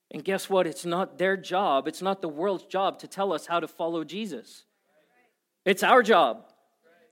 And 0.09 0.23
guess 0.23 0.49
what? 0.49 0.65
It's 0.65 0.85
not 0.85 1.19
their 1.19 1.37
job, 1.37 1.87
it's 1.87 2.01
not 2.01 2.21
the 2.21 2.29
world's 2.29 2.65
job 2.65 2.99
to 2.99 3.07
tell 3.07 3.31
us 3.31 3.45
how 3.45 3.59
to 3.59 3.67
follow 3.67 4.03
Jesus. 4.03 4.65
It's 5.63 5.83
our 5.83 6.01
job 6.01 6.45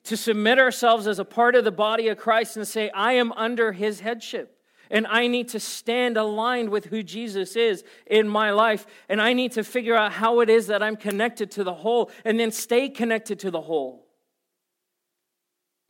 to 0.06 0.18
submit 0.18 0.58
ourselves 0.58 1.06
as 1.06 1.20
a 1.20 1.26
part 1.26 1.56
of 1.56 1.64
the 1.64 1.72
body 1.72 2.08
of 2.08 2.18
Christ 2.18 2.58
and 2.58 2.68
say, 2.68 2.90
I 2.90 3.14
am 3.14 3.32
under 3.34 3.72
his 3.72 4.00
headship. 4.00 4.58
And 4.90 5.08
I 5.08 5.28
need 5.28 5.50
to 5.50 5.60
stand 5.60 6.18
aligned 6.18 6.70
with 6.70 6.86
who 6.86 7.02
Jesus 7.04 7.56
is 7.56 7.84
in 8.08 8.28
my 8.28 8.52
life. 8.52 8.86
And 9.08 9.22
I 9.22 9.34
need 9.34 9.54
to 9.54 9.64
figure 9.64 9.96
out 9.96 10.12
how 10.12 10.42
it 10.42 10.50
is 10.50 10.68
that 10.68 10.84
I'm 10.84 10.98
connected 10.98 11.52
to 11.52 11.64
the 11.64 11.74
whole 11.74 12.12
and 12.26 12.40
then 12.40 12.52
stay 12.52 12.90
connected 12.90 13.40
to 13.40 13.52
the 13.52 13.62
whole. 13.62 14.08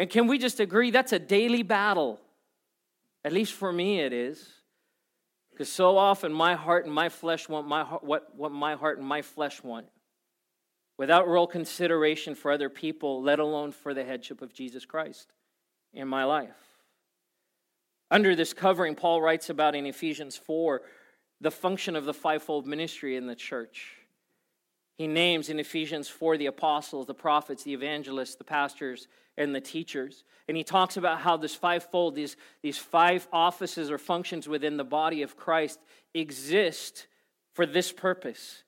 And 0.02 0.10
can 0.10 0.26
we 0.26 0.40
just 0.40 0.60
agree 0.60 0.90
that's 0.90 1.14
a 1.14 1.20
daily 1.20 1.62
battle? 1.62 2.20
At 3.24 3.34
least 3.34 3.54
for 3.54 3.72
me, 3.72 4.00
it 4.00 4.12
is. 4.12 4.52
Because 5.52 5.72
so 5.72 5.96
often 5.96 6.34
my 6.34 6.56
heart 6.56 6.86
and 6.86 6.94
my 6.94 7.08
flesh 7.08 7.48
want 7.48 7.68
my 7.68 7.84
what, 7.84 8.36
what 8.36 8.52
my 8.52 8.74
heart 8.74 8.98
and 8.98 9.08
my 9.08 9.22
flesh 9.22 9.62
want 9.64 9.86
without 10.98 11.30
real 11.30 11.46
consideration 11.46 12.34
for 12.34 12.52
other 12.52 12.68
people, 12.68 13.22
let 13.22 13.38
alone 13.38 13.72
for 13.72 13.94
the 13.94 14.04
headship 14.04 14.42
of 14.42 14.52
Jesus 14.52 14.86
Christ 14.86 15.34
in 15.94 16.08
my 16.08 16.24
life. 16.24 16.58
Under 18.10 18.36
this 18.36 18.54
covering, 18.54 18.96
Paul 18.96 19.22
writes 19.22 19.52
about 19.52 19.76
in 19.76 19.86
Ephesians 19.86 20.36
4 20.36 20.82
the 21.42 21.52
function 21.52 21.96
of 21.96 22.06
the 22.06 22.14
fivefold 22.16 22.66
ministry 22.66 23.18
in 23.18 23.28
the 23.28 23.36
church. 23.36 24.01
He 24.98 25.08
names 25.08 25.50
in 25.50 25.60
Ephesians 25.60 26.08
4 26.08 26.38
the 26.38 26.46
apostles, 26.48 27.08
the 27.08 27.14
prophets, 27.14 27.64
the 27.64 27.74
evangelists, 27.74 28.36
the 28.36 28.44
pastors, 28.44 29.08
and 29.38 29.56
the 29.56 29.62
teachers. 29.62 30.24
And 30.48 30.56
he 30.56 30.64
talks 30.64 30.98
about 30.98 31.20
how 31.20 31.38
this 31.38 31.56
fivefold, 31.56 32.16
these, 32.16 32.36
these 32.62 32.78
five 32.78 33.28
offices 33.34 33.90
or 33.90 33.98
functions 33.98 34.48
within 34.48 34.78
the 34.78 34.84
body 34.84 35.22
of 35.22 35.38
Christ 35.38 35.80
exist 36.14 37.08
for 37.56 37.66
this 37.66 37.92
purpose 37.92 38.64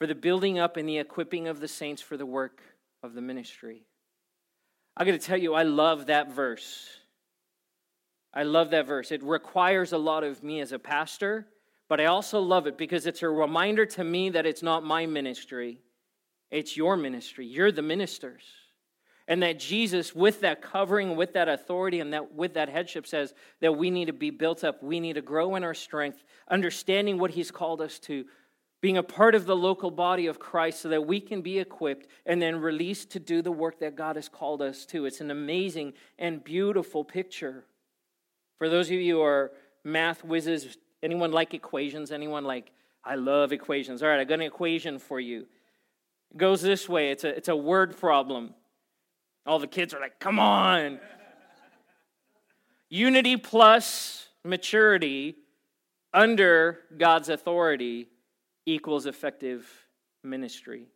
for 0.00 0.06
the 0.06 0.14
building 0.14 0.58
up 0.58 0.78
and 0.78 0.88
the 0.88 0.98
equipping 0.98 1.46
of 1.46 1.60
the 1.60 1.68
saints 1.68 2.00
for 2.00 2.16
the 2.16 2.24
work 2.24 2.62
of 3.02 3.12
the 3.12 3.20
ministry. 3.20 3.84
I 4.96 5.04
got 5.04 5.12
to 5.12 5.18
tell 5.18 5.36
you, 5.36 5.52
I 5.52 5.62
love 5.62 6.06
that 6.06 6.32
verse. 6.32 6.88
I 8.32 8.44
love 8.44 8.70
that 8.70 8.86
verse. 8.86 9.12
It 9.12 9.22
requires 9.22 9.92
a 9.92 9.98
lot 9.98 10.24
of 10.24 10.42
me 10.42 10.60
as 10.60 10.72
a 10.72 10.78
pastor, 10.78 11.46
but 11.90 12.00
I 12.00 12.04
also 12.04 12.38
love 12.38 12.68
it 12.68 12.78
because 12.78 13.04
it's 13.04 13.24
a 13.24 13.28
reminder 13.28 13.84
to 13.84 14.04
me 14.04 14.30
that 14.30 14.46
it's 14.46 14.62
not 14.62 14.84
my 14.84 15.06
ministry, 15.06 15.80
it's 16.48 16.76
your 16.76 16.96
ministry. 16.96 17.44
You're 17.46 17.72
the 17.72 17.82
ministers. 17.82 18.44
And 19.26 19.42
that 19.42 19.58
Jesus, 19.58 20.14
with 20.14 20.40
that 20.40 20.62
covering, 20.62 21.16
with 21.16 21.32
that 21.32 21.48
authority, 21.48 21.98
and 21.98 22.12
that 22.12 22.32
with 22.32 22.54
that 22.54 22.68
headship, 22.68 23.08
says 23.08 23.34
that 23.60 23.76
we 23.76 23.90
need 23.90 24.04
to 24.06 24.12
be 24.12 24.30
built 24.30 24.62
up. 24.62 24.82
We 24.82 25.00
need 25.00 25.14
to 25.14 25.20
grow 25.20 25.56
in 25.56 25.64
our 25.64 25.74
strength, 25.74 26.22
understanding 26.48 27.18
what 27.18 27.32
He's 27.32 27.50
called 27.50 27.80
us 27.80 27.98
to, 28.00 28.24
being 28.80 28.96
a 28.96 29.02
part 29.02 29.34
of 29.34 29.46
the 29.46 29.56
local 29.56 29.90
body 29.90 30.28
of 30.28 30.38
Christ 30.38 30.82
so 30.82 30.88
that 30.90 31.06
we 31.06 31.20
can 31.20 31.42
be 31.42 31.58
equipped 31.58 32.06
and 32.24 32.40
then 32.40 32.60
released 32.60 33.10
to 33.10 33.20
do 33.20 33.42
the 33.42 33.52
work 33.52 33.80
that 33.80 33.96
God 33.96 34.14
has 34.14 34.28
called 34.28 34.62
us 34.62 34.86
to. 34.86 35.06
It's 35.06 35.20
an 35.20 35.32
amazing 35.32 35.94
and 36.20 36.42
beautiful 36.42 37.04
picture. 37.04 37.64
For 38.58 38.68
those 38.68 38.86
of 38.86 38.94
you 38.94 39.16
who 39.16 39.22
are 39.22 39.52
math 39.84 40.24
whizzes, 40.24 40.76
anyone 41.02 41.32
like 41.32 41.54
equations? 41.54 42.12
Anyone 42.12 42.44
like, 42.44 42.72
I 43.04 43.14
love 43.14 43.52
equations. 43.52 44.02
All 44.02 44.08
right, 44.08 44.20
I 44.20 44.24
got 44.24 44.34
an 44.34 44.42
equation 44.42 44.98
for 44.98 45.20
you. 45.20 45.46
It 46.30 46.36
goes 46.36 46.62
this 46.62 46.88
way 46.88 47.10
it's 47.10 47.24
a, 47.24 47.28
it's 47.36 47.48
a 47.48 47.56
word 47.56 47.96
problem. 47.96 48.54
All 49.46 49.58
the 49.58 49.66
kids 49.66 49.94
are 49.94 50.00
like, 50.00 50.20
come 50.20 50.38
on. 50.38 51.00
Unity 52.88 53.36
plus 53.36 54.28
maturity 54.44 55.36
under 56.12 56.80
God's 56.96 57.28
authority 57.28 58.08
equals 58.66 59.06
effective 59.06 59.68
ministry. 60.22 60.86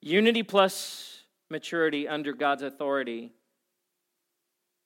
Unity 0.00 0.42
plus 0.42 1.22
maturity 1.50 2.08
under 2.08 2.32
God's 2.32 2.62
authority 2.62 3.32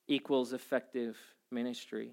equals 0.08 0.52
effective 0.52 1.16
ministry. 1.50 2.12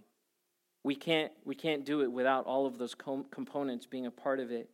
We 0.87 0.95
can't, 0.95 1.33
we 1.43 1.53
can't 1.53 1.83
do 1.83 2.01
it 2.01 2.09
without 2.09 2.45
all 2.45 2.65
of 2.65 2.77
those 2.77 2.95
com- 2.95 3.25
components 3.29 3.85
being 3.85 4.05
a 4.05 4.11
part 4.11 4.39
of 4.39 4.51
it. 4.51 4.69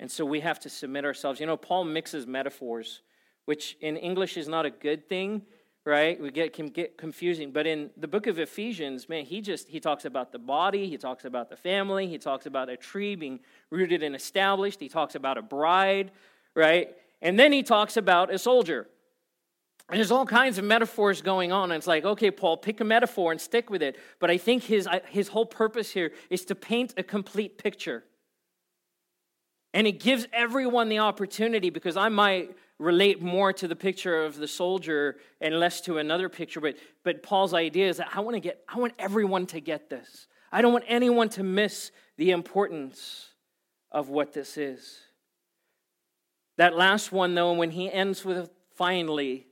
And 0.00 0.10
so 0.10 0.24
we 0.24 0.40
have 0.40 0.58
to 0.60 0.70
submit 0.70 1.04
ourselves. 1.04 1.40
You 1.40 1.44
know, 1.44 1.58
Paul 1.58 1.84
mixes 1.84 2.26
metaphors, 2.26 3.02
which 3.44 3.76
in 3.82 3.98
English 3.98 4.38
is 4.38 4.48
not 4.48 4.64
a 4.64 4.70
good 4.70 5.10
thing, 5.10 5.42
right? 5.84 6.18
We 6.18 6.30
get 6.30 6.54
can 6.54 6.68
get 6.68 6.96
confusing. 6.96 7.50
But 7.50 7.66
in 7.66 7.90
the 7.98 8.08
book 8.08 8.26
of 8.26 8.38
Ephesians, 8.38 9.10
man, 9.10 9.26
he 9.26 9.42
just 9.42 9.68
he 9.68 9.78
talks 9.78 10.06
about 10.06 10.32
the 10.32 10.38
body, 10.38 10.88
he 10.88 10.96
talks 10.96 11.26
about 11.26 11.50
the 11.50 11.56
family, 11.56 12.06
he 12.06 12.16
talks 12.16 12.46
about 12.46 12.70
a 12.70 12.76
tree 12.78 13.14
being 13.14 13.38
rooted 13.68 14.02
and 14.02 14.16
established, 14.16 14.80
he 14.80 14.88
talks 14.88 15.16
about 15.16 15.36
a 15.36 15.42
bride, 15.42 16.12
right? 16.54 16.96
And 17.20 17.38
then 17.38 17.52
he 17.52 17.62
talks 17.62 17.98
about 17.98 18.32
a 18.32 18.38
soldier. 18.38 18.88
And 19.88 19.96
there's 19.96 20.10
all 20.10 20.26
kinds 20.26 20.58
of 20.58 20.64
metaphors 20.64 21.22
going 21.22 21.50
on. 21.50 21.70
And 21.70 21.78
it's 21.78 21.86
like, 21.86 22.04
okay, 22.04 22.30
Paul, 22.30 22.58
pick 22.58 22.80
a 22.80 22.84
metaphor 22.84 23.32
and 23.32 23.40
stick 23.40 23.70
with 23.70 23.82
it. 23.82 23.96
But 24.18 24.30
I 24.30 24.36
think 24.36 24.64
his, 24.64 24.86
his 25.08 25.28
whole 25.28 25.46
purpose 25.46 25.90
here 25.90 26.12
is 26.28 26.44
to 26.46 26.54
paint 26.54 26.92
a 26.98 27.02
complete 27.02 27.56
picture. 27.56 28.04
And 29.72 29.86
it 29.86 30.00
gives 30.00 30.26
everyone 30.32 30.88
the 30.88 30.98
opportunity 30.98 31.70
because 31.70 31.96
I 31.96 32.10
might 32.10 32.54
relate 32.78 33.22
more 33.22 33.52
to 33.52 33.66
the 33.66 33.76
picture 33.76 34.24
of 34.24 34.36
the 34.36 34.48
soldier 34.48 35.16
and 35.40 35.58
less 35.58 35.80
to 35.82 35.98
another 35.98 36.28
picture. 36.28 36.60
But, 36.60 36.76
but 37.02 37.22
Paul's 37.22 37.54
idea 37.54 37.88
is 37.88 37.96
that 37.96 38.08
I 38.14 38.20
want 38.20 38.34
to 38.34 38.40
get, 38.40 38.62
I 38.68 38.78
want 38.78 38.94
everyone 38.98 39.46
to 39.46 39.60
get 39.60 39.88
this. 39.88 40.26
I 40.52 40.62
don't 40.62 40.72
want 40.72 40.84
anyone 40.86 41.28
to 41.30 41.42
miss 41.42 41.90
the 42.16 42.30
importance 42.30 43.28
of 43.90 44.08
what 44.10 44.32
this 44.32 44.56
is. 44.56 44.98
That 46.56 46.76
last 46.76 47.12
one, 47.12 47.34
though, 47.34 47.52
when 47.52 47.70
he 47.70 47.90
ends 47.90 48.24
with 48.24 48.50
finally 48.74 49.47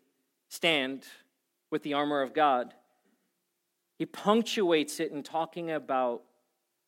stand 0.57 1.04
with 1.70 1.82
the 1.82 1.92
armor 1.92 2.22
of 2.22 2.32
God, 2.32 2.72
he 3.98 4.07
punctuates 4.07 5.00
it 5.00 5.12
in 5.12 5.22
talking 5.22 5.70
about 5.70 6.22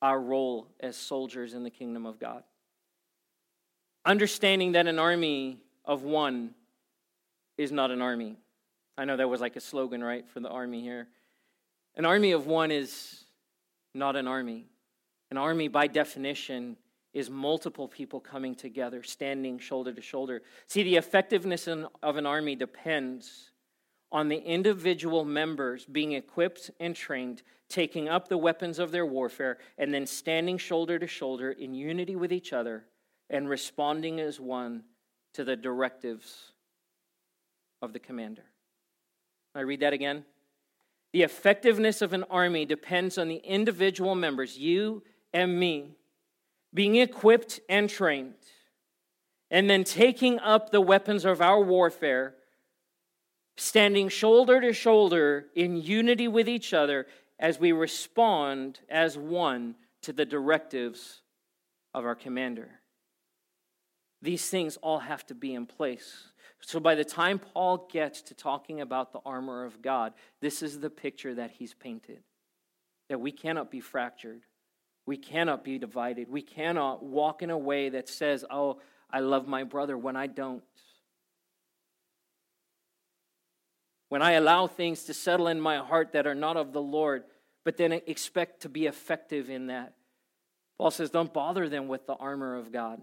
our 0.00 0.20
role 0.20 0.68
as 0.80 0.96
soldiers 0.96 1.54
in 1.54 1.64
the 1.64 1.70
kingdom 1.70 2.06
of 2.06 2.18
God. 2.18 2.42
Understanding 4.04 4.72
that 4.72 4.86
an 4.86 4.98
army 4.98 5.58
of 5.84 6.02
one 6.02 6.54
is 7.58 7.70
not 7.70 7.90
an 7.90 8.00
army. 8.00 8.38
I 8.96 9.04
know 9.04 9.16
that 9.16 9.28
was 9.28 9.40
like 9.40 9.56
a 9.56 9.60
slogan, 9.60 10.02
right, 10.02 10.26
for 10.28 10.40
the 10.40 10.48
army 10.48 10.80
here. 10.80 11.08
An 11.96 12.04
army 12.04 12.32
of 12.32 12.46
one 12.46 12.70
is 12.70 13.24
not 13.94 14.16
an 14.16 14.26
army. 14.26 14.66
An 15.30 15.36
army, 15.36 15.68
by 15.68 15.88
definition, 15.88 16.76
is 17.12 17.28
multiple 17.28 17.88
people 17.88 18.20
coming 18.20 18.54
together, 18.54 19.02
standing 19.02 19.58
shoulder 19.58 19.92
to 19.92 20.00
shoulder. 20.00 20.42
See, 20.68 20.82
the 20.82 20.96
effectiveness 20.96 21.68
of 21.68 22.16
an 22.16 22.26
army 22.26 22.54
depends 22.54 23.50
on 24.10 24.28
the 24.28 24.38
individual 24.38 25.24
members 25.24 25.84
being 25.84 26.12
equipped 26.12 26.70
and 26.80 26.96
trained, 26.96 27.42
taking 27.68 28.08
up 28.08 28.28
the 28.28 28.38
weapons 28.38 28.78
of 28.78 28.90
their 28.90 29.06
warfare, 29.06 29.58
and 29.76 29.92
then 29.92 30.06
standing 30.06 30.56
shoulder 30.58 30.98
to 30.98 31.06
shoulder 31.06 31.50
in 31.52 31.74
unity 31.74 32.16
with 32.16 32.32
each 32.32 32.52
other 32.52 32.84
and 33.30 33.48
responding 33.48 34.20
as 34.20 34.40
one 34.40 34.82
to 35.34 35.44
the 35.44 35.56
directives 35.56 36.52
of 37.82 37.92
the 37.92 37.98
commander. 37.98 38.44
I 39.54 39.60
read 39.60 39.80
that 39.80 39.92
again. 39.92 40.24
The 41.12 41.22
effectiveness 41.22 42.02
of 42.02 42.12
an 42.12 42.24
army 42.30 42.64
depends 42.64 43.18
on 43.18 43.28
the 43.28 43.36
individual 43.36 44.14
members, 44.14 44.58
you 44.58 45.02
and 45.32 45.58
me, 45.58 45.96
being 46.74 46.96
equipped 46.96 47.60
and 47.68 47.88
trained, 47.88 48.34
and 49.50 49.68
then 49.68 49.84
taking 49.84 50.38
up 50.38 50.70
the 50.70 50.80
weapons 50.80 51.24
of 51.24 51.40
our 51.40 51.62
warfare, 51.62 52.34
standing 53.58 54.08
shoulder 54.08 54.60
to 54.60 54.72
shoulder 54.72 55.46
in 55.54 55.76
unity 55.76 56.28
with 56.28 56.48
each 56.48 56.72
other 56.72 57.06
as 57.38 57.58
we 57.58 57.72
respond 57.72 58.80
as 58.88 59.18
one 59.18 59.74
to 60.02 60.12
the 60.12 60.24
directives 60.24 61.22
of 61.92 62.04
our 62.04 62.14
commander. 62.14 62.70
These 64.22 64.48
things 64.48 64.76
all 64.78 65.00
have 65.00 65.26
to 65.26 65.34
be 65.34 65.54
in 65.54 65.66
place. 65.66 66.28
So 66.60 66.80
by 66.80 66.94
the 66.94 67.04
time 67.04 67.38
Paul 67.38 67.88
gets 67.92 68.22
to 68.22 68.34
talking 68.34 68.80
about 68.80 69.12
the 69.12 69.20
armor 69.24 69.64
of 69.64 69.80
God, 69.82 70.12
this 70.40 70.62
is 70.62 70.80
the 70.80 70.90
picture 70.90 71.34
that 71.34 71.52
he's 71.52 71.74
painted 71.74 72.22
that 73.08 73.20
we 73.20 73.32
cannot 73.32 73.70
be 73.70 73.80
fractured. 73.80 74.42
We 75.06 75.16
cannot 75.16 75.64
be 75.64 75.78
divided. 75.78 76.28
We 76.28 76.42
cannot 76.42 77.02
walk 77.02 77.42
in 77.42 77.50
a 77.50 77.58
way 77.58 77.88
that 77.88 78.08
says, 78.08 78.44
Oh, 78.50 78.80
I 79.10 79.20
love 79.20 79.48
my 79.48 79.64
brother 79.64 79.96
when 79.96 80.16
I 80.16 80.26
don't. 80.26 80.62
When 84.08 84.22
I 84.22 84.32
allow 84.32 84.66
things 84.66 85.04
to 85.04 85.14
settle 85.14 85.48
in 85.48 85.60
my 85.60 85.78
heart 85.78 86.12
that 86.12 86.26
are 86.26 86.34
not 86.34 86.56
of 86.56 86.72
the 86.72 86.82
Lord, 86.82 87.24
but 87.64 87.76
then 87.76 87.92
expect 87.92 88.62
to 88.62 88.68
be 88.68 88.86
effective 88.86 89.50
in 89.50 89.66
that. 89.66 89.94
Paul 90.78 90.90
says, 90.90 91.10
Don't 91.10 91.32
bother 91.32 91.68
them 91.68 91.88
with 91.88 92.06
the 92.06 92.14
armor 92.14 92.56
of 92.56 92.72
God 92.72 93.02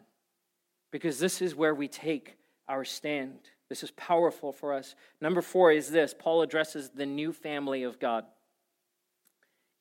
because 0.92 1.20
this 1.20 1.42
is 1.42 1.56
where 1.56 1.76
we 1.76 1.88
take 1.88 2.38
our 2.68 2.86
stand. 2.86 3.38
This 3.70 3.84
is 3.84 3.92
powerful 3.92 4.52
for 4.52 4.74
us. 4.74 4.96
Number 5.20 5.42
four 5.42 5.72
is 5.72 5.92
this 5.92 6.16
Paul 6.18 6.42
addresses 6.42 6.90
the 6.90 7.06
new 7.06 7.34
family 7.34 7.84
of 7.84 8.00
God. 8.00 8.26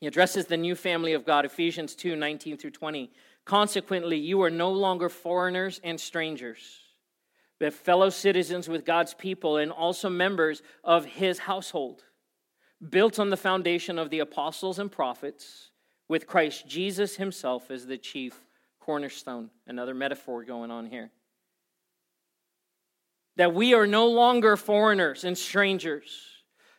He 0.01 0.07
addresses 0.07 0.47
the 0.47 0.57
new 0.57 0.75
family 0.75 1.13
of 1.13 1.25
God, 1.25 1.45
Ephesians 1.45 1.95
2 1.95 2.17
19 2.17 2.57
through 2.57 2.73
20. 2.73 3.11
Consequently, 3.45 4.19
you 4.19 4.43
are 4.43 4.51
no 4.51 4.71
longer 4.71 5.09
foreigners 5.09 5.81
and 5.85 6.01
strangers, 6.01 6.81
but 7.65 7.73
fellow 7.73 8.11
citizens 8.11 8.69
with 8.69 8.85
God's 8.85 9.15
people 9.15 9.57
and 9.57 9.73
also 9.73 10.11
members 10.11 10.61
of 10.85 11.07
his 11.07 11.39
household, 11.39 12.05
built 12.91 13.19
on 13.19 13.31
the 13.31 13.39
foundation 13.39 13.99
of 13.99 14.11
the 14.11 14.19
apostles 14.19 14.79
and 14.79 14.93
prophets, 14.93 15.71
with 16.07 16.27
Christ 16.27 16.69
Jesus 16.69 17.17
himself 17.17 17.71
as 17.71 17.87
the 17.87 17.97
chief 17.97 18.39
cornerstone. 18.81 19.49
Another 19.67 19.95
metaphor 19.95 20.45
going 20.45 20.71
on 20.71 20.85
here. 20.85 21.11
That 23.37 23.55
we 23.55 23.73
are 23.73 23.87
no 23.87 24.09
longer 24.09 24.59
foreigners 24.59 25.25
and 25.25 25.39
strangers. 25.39 26.21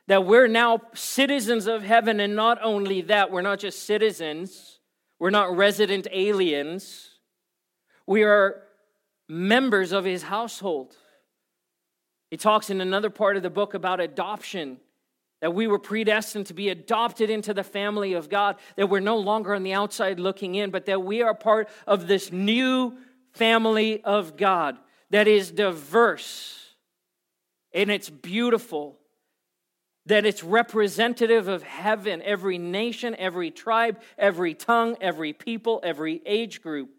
That 0.06 0.24
we're 0.24 0.46
now 0.46 0.82
citizens 0.94 1.66
of 1.66 1.82
heaven, 1.82 2.20
and 2.20 2.36
not 2.36 2.60
only 2.62 3.02
that, 3.02 3.32
we're 3.32 3.42
not 3.42 3.58
just 3.58 3.88
citizens, 3.88 4.82
we're 5.18 5.32
not 5.32 5.58
resident 5.58 6.06
aliens, 6.12 7.10
we 8.06 8.22
are 8.22 8.62
members 9.28 9.92
of 9.92 10.06
his 10.06 10.24
household. 10.24 10.96
He 12.30 12.38
talks 12.38 12.70
in 12.70 12.82
another 12.82 13.10
part 13.10 13.38
of 13.38 13.44
the 13.44 13.50
book 13.50 13.74
about 13.74 14.00
adoption 14.00 14.78
that 15.42 15.54
we 15.54 15.68
were 15.68 15.80
predestined 15.80 16.48
to 16.48 16.54
be 16.54 16.70
adopted 16.70 17.30
into 17.30 17.54
the 17.54 17.64
family 17.64 18.14
of 18.14 18.30
God, 18.30 18.56
that 18.78 18.88
we're 18.88 19.00
no 19.00 19.18
longer 19.18 19.54
on 19.54 19.64
the 19.64 19.74
outside 19.74 20.20
looking 20.20 20.56
in, 20.56 20.72
but 20.72 20.86
that 20.88 21.04
we 21.04 21.22
are 21.22 21.36
part 21.36 21.70
of 21.86 22.08
this 22.08 22.32
new 22.32 22.98
family 23.34 24.04
of 24.04 24.38
God 24.38 24.78
that 25.12 25.28
is 25.28 25.52
diverse 25.52 26.74
and 27.74 27.92
it's 27.92 28.10
beautiful, 28.10 28.98
that 30.06 30.26
it's 30.26 30.44
representative 30.44 31.48
of 31.48 31.62
heaven, 31.62 32.22
every 32.24 32.58
nation, 32.58 33.16
every 33.20 33.52
tribe, 33.52 34.02
every 34.18 34.54
tongue, 34.54 34.96
every 35.02 35.34
people, 35.34 35.82
every 35.84 36.22
age 36.26 36.62
group. 36.62 36.95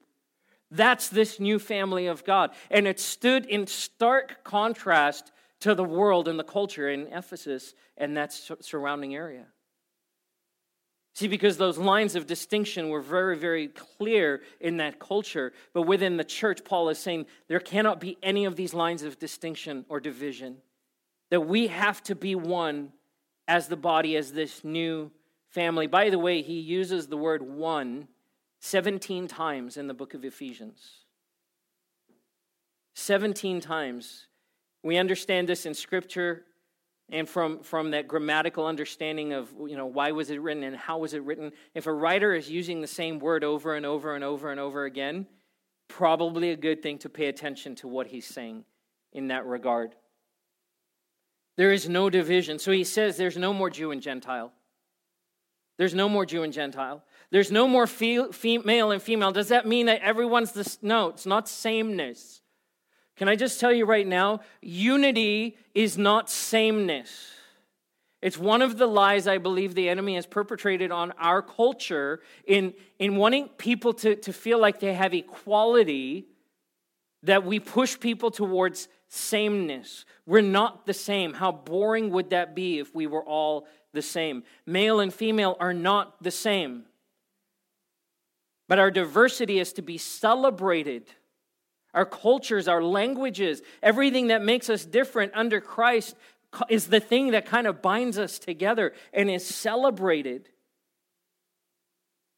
That's 0.77 1.09
this 1.09 1.41
new 1.41 1.59
family 1.59 2.07
of 2.07 2.25
God. 2.25 2.51
And 2.71 2.87
it 2.87 3.01
stood 3.01 3.47
in 3.47 3.67
stark 3.67 4.45
contrast 4.45 5.33
to 5.61 5.75
the 5.75 5.85
world 5.85 6.29
and 6.29 6.39
the 6.39 6.45
culture 6.45 6.89
in 6.89 7.07
Ephesus 7.09 7.75
and 7.97 8.17
that 8.17 8.33
surrounding 8.33 9.15
area. 9.15 9.47
See, 11.15 11.29
because 11.29 11.57
those 11.57 11.79
lines 11.79 12.15
of 12.15 12.27
distinction 12.27 12.91
were 12.91 13.01
very, 13.01 13.39
very 13.39 13.69
clear 13.69 14.43
in 14.61 14.77
that 14.77 14.99
culture. 14.99 15.55
But 15.73 15.83
within 15.83 16.19
the 16.19 16.25
church, 16.25 16.63
Paul 16.63 16.91
is 16.91 16.99
saying 16.99 17.25
there 17.49 17.59
cannot 17.59 18.01
be 18.01 18.19
any 18.23 18.45
of 18.45 18.55
these 18.55 18.75
lines 18.75 19.03
of 19.03 19.19
distinction 19.19 19.87
or 19.89 19.99
division. 19.99 20.59
That 21.31 21.41
we 21.41 21.69
have 21.69 22.03
to 22.05 22.15
be 22.15 22.35
one 22.35 22.93
as 23.49 23.67
the 23.69 23.79
body, 23.79 24.15
as 24.17 24.33
this 24.33 24.63
new 24.63 25.11
family. 25.49 25.87
By 25.87 26.11
the 26.11 26.19
way, 26.19 26.43
he 26.43 26.61
uses 26.61 27.07
the 27.07 27.17
word 27.17 27.41
one 27.41 28.09
17 28.67 29.29
times 29.29 29.77
in 29.77 29.87
the 29.87 29.95
book 29.95 30.15
of 30.15 30.25
Ephesians. 30.25 31.05
17 32.95 33.61
times. 33.61 34.27
We 34.83 34.97
understand 34.97 35.49
this 35.49 35.67
in 35.67 35.75
Scripture 35.75 36.45
and 37.09 37.29
from, 37.29 37.61
from 37.61 37.93
that 37.93 38.09
grammatical 38.09 38.67
understanding 38.67 39.33
of 39.33 39.53
you 39.69 39.77
know 39.77 39.87
why 39.87 40.11
was 40.11 40.31
it 40.31 40.41
written 40.41 40.65
and 40.65 40.77
how 40.77 40.99
was 40.99 41.15
it 41.15 41.23
written. 41.23 41.53
If 41.75 41.87
a 41.87 41.93
writer 41.93 42.35
is 42.35 42.51
using 42.51 42.81
the 42.81 42.89
same 42.89 43.21
word 43.21 43.45
over 43.45 43.77
and 43.77 43.87
over 43.87 44.17
and 44.17 44.25
over 44.25 44.51
and 44.51 44.59
over 44.59 44.85
again 44.85 45.27
probably 45.89 46.51
a 46.51 46.57
good 46.57 46.83
thing 46.83 46.99
to 46.99 47.09
pay 47.09 47.27
attention 47.27 47.77
to 47.77 47.87
what 47.87 48.09
he's 48.09 48.27
saying 48.27 48.65
in 49.13 49.29
that 49.29 49.47
regard. 49.47 49.95
There 51.57 51.73
is 51.73 51.89
no 51.89 52.11
division. 52.11 52.59
So 52.59 52.73
he 52.73 52.83
says 52.83 53.17
there's 53.17 53.37
no 53.37 53.53
more 53.53 53.71
jew 53.71 53.93
and 53.93 54.03
gentile. 54.03 54.53
There's 55.79 55.95
no 55.95 56.09
more 56.09 56.27
jew 56.27 56.43
and 56.43 56.53
gentile 56.53 57.05
there's 57.31 57.51
no 57.51 57.67
more 57.67 57.89
male 58.65 58.91
and 58.91 59.03
female 59.03 59.33
does 59.33 59.49
that 59.49 59.67
mean 59.67 59.87
that 59.87 60.01
everyone's 60.03 60.53
this 60.53 60.79
no 60.83 61.09
it's 61.09 61.27
not 61.27 61.49
sameness 61.49 62.43
can 63.17 63.29
I 63.29 63.37
just 63.37 63.59
tell 63.59 63.73
you 63.73 63.87
right 63.87 64.07
now? 64.07 64.41
Unity 64.61 65.57
is 65.75 65.97
not 65.97 66.31
sameness. 66.31 67.31
It's 68.21 68.37
one 68.37 68.61
of 68.61 68.77
the 68.77 68.87
lies 68.87 69.27
I 69.27 69.39
believe 69.39 69.75
the 69.75 69.89
enemy 69.89 70.17
has 70.17 70.27
perpetrated 70.27 70.91
on 70.91 71.13
our 71.13 71.43
culture 71.43 72.21
in, 72.47 72.75
in 72.99 73.17
wanting 73.17 73.49
people 73.49 73.95
to, 73.95 74.17
to 74.17 74.33
feel 74.33 74.59
like 74.59 74.81
they 74.81 74.93
have 74.93 75.15
equality, 75.15 76.27
that 77.23 77.45
we 77.45 77.59
push 77.59 77.99
people 77.99 78.31
towards 78.31 78.89
sameness. 79.09 80.05
We're 80.27 80.43
not 80.43 80.87
the 80.87 80.95
same. 80.95 81.35
How 81.35 81.53
boring 81.53 82.11
would 82.11 82.31
that 82.31 82.55
be 82.55 82.79
if 82.79 82.95
we 82.95 83.07
were 83.07 83.25
all 83.25 83.67
the 83.93 84.03
same? 84.03 84.45
Male 84.67 85.01
and 85.01 85.13
female 85.13 85.57
are 85.59 85.75
not 85.75 86.23
the 86.23 86.31
same. 86.31 86.85
But 88.69 88.79
our 88.79 88.91
diversity 88.91 89.59
is 89.59 89.73
to 89.75 89.83
be 89.83 89.99
celebrated 89.99 91.07
our 91.97 92.05
cultures, 92.05 92.69
our 92.69 92.83
languages, 92.83 93.63
everything 93.83 94.27
that 94.27 94.45
makes 94.45 94.69
us 94.69 94.85
different 94.85 95.33
under 95.35 95.63
Christ 95.63 96.15
is 96.69 96.89
the 96.89 97.01
thing 97.01 97.31
that 97.31 97.47
kind 97.47 97.67
of 97.67 97.81
binds 97.81 98.19
us 98.19 98.39
together 98.39 98.93
and 99.15 99.31
is 99.31 99.47
celebrated. 99.47 100.51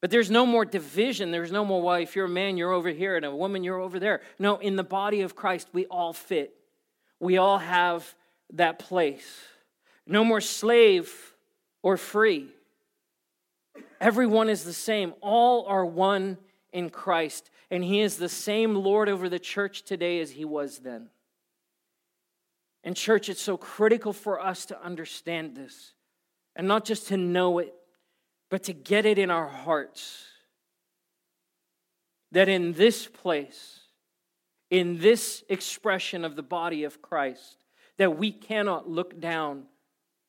But 0.01 0.13
there's 0.13 0.31
no 0.31 0.47
more 0.47 0.65
division. 0.65 1.33
There's 1.33 1.51
no 1.51 1.65
more, 1.65 1.83
well, 1.83 1.97
if 1.97 2.15
you're 2.15 2.27
a 2.27 2.31
man, 2.31 2.57
you're 2.57 2.71
over 2.71 2.91
here, 2.91 3.17
and 3.17 3.25
a 3.25 3.35
woman, 3.35 3.65
you're 3.65 3.81
over 3.81 3.99
there. 3.99 4.21
No, 4.39 4.59
in 4.59 4.77
the 4.77 4.85
body 4.85 5.23
of 5.23 5.35
Christ, 5.35 5.69
we 5.73 5.87
all 5.87 6.13
fit. 6.13 6.55
We 7.19 7.37
all 7.37 7.59
have 7.59 8.15
that 8.53 8.79
place. 8.79 9.27
No 10.07 10.23
more 10.23 10.41
slave 10.41 11.13
or 11.83 11.97
free. 11.97 12.47
Everyone 14.01 14.49
is 14.49 14.65
the 14.65 14.73
same. 14.73 15.15
All 15.21 15.67
are 15.67 15.85
one 15.85 16.39
in 16.73 16.91
Christ 16.91 17.51
and 17.71 17.85
he 17.85 18.01
is 18.01 18.17
the 18.17 18.29
same 18.29 18.75
Lord 18.75 19.09
over 19.09 19.29
the 19.29 19.39
church 19.39 19.83
today 19.83 20.21
as 20.21 20.31
he 20.31 20.45
was 20.45 20.79
then. 20.79 21.09
And, 22.85 22.97
church, 22.97 23.29
it's 23.29 23.43
so 23.43 23.57
critical 23.57 24.13
for 24.13 24.41
us 24.41 24.65
to 24.67 24.83
understand 24.83 25.57
this 25.57 25.93
and 26.57 26.67
not 26.67 26.85
just 26.85 27.09
to 27.09 27.17
know 27.17 27.59
it, 27.59 27.75
but 28.51 28.63
to 28.65 28.73
get 28.73 29.05
it 29.05 29.19
in 29.19 29.31
our 29.31 29.49
hearts. 29.49 30.25
That 32.33 32.49
in 32.49 32.73
this 32.73 33.07
place, 33.07 33.81
in 34.71 34.99
this 34.99 35.45
expression 35.49 36.25
of 36.25 36.37
the 36.37 36.43
body 36.43 36.85
of 36.85 37.03
Christ, 37.03 37.57
that 37.99 38.17
we 38.17 38.31
cannot 38.31 38.89
look 38.89 39.21
down 39.21 39.65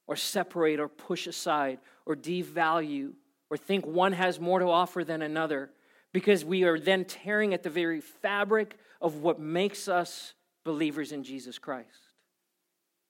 or 0.07 0.15
separate 0.15 0.79
or 0.79 0.87
push 0.89 1.27
aside 1.27 1.79
or 2.05 2.15
devalue 2.15 3.13
or 3.49 3.57
think 3.57 3.85
one 3.85 4.13
has 4.13 4.39
more 4.39 4.59
to 4.59 4.69
offer 4.69 5.03
than 5.03 5.21
another 5.21 5.71
because 6.13 6.43
we 6.43 6.63
are 6.63 6.79
then 6.79 7.05
tearing 7.05 7.53
at 7.53 7.63
the 7.63 7.69
very 7.69 8.01
fabric 8.01 8.77
of 9.01 9.17
what 9.17 9.39
makes 9.39 9.87
us 9.87 10.33
believers 10.63 11.11
in 11.11 11.23
Jesus 11.23 11.57
Christ. 11.57 12.13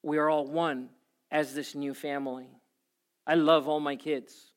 We 0.03 0.17
are 0.17 0.29
all 0.29 0.47
one 0.47 0.89
as 1.31 1.53
this 1.53 1.75
new 1.75 1.93
family. 1.93 2.47
I 3.27 3.35
love 3.35 3.67
all 3.67 3.79
my 3.79 3.95
kids. 3.95 4.51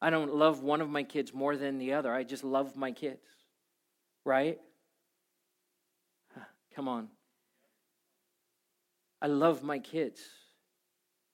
I 0.00 0.10
don't 0.10 0.34
love 0.34 0.62
one 0.62 0.80
of 0.80 0.90
my 0.90 1.02
kids 1.02 1.32
more 1.32 1.56
than 1.56 1.78
the 1.78 1.94
other. 1.94 2.12
I 2.12 2.22
just 2.22 2.44
love 2.44 2.76
my 2.76 2.92
kids. 2.92 3.26
Right? 4.24 4.58
Come 6.74 6.88
on. 6.88 7.08
I 9.22 9.26
love 9.26 9.62
my 9.62 9.78
kids. 9.78 10.20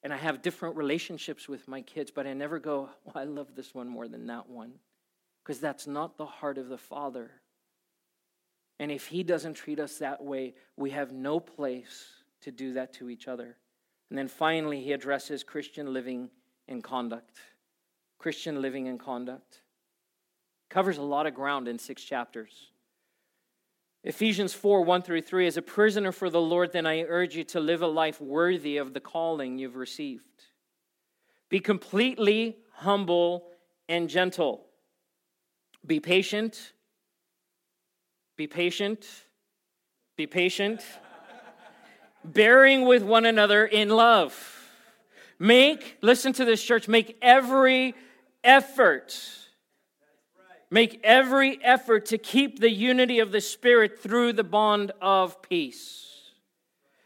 And 0.02 0.12
I 0.12 0.16
have 0.16 0.42
different 0.42 0.76
relationships 0.76 1.48
with 1.48 1.68
my 1.68 1.80
kids, 1.80 2.10
but 2.10 2.26
I 2.26 2.32
never 2.32 2.58
go, 2.58 2.90
well, 3.04 3.16
I 3.16 3.24
love 3.24 3.54
this 3.54 3.74
one 3.74 3.88
more 3.88 4.08
than 4.08 4.26
that 4.26 4.48
one 4.48 4.72
because 5.42 5.60
that's 5.60 5.86
not 5.86 6.16
the 6.16 6.26
heart 6.26 6.58
of 6.58 6.68
the 6.68 6.78
Father. 6.78 7.30
And 8.78 8.90
if 8.90 9.06
He 9.06 9.22
doesn't 9.22 9.54
treat 9.54 9.78
us 9.78 9.98
that 9.98 10.22
way, 10.22 10.54
we 10.76 10.90
have 10.90 11.12
no 11.12 11.40
place 11.40 12.06
to 12.42 12.50
do 12.50 12.72
that 12.74 12.92
to 12.94 13.10
each 13.10 13.28
other. 13.28 13.56
And 14.10 14.18
then 14.18 14.28
finally, 14.28 14.82
He 14.82 14.92
addresses 14.92 15.42
Christian 15.42 15.92
living 15.92 16.30
and 16.68 16.82
conduct. 16.82 17.38
Christian 18.18 18.60
living 18.60 18.88
and 18.88 18.98
conduct. 18.98 19.62
Covers 20.68 20.98
a 20.98 21.02
lot 21.02 21.26
of 21.26 21.34
ground 21.34 21.68
in 21.68 21.78
six 21.78 22.02
chapters. 22.02 22.71
Ephesians 24.04 24.52
4 24.52 24.82
1 24.82 25.02
through 25.02 25.22
3 25.22 25.46
As 25.46 25.56
a 25.56 25.62
prisoner 25.62 26.12
for 26.12 26.28
the 26.28 26.40
Lord, 26.40 26.72
then 26.72 26.86
I 26.86 27.02
urge 27.02 27.36
you 27.36 27.44
to 27.44 27.60
live 27.60 27.82
a 27.82 27.86
life 27.86 28.20
worthy 28.20 28.76
of 28.76 28.94
the 28.94 29.00
calling 29.00 29.58
you've 29.58 29.76
received. 29.76 30.24
Be 31.48 31.60
completely 31.60 32.56
humble 32.72 33.48
and 33.88 34.08
gentle 34.08 34.66
be 35.84 36.00
patient. 36.00 36.72
Be 38.36 38.46
patient. 38.46 39.06
Be 40.16 40.26
patient. 40.26 40.82
Bearing 42.24 42.82
with 42.86 43.02
one 43.02 43.26
another 43.26 43.66
in 43.66 43.88
love. 43.88 44.60
Make, 45.38 45.98
listen 46.02 46.32
to 46.34 46.44
this, 46.44 46.62
church, 46.62 46.86
make 46.86 47.18
every 47.20 47.94
effort. 48.44 49.18
Make 50.72 51.00
every 51.04 51.62
effort 51.62 52.06
to 52.06 52.16
keep 52.16 52.58
the 52.58 52.70
unity 52.70 53.18
of 53.18 53.30
the 53.30 53.42
Spirit 53.42 54.02
through 54.02 54.32
the 54.32 54.42
bond 54.42 54.90
of 55.02 55.42
peace. 55.42 56.06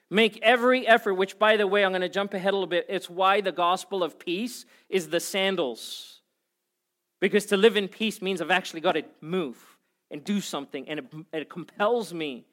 Make 0.09 0.39
every 0.41 0.87
effort, 0.87 1.14
which, 1.14 1.37
by 1.37 1.57
the 1.57 1.67
way, 1.67 1.85
I'm 1.85 1.91
going 1.91 2.01
to 2.03 2.09
jump 2.09 2.33
ahead 2.33 2.53
a 2.53 2.57
little 2.57 2.69
bit. 2.69 2.87
It's 2.89 3.11
why 3.11 3.41
the 3.41 3.51
gospel 3.51 4.05
of 4.05 4.21
peace 4.21 4.67
is 4.89 5.09
the 5.09 5.19
sandals. 5.19 6.21
Because 7.19 7.47
to 7.47 7.57
live 7.57 7.77
in 7.77 7.89
peace 7.89 8.23
means 8.23 8.41
I've 8.41 8.53
actually 8.53 8.83
got 8.83 8.93
to 8.93 9.03
move 9.21 9.59
and 10.12 10.23
do 10.23 10.41
something. 10.41 10.89
And 10.89 11.01
it, 11.01 11.07
it, 11.33 11.51
compels 11.51 12.14
me 12.14 12.47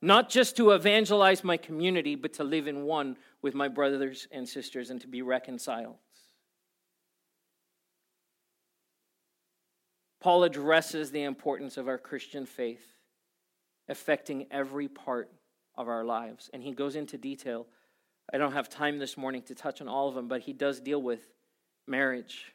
not 0.00 0.30
just 0.30 0.56
to 0.58 0.70
evangelize 0.70 1.42
my 1.42 1.56
community, 1.56 2.14
but 2.14 2.34
to 2.34 2.44
live 2.44 2.68
in 2.68 2.84
one 2.84 3.16
with 3.42 3.56
my 3.56 3.66
brothers 3.66 4.28
and 4.30 4.48
sisters 4.48 4.90
and 4.90 5.00
to 5.00 5.08
be 5.08 5.20
reconciled. 5.20 5.96
Paul 10.20 10.44
addresses 10.44 11.10
the 11.10 11.22
importance 11.22 11.76
of 11.76 11.88
our 11.88 11.98
Christian 11.98 12.46
faith 12.46 12.86
affecting 13.88 14.46
every 14.50 14.86
part 14.86 15.30
of 15.76 15.88
our 15.88 16.04
lives. 16.04 16.50
And 16.52 16.62
he 16.62 16.72
goes 16.72 16.94
into 16.94 17.18
detail. 17.18 17.66
I 18.32 18.38
don't 18.38 18.52
have 18.52 18.68
time 18.68 18.98
this 18.98 19.16
morning 19.16 19.42
to 19.42 19.54
touch 19.54 19.80
on 19.80 19.88
all 19.88 20.08
of 20.08 20.14
them, 20.14 20.28
but 20.28 20.42
he 20.42 20.52
does 20.52 20.80
deal 20.80 21.02
with 21.02 21.20
marriage 21.86 22.54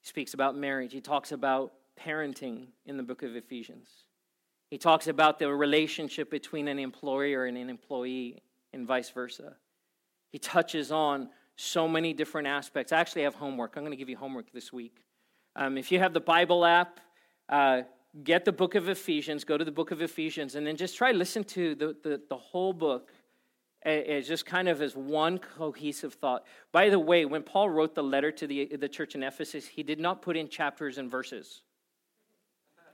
he 0.00 0.08
speaks 0.08 0.34
about 0.34 0.56
marriage. 0.56 0.92
He 0.92 1.00
talks 1.00 1.32
about 1.32 1.72
parenting 2.00 2.68
in 2.86 2.96
the 2.96 3.02
book 3.02 3.22
of 3.22 3.34
Ephesians. 3.34 3.88
He 4.70 4.78
talks 4.78 5.08
about 5.08 5.38
the 5.38 5.52
relationship 5.52 6.30
between 6.30 6.68
an 6.68 6.78
employer 6.78 7.46
and 7.46 7.56
an 7.56 7.70
employee 7.70 8.42
and 8.72 8.86
vice 8.86 9.10
versa. 9.10 9.56
He 10.30 10.38
touches 10.38 10.92
on 10.92 11.30
so 11.56 11.88
many 11.88 12.12
different 12.12 12.46
aspects. 12.46 12.92
I 12.92 13.00
actually 13.00 13.22
have 13.22 13.34
homework. 13.34 13.76
I'm 13.76 13.82
going 13.82 13.92
to 13.92 13.96
give 13.96 14.10
you 14.10 14.16
homework 14.16 14.52
this 14.52 14.72
week. 14.72 14.98
Um, 15.58 15.76
if 15.76 15.90
you 15.90 15.98
have 15.98 16.14
the 16.14 16.20
Bible 16.20 16.64
app, 16.64 17.00
uh, 17.48 17.82
get 18.22 18.44
the 18.44 18.52
book 18.52 18.76
of 18.76 18.88
Ephesians, 18.88 19.42
go 19.42 19.58
to 19.58 19.64
the 19.64 19.72
book 19.72 19.90
of 19.90 20.00
Ephesians, 20.00 20.54
and 20.54 20.64
then 20.64 20.76
just 20.76 20.96
try 20.96 21.10
listen 21.10 21.42
to 21.44 21.74
the, 21.74 21.96
the, 22.04 22.22
the 22.28 22.36
whole 22.36 22.72
book 22.72 23.10
as 23.82 24.28
just 24.28 24.46
kind 24.46 24.68
of 24.68 24.80
as 24.80 24.94
one 24.94 25.38
cohesive 25.38 26.14
thought. 26.14 26.44
By 26.70 26.90
the 26.90 26.98
way, 27.00 27.24
when 27.24 27.42
Paul 27.42 27.70
wrote 27.70 27.96
the 27.96 28.04
letter 28.04 28.30
to 28.30 28.46
the, 28.46 28.76
the 28.76 28.88
church 28.88 29.16
in 29.16 29.24
Ephesus, 29.24 29.66
he 29.66 29.82
did 29.82 29.98
not 29.98 30.22
put 30.22 30.36
in 30.36 30.48
chapters 30.48 30.96
and 30.96 31.10
verses. 31.10 31.62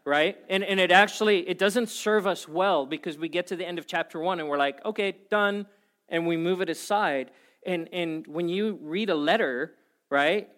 Right? 0.06 0.38
And, 0.48 0.64
and 0.64 0.80
it 0.80 0.90
actually, 0.90 1.46
it 1.46 1.58
doesn't 1.58 1.90
serve 1.90 2.26
us 2.26 2.48
well 2.48 2.86
because 2.86 3.18
we 3.18 3.28
get 3.28 3.46
to 3.48 3.56
the 3.56 3.66
end 3.66 3.78
of 3.78 3.86
chapter 3.86 4.20
one 4.20 4.40
and 4.40 4.48
we're 4.48 4.56
like, 4.56 4.82
okay, 4.86 5.16
done, 5.30 5.66
and 6.08 6.26
we 6.26 6.38
move 6.38 6.62
it 6.62 6.70
aside. 6.70 7.30
And, 7.66 7.90
and 7.92 8.26
when 8.26 8.48
you 8.48 8.78
read 8.80 9.10
a 9.10 9.14
letter, 9.14 9.74
right, 10.10 10.48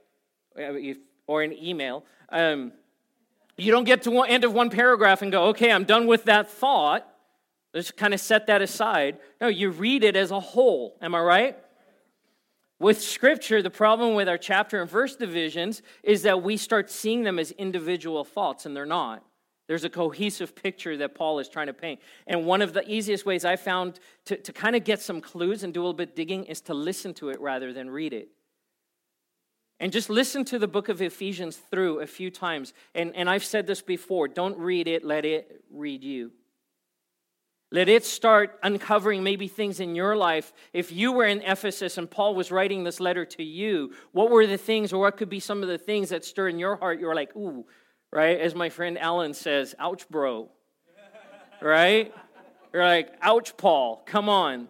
if, 0.57 0.99
or 1.27 1.43
an 1.43 1.53
email. 1.53 2.05
Um, 2.31 2.73
you 3.57 3.73
don't 3.73 3.85
get 3.85 4.03
to 4.03 4.23
end 4.23 4.45
of 4.45 4.53
one 4.53 4.71
paragraph 4.71 5.23
and 5.23 5.33
go, 5.33 5.47
okay, 5.47 5.73
I'm 5.73 5.85
done 5.85 6.07
with 6.07 6.25
that 6.25 6.51
thought. 6.51 7.09
Let's 7.73 7.91
kind 7.91 8.15
of 8.15 8.21
set 8.21 8.47
that 8.47 8.63
aside. 8.63 9.19
No, 9.41 9.49
you 9.49 9.71
read 9.71 10.05
it 10.05 10.17
as 10.17 10.31
a 10.31 10.41
whole. 10.41 10.97
Am 11.01 11.15
I 11.15 11.21
right? 11.21 11.59
With 12.79 13.01
Scripture, 13.01 13.63
the 13.63 13.71
problem 13.71 14.15
with 14.15 14.29
our 14.29 14.37
chapter 14.37 14.83
and 14.83 14.91
verse 14.91 15.17
divisions 15.17 15.83
is 16.03 16.23
that 16.23 16.43
we 16.43 16.59
start 16.59 16.91
seeing 16.91 17.23
them 17.23 17.39
as 17.39 17.51
individual 17.53 18.25
thoughts, 18.25 18.67
and 18.67 18.77
they're 18.77 18.85
not. 18.85 19.25
There's 19.67 19.85
a 19.85 19.91
cohesive 19.91 20.55
picture 20.55 20.97
that 20.99 21.15
Paul 21.15 21.39
is 21.39 21.49
trying 21.49 21.67
to 21.67 21.73
paint. 21.73 22.01
And 22.27 22.47
one 22.47 22.63
of 22.63 22.73
the 22.73 22.89
easiest 22.89 23.27
ways 23.27 23.45
I 23.45 23.57
found 23.57 23.99
to, 24.27 24.37
to 24.37 24.53
kind 24.53 24.77
of 24.77 24.85
get 24.85 25.01
some 25.01 25.21
clues 25.21 25.63
and 25.63 25.75
do 25.75 25.81
a 25.81 25.83
little 25.83 25.95
bit 25.95 26.15
digging 26.15 26.45
is 26.45 26.61
to 26.63 26.75
listen 26.75 27.15
to 27.15 27.31
it 27.31 27.41
rather 27.41 27.73
than 27.73 27.91
read 27.91 28.13
it. 28.13 28.29
And 29.79 29.93
just 29.93 30.09
listen 30.09 30.45
to 30.47 30.59
the 30.59 30.69
book 30.69 30.89
of 30.89 31.03
Ephesians 31.03 31.57
through 31.57 32.01
a 32.01 32.07
few 32.07 32.31
times. 32.31 32.73
And, 32.95 33.15
and 33.15 33.29
I've 33.29 33.45
said 33.45 33.67
this 33.67 33.83
before 33.83 34.29
don't 34.29 34.59
read 34.59 34.89
it, 34.89 35.05
let 35.05 35.25
it 35.25 35.65
read 35.71 36.03
you. 36.03 36.33
Let 37.73 37.89
it 37.89 38.05
start 38.05 38.59
uncovering 38.63 39.25
maybe 39.25 39.49
things 39.49 39.81
in 39.81 39.97
your 39.97 40.17
life. 40.17 40.53
If 40.73 40.93
you 40.93 41.13
were 41.13 41.25
in 41.25 41.43
Ephesus 41.43 41.99
and 41.99 42.09
Paul 42.09 42.35
was 42.35 42.53
writing 42.53 42.85
this 42.85 43.01
letter 43.01 43.25
to 43.27 43.43
you, 43.43 43.93
what 44.13 44.31
were 44.31 44.47
the 44.47 44.57
things, 44.57 44.93
or 44.93 45.01
what 45.01 45.17
could 45.17 45.29
be 45.29 45.41
some 45.41 45.63
of 45.63 45.69
the 45.69 45.77
things 45.77 46.11
that 46.11 46.25
stir 46.25 46.49
in 46.49 46.61
your 46.61 46.77
heart? 46.77 47.01
You're 47.01 47.15
like, 47.15 47.35
ooh, 47.35 47.67
right? 48.13 48.39
As 48.39 48.55
my 48.55 48.69
friend 48.69 48.97
Alan 48.97 49.35
says, 49.35 49.75
ouch, 49.81 50.09
bro. 50.09 50.49
right? 51.61 52.15
You're 52.73 52.85
like, 52.85 53.13
ouch, 53.21 53.57
Paul, 53.57 54.03
come 54.07 54.29
on. 54.29 54.69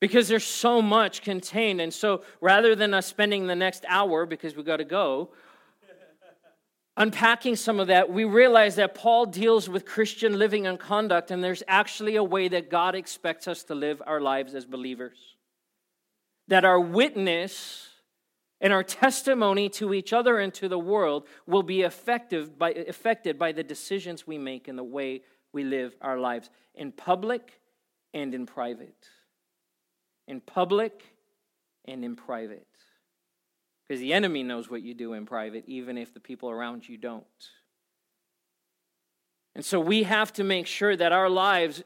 Because 0.00 0.28
there's 0.28 0.44
so 0.44 0.80
much 0.80 1.22
contained. 1.22 1.80
And 1.80 1.92
so 1.92 2.22
rather 2.40 2.76
than 2.76 2.94
us 2.94 3.06
spending 3.06 3.46
the 3.46 3.56
next 3.56 3.84
hour, 3.88 4.26
because 4.26 4.56
we 4.56 4.62
got 4.62 4.76
to 4.76 4.84
go, 4.84 5.30
unpacking 6.96 7.56
some 7.56 7.80
of 7.80 7.86
that, 7.86 8.10
we 8.10 8.24
realize 8.24 8.76
that 8.76 8.94
Paul 8.94 9.26
deals 9.26 9.68
with 9.68 9.86
Christian 9.86 10.38
living 10.38 10.66
and 10.66 10.78
conduct, 10.78 11.30
and 11.30 11.42
there's 11.42 11.62
actually 11.68 12.16
a 12.16 12.24
way 12.24 12.48
that 12.48 12.70
God 12.70 12.94
expects 12.94 13.48
us 13.48 13.62
to 13.64 13.74
live 13.74 14.02
our 14.06 14.20
lives 14.20 14.54
as 14.54 14.66
believers. 14.66 15.18
That 16.48 16.64
our 16.64 16.80
witness 16.80 17.88
and 18.60 18.72
our 18.72 18.82
testimony 18.82 19.68
to 19.68 19.94
each 19.94 20.12
other 20.12 20.38
and 20.38 20.52
to 20.54 20.68
the 20.68 20.78
world 20.78 21.26
will 21.46 21.62
be 21.62 21.82
effective 21.82 22.58
by, 22.58 22.70
affected 22.70 23.38
by 23.38 23.52
the 23.52 23.62
decisions 23.62 24.26
we 24.26 24.38
make 24.38 24.66
and 24.66 24.76
the 24.76 24.84
way 24.84 25.22
we 25.52 25.64
live 25.64 25.94
our 26.00 26.18
lives 26.18 26.50
in 26.74 26.90
public 26.90 27.60
and 28.12 28.34
in 28.34 28.46
private. 28.46 29.08
In 30.28 30.40
public 30.40 31.02
and 31.86 32.04
in 32.04 32.14
private. 32.14 32.66
Because 33.88 34.00
the 34.00 34.12
enemy 34.12 34.42
knows 34.42 34.70
what 34.70 34.82
you 34.82 34.92
do 34.92 35.14
in 35.14 35.24
private, 35.24 35.64
even 35.66 35.96
if 35.96 36.12
the 36.12 36.20
people 36.20 36.50
around 36.50 36.86
you 36.86 36.98
don't. 36.98 37.24
And 39.54 39.64
so 39.64 39.80
we 39.80 40.02
have 40.02 40.32
to 40.34 40.44
make 40.44 40.66
sure 40.66 40.94
that 40.94 41.12
our 41.12 41.30
lives 41.30 41.82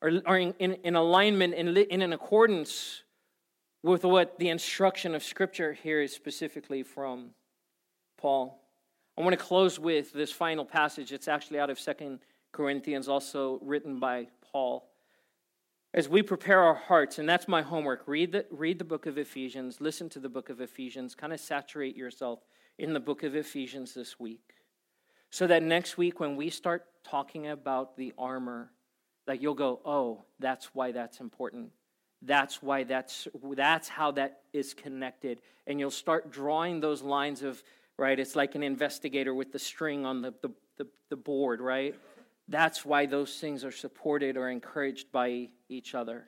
are, 0.00 0.12
are 0.24 0.38
in, 0.38 0.54
in, 0.60 0.74
in 0.84 0.94
alignment 0.94 1.54
and 1.54 1.76
in, 1.76 2.02
in 2.02 2.12
accordance 2.12 3.02
with 3.82 4.04
what 4.04 4.38
the 4.38 4.48
instruction 4.48 5.14
of 5.14 5.24
Scripture 5.24 5.72
here 5.72 6.00
is 6.00 6.14
specifically 6.14 6.84
from 6.84 7.30
Paul. 8.16 8.62
I 9.18 9.22
want 9.22 9.36
to 9.36 9.44
close 9.44 9.78
with 9.78 10.12
this 10.12 10.30
final 10.30 10.64
passage. 10.64 11.12
It's 11.12 11.28
actually 11.28 11.58
out 11.58 11.70
of 11.70 11.80
Second 11.80 12.20
Corinthians, 12.52 13.08
also 13.08 13.58
written 13.62 13.98
by 13.98 14.28
Paul 14.52 14.89
as 15.92 16.08
we 16.08 16.22
prepare 16.22 16.60
our 16.60 16.74
hearts, 16.74 17.18
and 17.18 17.28
that's 17.28 17.48
my 17.48 17.62
homework, 17.62 18.02
read 18.06 18.32
the, 18.32 18.46
read 18.50 18.78
the 18.78 18.84
book 18.84 19.06
of 19.06 19.18
Ephesians, 19.18 19.80
listen 19.80 20.08
to 20.10 20.20
the 20.20 20.28
book 20.28 20.48
of 20.48 20.60
Ephesians, 20.60 21.14
kind 21.14 21.32
of 21.32 21.40
saturate 21.40 21.96
yourself 21.96 22.40
in 22.78 22.92
the 22.92 23.00
book 23.00 23.24
of 23.24 23.34
Ephesians 23.34 23.94
this 23.94 24.18
week. 24.18 24.54
So 25.30 25.46
that 25.48 25.62
next 25.62 25.98
week, 25.98 26.20
when 26.20 26.36
we 26.36 26.50
start 26.50 26.86
talking 27.04 27.48
about 27.48 27.96
the 27.96 28.12
armor, 28.18 28.70
that 29.26 29.40
you'll 29.40 29.54
go, 29.54 29.80
oh, 29.84 30.22
that's 30.38 30.74
why 30.74 30.92
that's 30.92 31.20
important. 31.20 31.70
That's 32.22 32.62
why 32.62 32.84
that's 32.84 33.28
that's 33.54 33.88
how 33.88 34.10
that 34.12 34.40
is 34.52 34.74
connected. 34.74 35.40
And 35.66 35.78
you'll 35.78 35.90
start 35.90 36.30
drawing 36.30 36.80
those 36.80 37.02
lines 37.02 37.42
of, 37.42 37.62
right? 37.96 38.18
It's 38.18 38.36
like 38.36 38.54
an 38.54 38.62
investigator 38.62 39.32
with 39.32 39.52
the 39.52 39.58
string 39.58 40.04
on 40.04 40.20
the, 40.20 40.34
the, 40.42 40.50
the, 40.78 40.86
the 41.10 41.16
board, 41.16 41.60
right? 41.60 41.94
That's 42.50 42.84
why 42.84 43.06
those 43.06 43.38
things 43.38 43.64
are 43.64 43.70
supported 43.70 44.36
or 44.36 44.50
encouraged 44.50 45.12
by 45.12 45.48
each 45.68 45.94
other. 45.94 46.24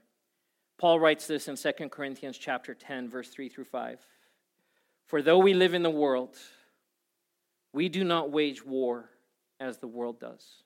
Paul 0.79 1.01
writes 1.01 1.27
this 1.27 1.49
in 1.49 1.57
2 1.57 1.89
Corinthians 1.89 2.39
chapter 2.39 2.75
10 2.75 3.11
verse 3.11 3.29
3 3.29 3.49
through 3.49 3.64
5. 3.64 3.99
For 5.07 5.20
though 5.20 5.39
we 5.39 5.53
live 5.53 5.75
in 5.75 5.83
the 5.83 5.91
world, 5.91 6.37
we 7.73 7.89
do 7.89 8.05
not 8.05 8.31
wage 8.31 8.64
war 8.64 9.11
as 9.59 9.79
the 9.79 9.89
world 9.89 10.20
does. 10.20 10.62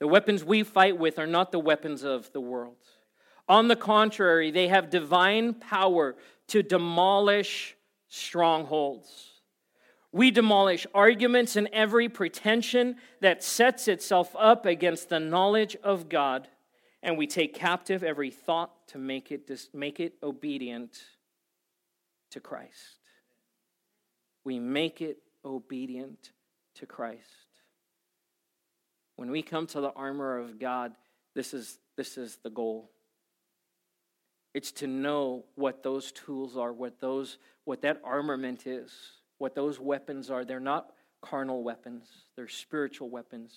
The 0.00 0.08
weapons 0.08 0.44
we 0.44 0.64
fight 0.64 0.98
with 0.98 1.20
are 1.20 1.28
not 1.28 1.52
the 1.52 1.60
weapons 1.60 2.02
of 2.02 2.30
the 2.32 2.40
world. 2.40 2.76
On 3.48 3.68
the 3.68 3.76
contrary, 3.76 4.50
they 4.50 4.66
have 4.66 4.90
divine 4.90 5.54
power 5.54 6.16
to 6.48 6.62
demolish 6.62 7.76
strongholds. 8.08 9.33
We 10.14 10.30
demolish 10.30 10.86
arguments 10.94 11.56
and 11.56 11.68
every 11.72 12.08
pretension 12.08 12.98
that 13.20 13.42
sets 13.42 13.88
itself 13.88 14.32
up 14.38 14.64
against 14.64 15.08
the 15.08 15.18
knowledge 15.18 15.76
of 15.82 16.08
God, 16.08 16.46
and 17.02 17.18
we 17.18 17.26
take 17.26 17.52
captive 17.52 18.04
every 18.04 18.30
thought 18.30 18.70
to 18.90 18.98
make 18.98 19.32
it, 19.32 19.50
make 19.72 19.98
it 19.98 20.14
obedient 20.22 21.02
to 22.30 22.38
Christ. 22.38 23.00
We 24.44 24.60
make 24.60 25.00
it 25.00 25.18
obedient 25.44 26.30
to 26.76 26.86
Christ. 26.86 27.18
When 29.16 29.32
we 29.32 29.42
come 29.42 29.66
to 29.66 29.80
the 29.80 29.90
armor 29.94 30.38
of 30.38 30.60
God, 30.60 30.92
this 31.34 31.52
is, 31.52 31.80
this 31.96 32.16
is 32.16 32.38
the 32.44 32.50
goal. 32.50 32.88
It's 34.54 34.70
to 34.74 34.86
know 34.86 35.46
what 35.56 35.82
those 35.82 36.12
tools 36.12 36.56
are, 36.56 36.72
what, 36.72 37.00
those, 37.00 37.38
what 37.64 37.82
that 37.82 38.00
armament 38.04 38.68
is 38.68 38.92
what 39.38 39.54
those 39.54 39.78
weapons 39.80 40.30
are. 40.30 40.44
They're 40.44 40.60
not 40.60 40.90
carnal 41.22 41.62
weapons, 41.62 42.06
they're 42.36 42.48
spiritual 42.48 43.08
weapons. 43.08 43.54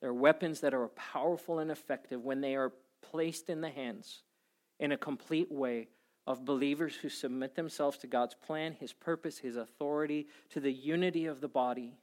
They're 0.00 0.14
weapons 0.14 0.60
that 0.60 0.72
are 0.72 0.88
powerful 0.88 1.58
and 1.58 1.70
effective 1.70 2.24
when 2.24 2.40
they 2.40 2.56
are 2.56 2.72
placed 3.02 3.50
in 3.50 3.60
the 3.60 3.68
hands 3.68 4.22
in 4.78 4.92
a 4.92 4.96
complete 4.96 5.52
way 5.52 5.88
of 6.26 6.44
believers 6.44 6.94
who 6.94 7.08
submit 7.08 7.54
themselves 7.54 7.98
to 7.98 8.06
God's 8.06 8.34
plan, 8.34 8.76
His 8.80 8.92
purpose, 8.92 9.38
His 9.38 9.56
authority, 9.56 10.26
to 10.50 10.60
the 10.60 10.72
unity 10.72 11.26
of 11.26 11.40
the 11.40 11.48
body, 11.48 11.98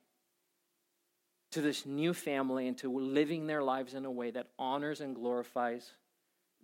to 1.52 1.62
this 1.62 1.86
new 1.86 2.14
family, 2.14 2.68
and 2.68 2.78
to 2.80 2.92
living 2.92 3.48
their 3.48 3.64
lives 3.64 3.94
in 3.94 4.06
a 4.06 4.12
way 4.12 4.32
that 4.32 4.50
honors 4.60 5.02
and 5.02 5.16
glorifies 5.16 5.92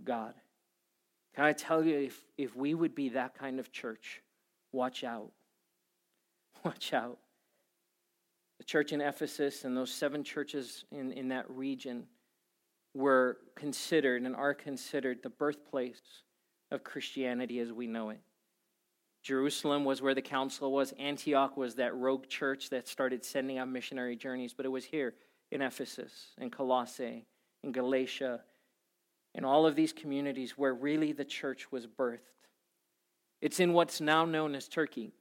God. 0.04 0.34
Can 1.36 1.46
I 1.46 1.54
tell 1.54 1.84
you, 1.84 1.98
if, 1.98 2.22
if 2.38 2.56
we 2.56 2.74
would 2.74 2.94
be 2.94 3.10
that 3.10 3.34
kind 3.36 3.60
of 3.60 3.72
church, 3.72 4.22
watch 4.72 5.04
out. 5.04 5.32
watch 6.66 6.94
out. 6.94 7.18
The 8.60 8.64
church 8.66 8.92
in 8.92 9.02
Ephesus 9.02 9.66
and 9.66 9.76
those 9.76 9.92
seven 9.92 10.24
churches 10.24 10.86
in, 10.92 11.12
in 11.12 11.30
that 11.30 11.50
region 11.50 12.06
were 12.94 13.38
considered 13.56 14.22
and 14.22 14.36
are 14.36 14.54
considered 14.54 15.24
the 15.24 15.30
birthplace 15.30 16.02
of 16.72 16.84
Christianity 16.84 17.60
as 17.60 17.72
we 17.72 17.88
know 17.88 18.12
it. 18.12 18.22
Jerusalem 19.24 19.86
was 19.86 20.02
where 20.02 20.14
the 20.14 20.22
council 20.22 20.72
was. 20.72 20.94
Antioch 21.00 21.56
was 21.56 21.76
that 21.76 21.96
rogue 21.96 22.28
church 22.28 22.70
that 22.70 22.88
started 22.88 23.24
sending 23.24 23.58
out 23.58 23.70
missionary 23.70 24.16
journeys, 24.16 24.54
but 24.54 24.66
it 24.66 24.70
was 24.70 24.86
here 24.86 25.16
in 25.52 25.62
Ephesus, 25.62 26.12
in 26.40 26.50
Colossae, 26.50 27.26
in 27.64 27.72
Galatia, 27.72 28.42
in 29.34 29.46
all 29.46 29.66
of 29.66 29.76
these 29.76 29.94
communities 29.94 30.58
where 30.58 30.74
really 30.74 31.14
the 31.14 31.26
church 31.26 31.72
was 31.72 31.88
birthed. 31.88 32.20
It's 33.42 33.60
in 33.60 33.74
what's 33.74 34.02
now 34.02 34.26
known 34.26 34.56
as 34.56 34.68
Turkey. 34.68 35.14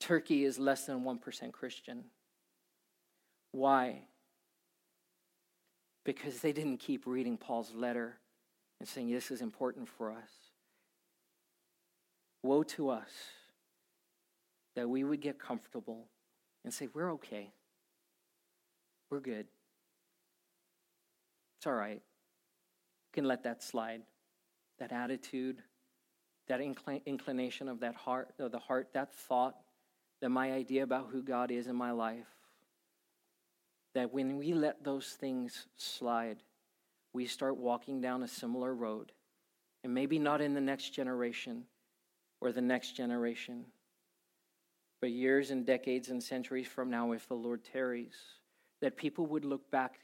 Turkey 0.00 0.44
is 0.44 0.58
less 0.58 0.86
than 0.86 1.02
1% 1.02 1.52
Christian. 1.52 2.04
Why? 3.52 4.02
Because 6.04 6.40
they 6.40 6.52
didn't 6.52 6.78
keep 6.78 7.06
reading 7.06 7.36
Paul's 7.36 7.72
letter 7.74 8.18
and 8.78 8.88
saying, 8.88 9.10
This 9.10 9.30
is 9.30 9.40
important 9.40 9.88
for 9.88 10.12
us. 10.12 10.30
Woe 12.42 12.62
to 12.62 12.90
us 12.90 13.10
that 14.74 14.88
we 14.88 15.02
would 15.02 15.20
get 15.20 15.38
comfortable 15.38 16.06
and 16.64 16.72
say, 16.72 16.88
We're 16.92 17.12
okay. 17.14 17.50
We're 19.10 19.20
good. 19.20 19.46
It's 21.58 21.66
all 21.66 21.72
right. 21.72 22.02
We 22.02 23.14
can 23.14 23.24
let 23.24 23.44
that 23.44 23.62
slide. 23.62 24.02
That 24.78 24.92
attitude, 24.92 25.62
that 26.48 26.60
inclination 26.60 27.68
of 27.68 27.80
that 27.80 27.94
heart, 27.94 28.34
of 28.38 28.52
the 28.52 28.58
heart, 28.58 28.90
that 28.92 29.14
thought 29.14 29.56
that 30.20 30.30
my 30.30 30.52
idea 30.52 30.82
about 30.82 31.08
who 31.12 31.22
God 31.22 31.50
is 31.50 31.66
in 31.66 31.76
my 31.76 31.90
life, 31.90 32.26
that 33.94 34.12
when 34.12 34.36
we 34.36 34.52
let 34.52 34.84
those 34.84 35.16
things 35.18 35.66
slide, 35.76 36.42
we 37.12 37.26
start 37.26 37.56
walking 37.56 38.00
down 38.00 38.22
a 38.22 38.28
similar 38.28 38.74
road. 38.74 39.12
And 39.84 39.94
maybe 39.94 40.18
not 40.18 40.40
in 40.40 40.52
the 40.52 40.60
next 40.60 40.90
generation 40.90 41.64
or 42.40 42.52
the 42.52 42.60
next 42.60 42.92
generation, 42.92 43.66
but 45.00 45.10
years 45.10 45.50
and 45.50 45.64
decades 45.64 46.08
and 46.08 46.22
centuries 46.22 46.66
from 46.66 46.90
now, 46.90 47.12
if 47.12 47.28
the 47.28 47.34
Lord 47.34 47.62
tarries, 47.64 48.16
that 48.80 48.96
people 48.96 49.26
would 49.26 49.44
look 49.44 49.70
back 49.70 50.00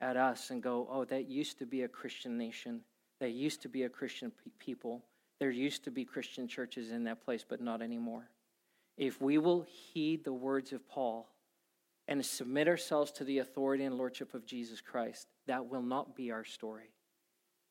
at 0.00 0.16
us 0.16 0.50
and 0.50 0.62
go, 0.62 0.88
oh, 0.90 1.04
that 1.04 1.28
used 1.28 1.58
to 1.58 1.66
be 1.66 1.82
a 1.82 1.88
Christian 1.88 2.36
nation. 2.36 2.80
That 3.20 3.30
used 3.30 3.62
to 3.62 3.68
be 3.68 3.84
a 3.84 3.88
Christian 3.88 4.30
pe- 4.30 4.50
people. 4.58 5.04
There 5.38 5.50
used 5.50 5.84
to 5.84 5.90
be 5.90 6.04
Christian 6.04 6.48
churches 6.48 6.90
in 6.90 7.04
that 7.04 7.24
place, 7.24 7.44
but 7.48 7.60
not 7.60 7.82
anymore. 7.82 8.28
If 9.00 9.18
we 9.18 9.38
will 9.38 9.62
heed 9.62 10.24
the 10.24 10.32
words 10.34 10.74
of 10.74 10.86
Paul 10.86 11.26
and 12.06 12.22
submit 12.24 12.68
ourselves 12.68 13.10
to 13.12 13.24
the 13.24 13.38
authority 13.38 13.84
and 13.84 13.96
lordship 13.96 14.34
of 14.34 14.44
Jesus 14.44 14.82
Christ, 14.82 15.26
that 15.46 15.70
will 15.70 15.80
not 15.80 16.14
be 16.14 16.30
our 16.30 16.44
story. 16.44 16.92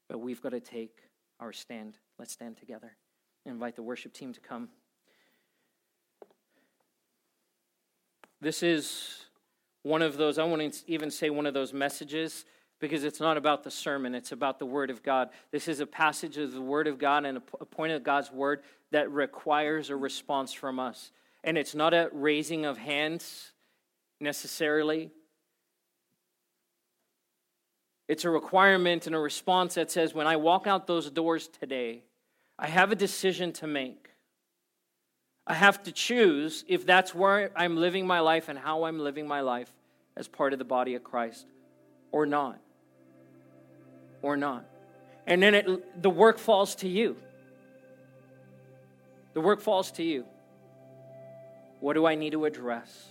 But 0.08 0.22
we've 0.22 0.42
got 0.42 0.54
to 0.54 0.60
take 0.60 0.98
our 1.40 1.54
stand. 1.54 2.00
Let's 2.18 2.34
stand 2.34 2.58
together. 2.58 2.98
invite 3.46 3.76
the 3.76 3.84
worship 3.84 4.12
team 4.12 4.34
to 4.34 4.40
come. 4.40 4.70
This 8.42 8.64
is 8.64 9.26
one 9.84 10.02
of 10.02 10.18
those, 10.18 10.40
I 10.40 10.46
want 10.46 10.74
to 10.74 10.92
even 10.92 11.12
say 11.12 11.30
one 11.30 11.46
of 11.46 11.54
those 11.54 11.74
messages 11.74 12.44
because 12.80 13.04
it's 13.04 13.20
not 13.20 13.38
about 13.38 13.64
the 13.64 13.72
sermon, 13.72 14.16
it's 14.16 14.32
about 14.32 14.60
the 14.60 14.66
Word 14.66 14.90
of 14.90 15.04
God. 15.04 15.30
This 15.52 15.68
is 15.68 15.80
a 15.80 15.86
passage 15.86 16.38
of 16.38 16.54
the 16.54 16.62
Word 16.62 16.88
of 16.88 16.98
God 16.98 17.26
and 17.26 17.38
a 17.38 17.66
point 17.66 17.92
of 17.92 18.04
God's 18.04 18.32
Word 18.32 18.62
that 18.92 19.12
requires 19.12 19.90
a 19.90 19.96
response 19.96 20.54
from 20.54 20.80
us. 20.80 21.12
And 21.44 21.58
it's 21.58 21.76
not 21.76 21.94
a 21.94 22.10
raising 22.12 22.66
of 22.66 22.78
hands 22.78 23.52
necessarily, 24.20 25.12
it's 28.10 28.26
a 28.26 28.30
requirement 28.30 29.06
and 29.06 29.16
a 29.16 29.20
response 29.20 29.76
that 29.76 29.92
says, 29.92 30.16
when 30.16 30.26
I 30.26 30.36
walk 30.36 30.66
out 30.66 30.88
those 30.88 31.12
doors 31.12 31.48
today, 31.48 32.02
I 32.58 32.68
have 32.68 32.92
a 32.92 32.96
decision 32.96 33.54
to 33.54 33.68
make. 33.68 34.10
I 35.46 35.54
have 35.54 35.84
to 35.84 35.92
choose 35.92 36.66
if 36.68 36.88
that's 36.88 37.14
where 37.14 37.52
I'm 37.56 37.78
living 37.78 38.08
my 38.08 38.20
life 38.20 38.50
and 38.50 38.58
how 38.58 38.86
I'm 38.86 39.00
living 39.00 39.28
my 39.28 39.42
life 39.42 39.72
as 40.18 40.28
part 40.28 40.54
of 40.54 40.60
the 40.60 40.66
body 40.66 40.96
of 40.96 41.04
Christ 41.04 41.46
or 42.12 42.26
not. 42.26 42.60
Or 44.22 44.36
not. 44.38 44.66
And 45.26 45.42
then 45.42 45.54
it, 45.56 46.02
the 46.02 46.10
work 46.10 46.40
falls 46.40 46.76
to 46.76 46.88
you. 46.88 47.18
The 49.34 49.42
work 49.42 49.62
falls 49.62 49.92
to 49.92 50.04
you. 50.04 50.26
What 51.80 51.94
do 51.94 52.06
I 52.06 52.16
need 52.16 52.32
to 52.32 52.46
address? 52.46 53.08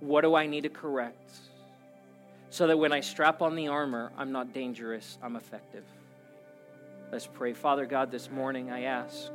What 0.00 0.20
do 0.20 0.34
I 0.34 0.46
need 0.46 0.62
to 0.62 0.68
correct? 0.68 1.30
So 2.50 2.66
that 2.66 2.78
when 2.78 2.92
I 2.92 3.00
strap 3.00 3.42
on 3.42 3.56
the 3.56 3.68
armor, 3.68 4.12
I'm 4.16 4.30
not 4.30 4.52
dangerous, 4.52 5.18
I'm 5.22 5.36
effective. 5.36 5.84
Let's 7.10 7.26
pray. 7.26 7.52
Father 7.54 7.86
God, 7.86 8.10
this 8.10 8.30
morning 8.30 8.70
I 8.70 8.82
ask 8.82 9.30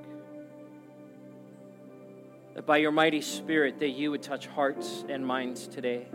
that 2.54 2.66
by 2.66 2.78
your 2.78 2.92
mighty 2.92 3.22
Spirit 3.22 3.80
that 3.80 3.90
you 3.90 4.12
would 4.12 4.22
touch 4.22 4.48
hearts 4.48 5.04
and 5.10 5.26
minds 5.26 5.68
today. 5.68 6.08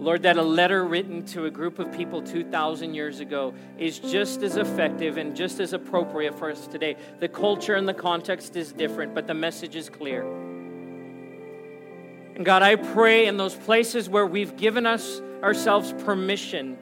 Lord, 0.00 0.22
that 0.22 0.38
a 0.38 0.42
letter 0.42 0.84
written 0.86 1.26
to 1.26 1.44
a 1.44 1.50
group 1.50 1.78
of 1.78 1.92
people 1.92 2.22
2,000 2.22 2.94
years 2.94 3.20
ago 3.20 3.52
is 3.78 3.98
just 3.98 4.42
as 4.42 4.56
effective 4.56 5.18
and 5.18 5.36
just 5.36 5.60
as 5.60 5.74
appropriate 5.74 6.38
for 6.38 6.50
us 6.50 6.66
today. 6.66 6.96
The 7.18 7.28
culture 7.28 7.74
and 7.74 7.86
the 7.86 7.92
context 7.92 8.56
is 8.56 8.72
different, 8.72 9.14
but 9.14 9.26
the 9.26 9.34
message 9.34 9.76
is 9.76 9.90
clear. 9.90 10.22
And 12.34 12.46
God, 12.46 12.62
I 12.62 12.76
pray 12.76 13.26
in 13.26 13.36
those 13.36 13.54
places 13.54 14.08
where 14.08 14.24
we've 14.24 14.56
given 14.56 14.86
us 14.86 15.20
ourselves 15.42 15.92
permission 16.04 16.78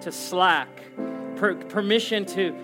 to 0.00 0.10
slack, 0.10 0.70
per- 1.36 1.56
permission 1.56 2.24
to 2.24 2.56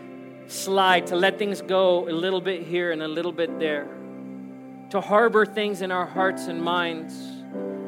slide, 0.47 1.09
to 1.09 1.17
let 1.17 1.39
things 1.39 1.61
go 1.61 2.09
a 2.09 2.13
little 2.13 2.41
bit 2.41 2.63
here 2.63 2.93
and 2.93 3.03
a 3.03 3.09
little 3.09 3.33
bit 3.33 3.59
there, 3.59 3.87
to 4.89 5.03
harbor 5.03 5.45
things 5.45 5.83
in 5.83 5.93
our 5.93 6.07
hearts 6.07 6.47
and 6.47 6.63
minds, 6.63 7.15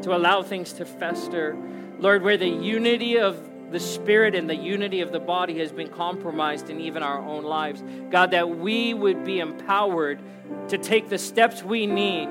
to 0.05 0.15
allow 0.15 0.43
things 0.43 0.75
to 0.75 0.85
fester. 0.85 1.57
Lord, 2.03 2.23
where 2.23 2.37
the 2.37 2.49
unity 2.49 3.19
of 3.19 3.49
the 3.71 3.81
spirit 3.81 4.35
and 4.35 4.51
the 4.51 4.57
unity 4.57 5.01
of 5.01 5.13
the 5.13 5.21
body 5.21 5.59
has 5.61 5.73
been 5.73 5.89
compromised 5.89 6.69
in 6.69 6.79
even 6.81 7.03
our 7.03 7.19
own 7.19 7.45
lives. 7.45 7.83
God, 8.11 8.33
that 8.33 8.51
we 8.51 8.93
would 8.93 9.25
be 9.25 9.41
empowered 9.41 10.21
to 10.69 10.77
take 10.77 11.09
the 11.09 11.17
steps 11.17 11.63
we 11.63 11.87
need 11.87 12.29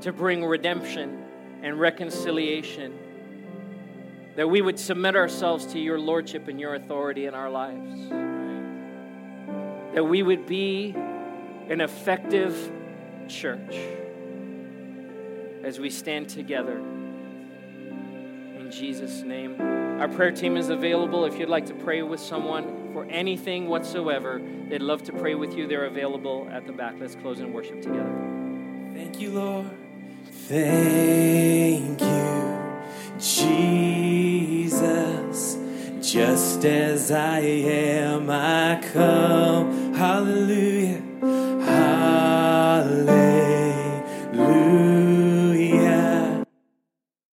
to 0.00 0.12
bring 0.12 0.44
redemption 0.44 1.22
and 1.62 1.78
reconciliation. 1.78 2.98
That 4.34 4.50
we 4.50 4.60
would 4.62 4.80
submit 4.80 5.14
ourselves 5.14 5.66
to 5.66 5.78
your 5.78 6.00
lordship 6.00 6.48
and 6.48 6.58
your 6.58 6.74
authority 6.74 7.26
in 7.26 7.34
our 7.34 7.48
lives 7.48 8.10
that 9.96 10.04
we 10.04 10.22
would 10.22 10.44
be 10.44 10.94
an 11.70 11.80
effective 11.80 12.70
church 13.28 13.74
as 15.64 15.80
we 15.80 15.88
stand 15.88 16.28
together. 16.28 16.78
Jesus' 18.70 19.22
name. 19.22 19.60
Our 19.60 20.08
prayer 20.08 20.32
team 20.32 20.56
is 20.56 20.68
available 20.68 21.24
if 21.24 21.38
you'd 21.38 21.48
like 21.48 21.66
to 21.66 21.74
pray 21.74 22.02
with 22.02 22.20
someone 22.20 22.90
for 22.92 23.04
anything 23.06 23.66
whatsoever. 23.68 24.42
They'd 24.68 24.82
love 24.82 25.02
to 25.04 25.12
pray 25.12 25.34
with 25.34 25.56
you. 25.56 25.66
They're 25.66 25.86
available 25.86 26.48
at 26.50 26.66
the 26.66 26.72
back. 26.72 26.96
Let's 27.00 27.14
close 27.14 27.40
in 27.40 27.52
worship 27.52 27.80
together. 27.82 28.12
Thank 28.92 29.20
you, 29.20 29.30
Lord. 29.32 29.70
Thank 30.48 32.00
you, 32.00 32.82
Jesus. 33.18 34.66
Just 36.00 36.64
as 36.64 37.10
I 37.10 37.40
am, 37.40 38.30
I 38.30 38.80
come. 38.92 39.94
Hallelujah. 39.94 41.02
Hallelujah. 41.64 43.55